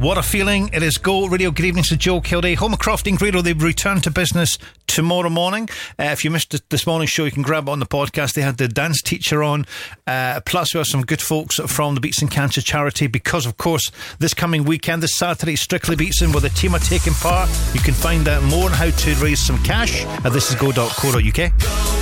what 0.03 0.19
a 0.19 0.23
feeling. 0.23 0.69
It 0.73 0.83
is 0.83 0.99
Go 0.99 1.29
Radio. 1.29 1.53
Good 1.53 1.65
evening 1.65 1.85
to 1.85 1.97
Joe 1.97 2.21
Kilday. 2.21 2.57
Home 2.57 2.73
of 2.73 2.81
Crofting 2.81 3.21
Radio, 3.21 3.41
they 3.41 3.53
return 3.53 4.01
to 4.01 4.11
business 4.11 4.59
tomorrow 4.89 5.31
morning. 5.31 5.69
Uh, 5.97 6.05
if 6.05 6.25
you 6.25 6.31
missed 6.31 6.69
this 6.71 6.89
morning's 6.89 7.11
show, 7.11 7.25
you 7.25 7.31
can 7.31 7.45
grab 7.45 7.69
it 7.69 7.71
on 7.71 7.79
the 7.79 7.87
podcast. 7.87 8.35
They 8.35 8.43
had 8.43 8.57
the 8.57 8.67
dance 8.67 9.01
teacher 9.01 9.45
on. 9.45 9.65
Uh, 10.05 10.41
plus, 10.45 10.75
we 10.75 10.79
have 10.79 10.89
some 10.89 11.03
good 11.03 11.23
folks 11.23 11.61
from 11.69 11.95
the 11.95 12.01
Beatson 12.01 12.29
Cancer 12.29 12.61
charity 12.61 13.07
because, 13.07 13.47
of 13.47 13.57
course, 13.59 13.93
this 14.19 14.35
coming 14.35 14.65
weekend, 14.65 15.05
this 15.05 15.15
Saturday, 15.15 15.55
Strictly 15.55 15.95
Beatson 15.95 16.33
where 16.33 16.41
the 16.41 16.49
team 16.49 16.75
are 16.75 16.81
taking 16.81 17.13
part. 17.15 17.49
You 17.73 17.81
can 17.81 17.95
find 17.95 18.27
out 18.27 18.43
more 18.43 18.65
on 18.65 18.73
how 18.73 18.91
to 18.91 19.15
raise 19.17 19.39
some 19.39 19.63
cash 19.63 20.05
at 20.05 20.33
thisisgo.co.uk. 20.33 22.02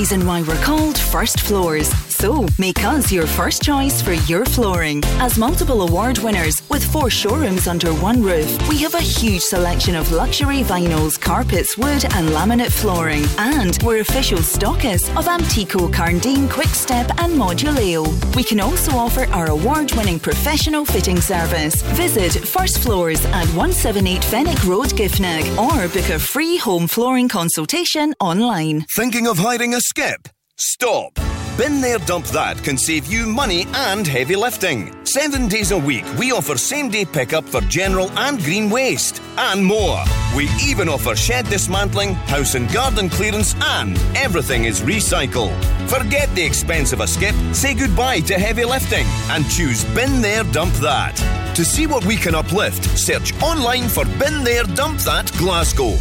why 0.09 0.41
we're 0.41 0.61
called 0.63 0.97
First 0.97 1.41
Floors. 1.41 1.87
So 2.09 2.47
make 2.57 2.83
us 2.83 3.11
your 3.11 3.27
first 3.27 3.61
choice 3.61 4.01
for 4.01 4.13
your 4.13 4.45
flooring. 4.45 5.03
As 5.19 5.37
multiple 5.37 5.83
award 5.83 6.17
winners 6.17 6.59
with 6.69 6.83
four 6.83 7.11
showrooms 7.11 7.67
under 7.67 7.93
one 7.93 8.23
roof, 8.23 8.49
we 8.67 8.79
have 8.79 8.95
a 8.95 8.99
huge 9.01 9.43
selection 9.43 9.95
of 9.95 10.11
luxury 10.11 10.63
vinyls, 10.63 11.21
carpets, 11.21 11.77
wood, 11.77 12.03
and 12.15 12.29
laminate 12.29 12.71
flooring. 12.71 13.25
And 13.37 13.77
we're 13.83 14.01
official 14.01 14.39
stockists 14.39 15.15
of 15.15 15.27
Antico, 15.27 15.87
Karndean, 15.87 16.49
Quickstep, 16.49 17.09
and 17.19 17.33
Moduleo. 17.33 18.03
We 18.35 18.43
can 18.43 18.59
also 18.59 18.93
offer 18.93 19.27
our 19.27 19.49
award 19.51 19.91
winning 19.91 20.19
professional 20.19 20.83
fitting 20.83 21.21
service. 21.21 21.81
Visit 21.93 22.33
First 22.47 22.79
Floors 22.79 23.23
at 23.25 23.45
178 23.53 24.23
Fenwick 24.23 24.63
Road, 24.63 24.89
Giffnock, 24.89 25.45
or 25.57 25.87
book 25.89 26.09
a 26.09 26.17
free 26.17 26.57
home 26.57 26.87
flooring 26.87 27.29
consultation 27.29 28.15
online. 28.19 28.85
Thinking 28.95 29.27
of 29.27 29.37
hiring 29.37 29.75
a 29.75 29.81
skip? 29.91 30.29
Stop! 30.55 31.19
Bin 31.57 31.81
There 31.81 31.97
Dump 31.97 32.25
That 32.27 32.63
can 32.63 32.77
save 32.77 33.07
you 33.07 33.27
money 33.27 33.65
and 33.73 34.07
heavy 34.07 34.37
lifting. 34.37 34.95
Seven 35.05 35.49
days 35.49 35.71
a 35.71 35.77
week, 35.77 36.05
we 36.17 36.31
offer 36.31 36.57
same 36.57 36.89
day 36.89 37.03
pickup 37.03 37.43
for 37.43 37.59
general 37.61 38.09
and 38.11 38.39
green 38.39 38.69
waste, 38.69 39.21
and 39.37 39.65
more. 39.65 40.01
We 40.33 40.47
even 40.63 40.87
offer 40.87 41.13
shed 41.13 41.45
dismantling, 41.47 42.13
house 42.33 42.55
and 42.55 42.71
garden 42.71 43.09
clearance, 43.09 43.53
and 43.61 43.97
everything 44.15 44.63
is 44.63 44.79
recycled. 44.79 45.57
Forget 45.89 46.33
the 46.35 46.45
expense 46.45 46.93
of 46.93 47.01
a 47.01 47.07
skip, 47.07 47.35
say 47.51 47.73
goodbye 47.73 48.21
to 48.21 48.35
heavy 48.39 48.63
lifting, 48.63 49.05
and 49.29 49.43
choose 49.49 49.83
Bin 49.93 50.21
There 50.21 50.45
Dump 50.53 50.73
That. 50.75 51.17
To 51.57 51.65
see 51.65 51.85
what 51.85 52.05
we 52.05 52.15
can 52.15 52.33
uplift, 52.33 52.97
search 52.97 53.33
online 53.43 53.89
for 53.89 54.05
Bin 54.17 54.45
There 54.45 54.63
Dump 54.63 55.01
That 55.01 55.29
Glasgow. 55.37 55.97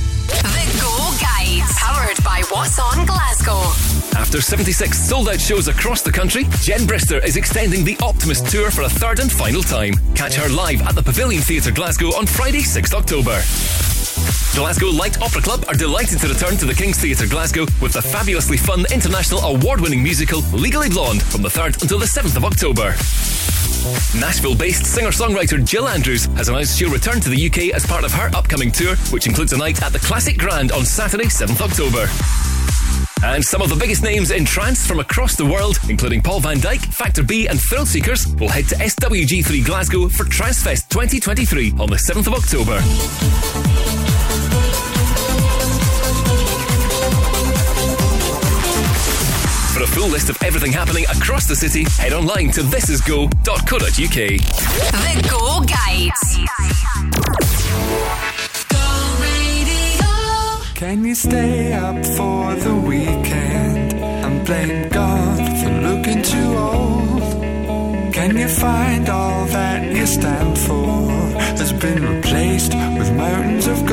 Powered 1.20 2.22
by 2.24 2.42
What's 2.50 2.78
On 2.78 3.04
Glasgow. 3.04 3.60
After 4.18 4.40
76 4.40 4.98
sold 4.98 5.28
out 5.28 5.40
shows 5.40 5.68
across 5.68 6.02
the 6.02 6.10
country, 6.10 6.44
Jen 6.62 6.80
Brister 6.80 7.22
is 7.24 7.36
extending 7.36 7.84
the 7.84 7.96
Optimist 8.02 8.50
Tour 8.50 8.70
for 8.70 8.82
a 8.82 8.88
third 8.88 9.20
and 9.20 9.30
final 9.30 9.62
time. 9.62 9.92
Catch 10.14 10.36
her 10.36 10.48
live 10.48 10.80
at 10.82 10.94
the 10.94 11.02
Pavilion 11.02 11.42
Theatre 11.42 11.72
Glasgow 11.72 12.08
on 12.16 12.26
Friday, 12.26 12.62
6th 12.62 12.94
October. 12.94 13.42
Glasgow 14.54 14.88
Light 14.88 15.20
Opera 15.22 15.42
Club 15.42 15.64
are 15.68 15.74
delighted 15.74 16.18
to 16.20 16.28
return 16.28 16.56
to 16.58 16.66
the 16.66 16.74
King's 16.74 16.98
Theatre 16.98 17.26
Glasgow 17.26 17.66
with 17.80 17.92
the 17.92 18.02
fabulously 18.02 18.56
fun 18.56 18.84
international 18.92 19.40
award 19.40 19.80
winning 19.80 20.02
musical 20.02 20.40
Legally 20.52 20.88
Blonde 20.88 21.22
from 21.22 21.42
the 21.42 21.48
3rd 21.48 21.80
until 21.82 21.98
the 21.98 22.06
7th 22.06 22.36
of 22.36 22.44
October. 22.44 22.94
Nashville 24.20 24.54
based 24.54 24.84
singer 24.84 25.10
songwriter 25.10 25.64
Jill 25.64 25.88
Andrews 25.88 26.26
has 26.36 26.48
announced 26.48 26.78
she'll 26.78 26.90
return 26.90 27.20
to 27.20 27.30
the 27.30 27.46
UK 27.46 27.74
as 27.74 27.86
part 27.86 28.04
of 28.04 28.12
her 28.12 28.30
upcoming 28.34 28.70
tour, 28.70 28.96
which 29.10 29.26
includes 29.26 29.52
a 29.52 29.56
night 29.56 29.82
at 29.82 29.92
the 29.92 29.98
Classic 30.00 30.36
Grand 30.36 30.72
on 30.72 30.84
Saturday, 30.84 31.26
7th 31.26 31.60
October. 31.60 32.06
And 33.22 33.44
some 33.44 33.62
of 33.62 33.68
the 33.68 33.76
biggest 33.76 34.02
names 34.02 34.30
in 34.30 34.44
trance 34.44 34.86
from 34.86 34.98
across 34.98 35.36
the 35.36 35.44
world, 35.44 35.78
including 35.88 36.22
Paul 36.22 36.40
van 36.40 36.56
Dyk, 36.56 36.80
Factor 36.92 37.22
B, 37.22 37.48
and 37.48 37.60
Thrill 37.60 37.86
Seekers, 37.86 38.26
will 38.34 38.48
head 38.48 38.66
to 38.68 38.74
SWG3 38.76 39.64
Glasgow 39.64 40.08
for 40.08 40.24
Trancefest 40.24 40.88
2023 40.88 41.72
on 41.78 41.88
the 41.88 41.96
7th 41.96 42.26
of 42.26 42.34
October. 42.34 43.89
For 49.80 49.84
a 49.84 49.88
full 49.96 50.08
list 50.08 50.28
of 50.28 50.36
everything 50.42 50.72
happening 50.72 51.04
across 51.04 51.46
the 51.46 51.56
city, 51.56 51.84
head 51.96 52.12
online 52.12 52.50
to 52.50 52.60
thisisgo.co.uk. 52.60 53.30
The 54.92 55.28
Go 55.30 55.64
Guides. 55.64 56.36
Can 60.74 61.02
you 61.02 61.14
stay 61.14 61.72
up 61.72 62.04
for 62.04 62.54
the 62.56 62.74
weekend 62.74 63.94
and 63.94 64.44
blame 64.44 64.90
God 64.90 65.38
for 65.62 65.70
looking 65.70 66.22
too 66.24 66.58
old? 66.58 68.12
Can 68.12 68.36
you 68.36 68.48
find 68.48 69.08
all 69.08 69.46
that 69.46 69.96
you 69.96 70.04
stand 70.04 70.58
for 70.58 71.10
has 71.56 71.72
been 71.72 72.04
replaced 72.16 72.74
with 72.74 73.10
mountains 73.14 73.66
of 73.66 73.86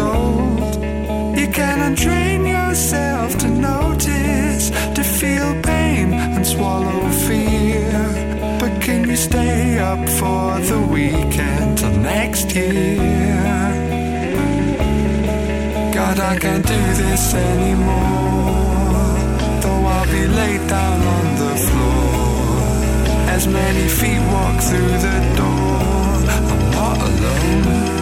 stay 9.27 9.77
up 9.79 10.03
for 10.19 10.43
the 10.69 10.79
weekend 10.95 11.77
till 11.77 11.97
next 12.15 12.47
year. 12.55 13.35
God, 15.97 16.17
I 16.31 16.33
can't 16.43 16.65
do 16.75 16.81
this 17.03 17.33
anymore. 17.33 18.53
Though 19.61 19.83
I'll 19.95 20.11
be 20.17 20.25
laid 20.39 20.63
down 20.77 20.99
on 21.17 21.25
the 21.43 21.53
floor, 21.65 22.07
as 23.35 23.43
many 23.47 23.85
feet 23.99 24.23
walk 24.33 24.57
through 24.69 24.95
the 25.07 25.19
door. 25.39 25.77
I'm 26.35 26.71
not 26.77 26.97
alone. 27.09 27.96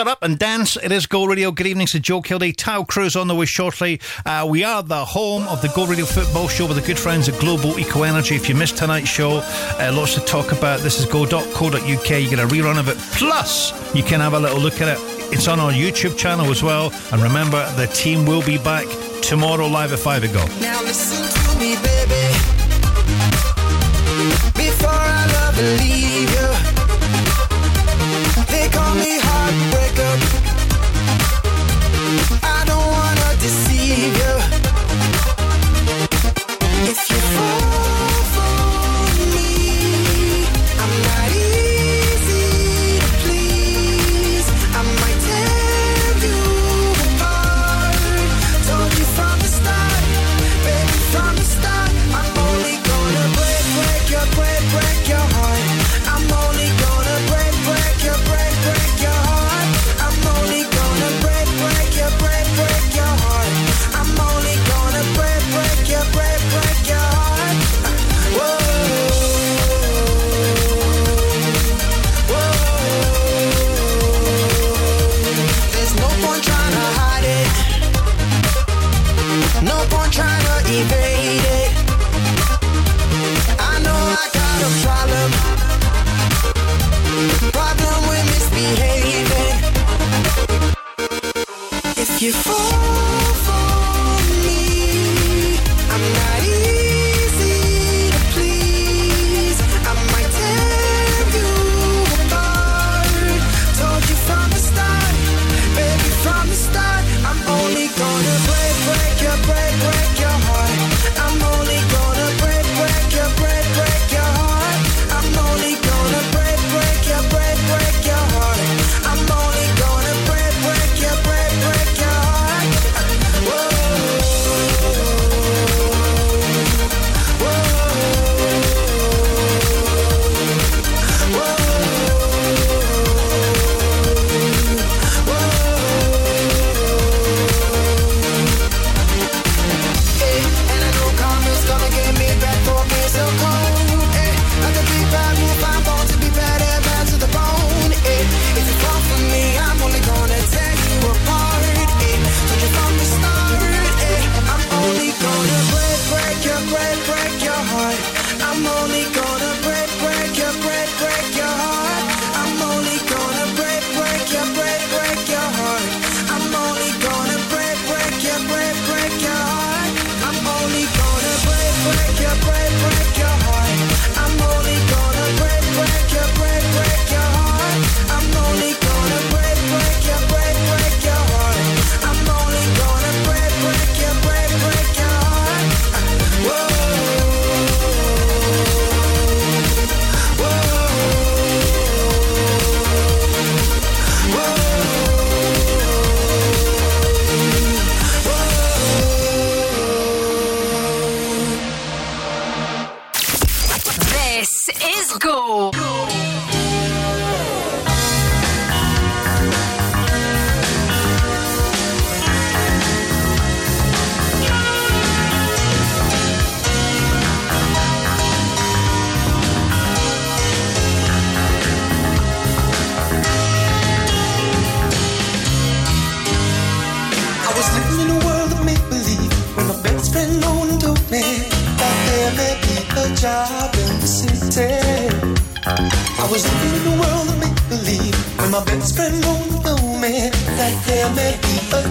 Shut 0.00 0.08
Up 0.08 0.22
and 0.22 0.38
Dance. 0.38 0.78
It 0.82 0.92
is 0.92 1.04
Go 1.04 1.26
Radio. 1.26 1.52
Good 1.52 1.66
evening 1.66 1.86
to 1.88 2.00
Joe 2.00 2.22
Kilday. 2.22 2.56
Taio 2.56 2.88
Cruz 2.88 3.16
on 3.16 3.28
the 3.28 3.34
way 3.34 3.44
shortly. 3.44 4.00
Uh, 4.24 4.46
we 4.48 4.64
are 4.64 4.82
the 4.82 5.04
home 5.04 5.46
of 5.48 5.60
the 5.60 5.68
Go 5.76 5.86
Radio 5.86 6.06
football 6.06 6.48
show 6.48 6.66
with 6.66 6.78
the 6.78 6.86
good 6.86 6.98
friends 6.98 7.28
at 7.28 7.38
Global 7.38 7.78
Eco 7.78 8.04
Energy. 8.04 8.34
If 8.34 8.48
you 8.48 8.54
missed 8.54 8.78
tonight's 8.78 9.10
show, 9.10 9.42
uh, 9.42 9.92
lots 9.94 10.14
to 10.14 10.20
talk 10.20 10.52
about. 10.52 10.80
This 10.80 11.00
is 11.00 11.04
go.co.uk. 11.04 11.82
You 11.82 12.30
get 12.30 12.38
a 12.38 12.46
rerun 12.46 12.78
of 12.78 12.88
it. 12.88 12.96
Plus, 13.18 13.94
you 13.94 14.02
can 14.02 14.20
have 14.20 14.32
a 14.32 14.40
little 14.40 14.58
look 14.58 14.80
at 14.80 14.88
it. 14.88 14.96
It's 15.34 15.48
on 15.48 15.60
our 15.60 15.70
YouTube 15.70 16.16
channel 16.16 16.46
as 16.46 16.62
well. 16.62 16.94
And 17.12 17.20
remember, 17.20 17.70
the 17.72 17.86
team 17.88 18.24
will 18.24 18.42
be 18.42 18.56
back 18.56 18.86
tomorrow 19.20 19.66
live 19.66 19.92
at 19.92 19.98
5 19.98 20.24
Ago. 20.24 20.46
Now 20.62 20.80
listen 20.80 21.28
to 21.28 21.58
me, 21.58 21.74
baby. 21.76 22.32
Before 24.56 24.88
I 24.88 25.26
love 25.26 25.58
and 25.58 25.78
leave 25.78 26.30
you 26.30 26.79
call 28.72 28.94
me 28.94 29.18
heartbreaker. 29.20 30.14
I 32.42 32.64
don't 32.66 32.88
wanna 32.96 33.40
deceive 33.40 34.16
you. 34.16 34.59
before. 92.32 92.89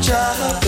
Job 0.09 0.58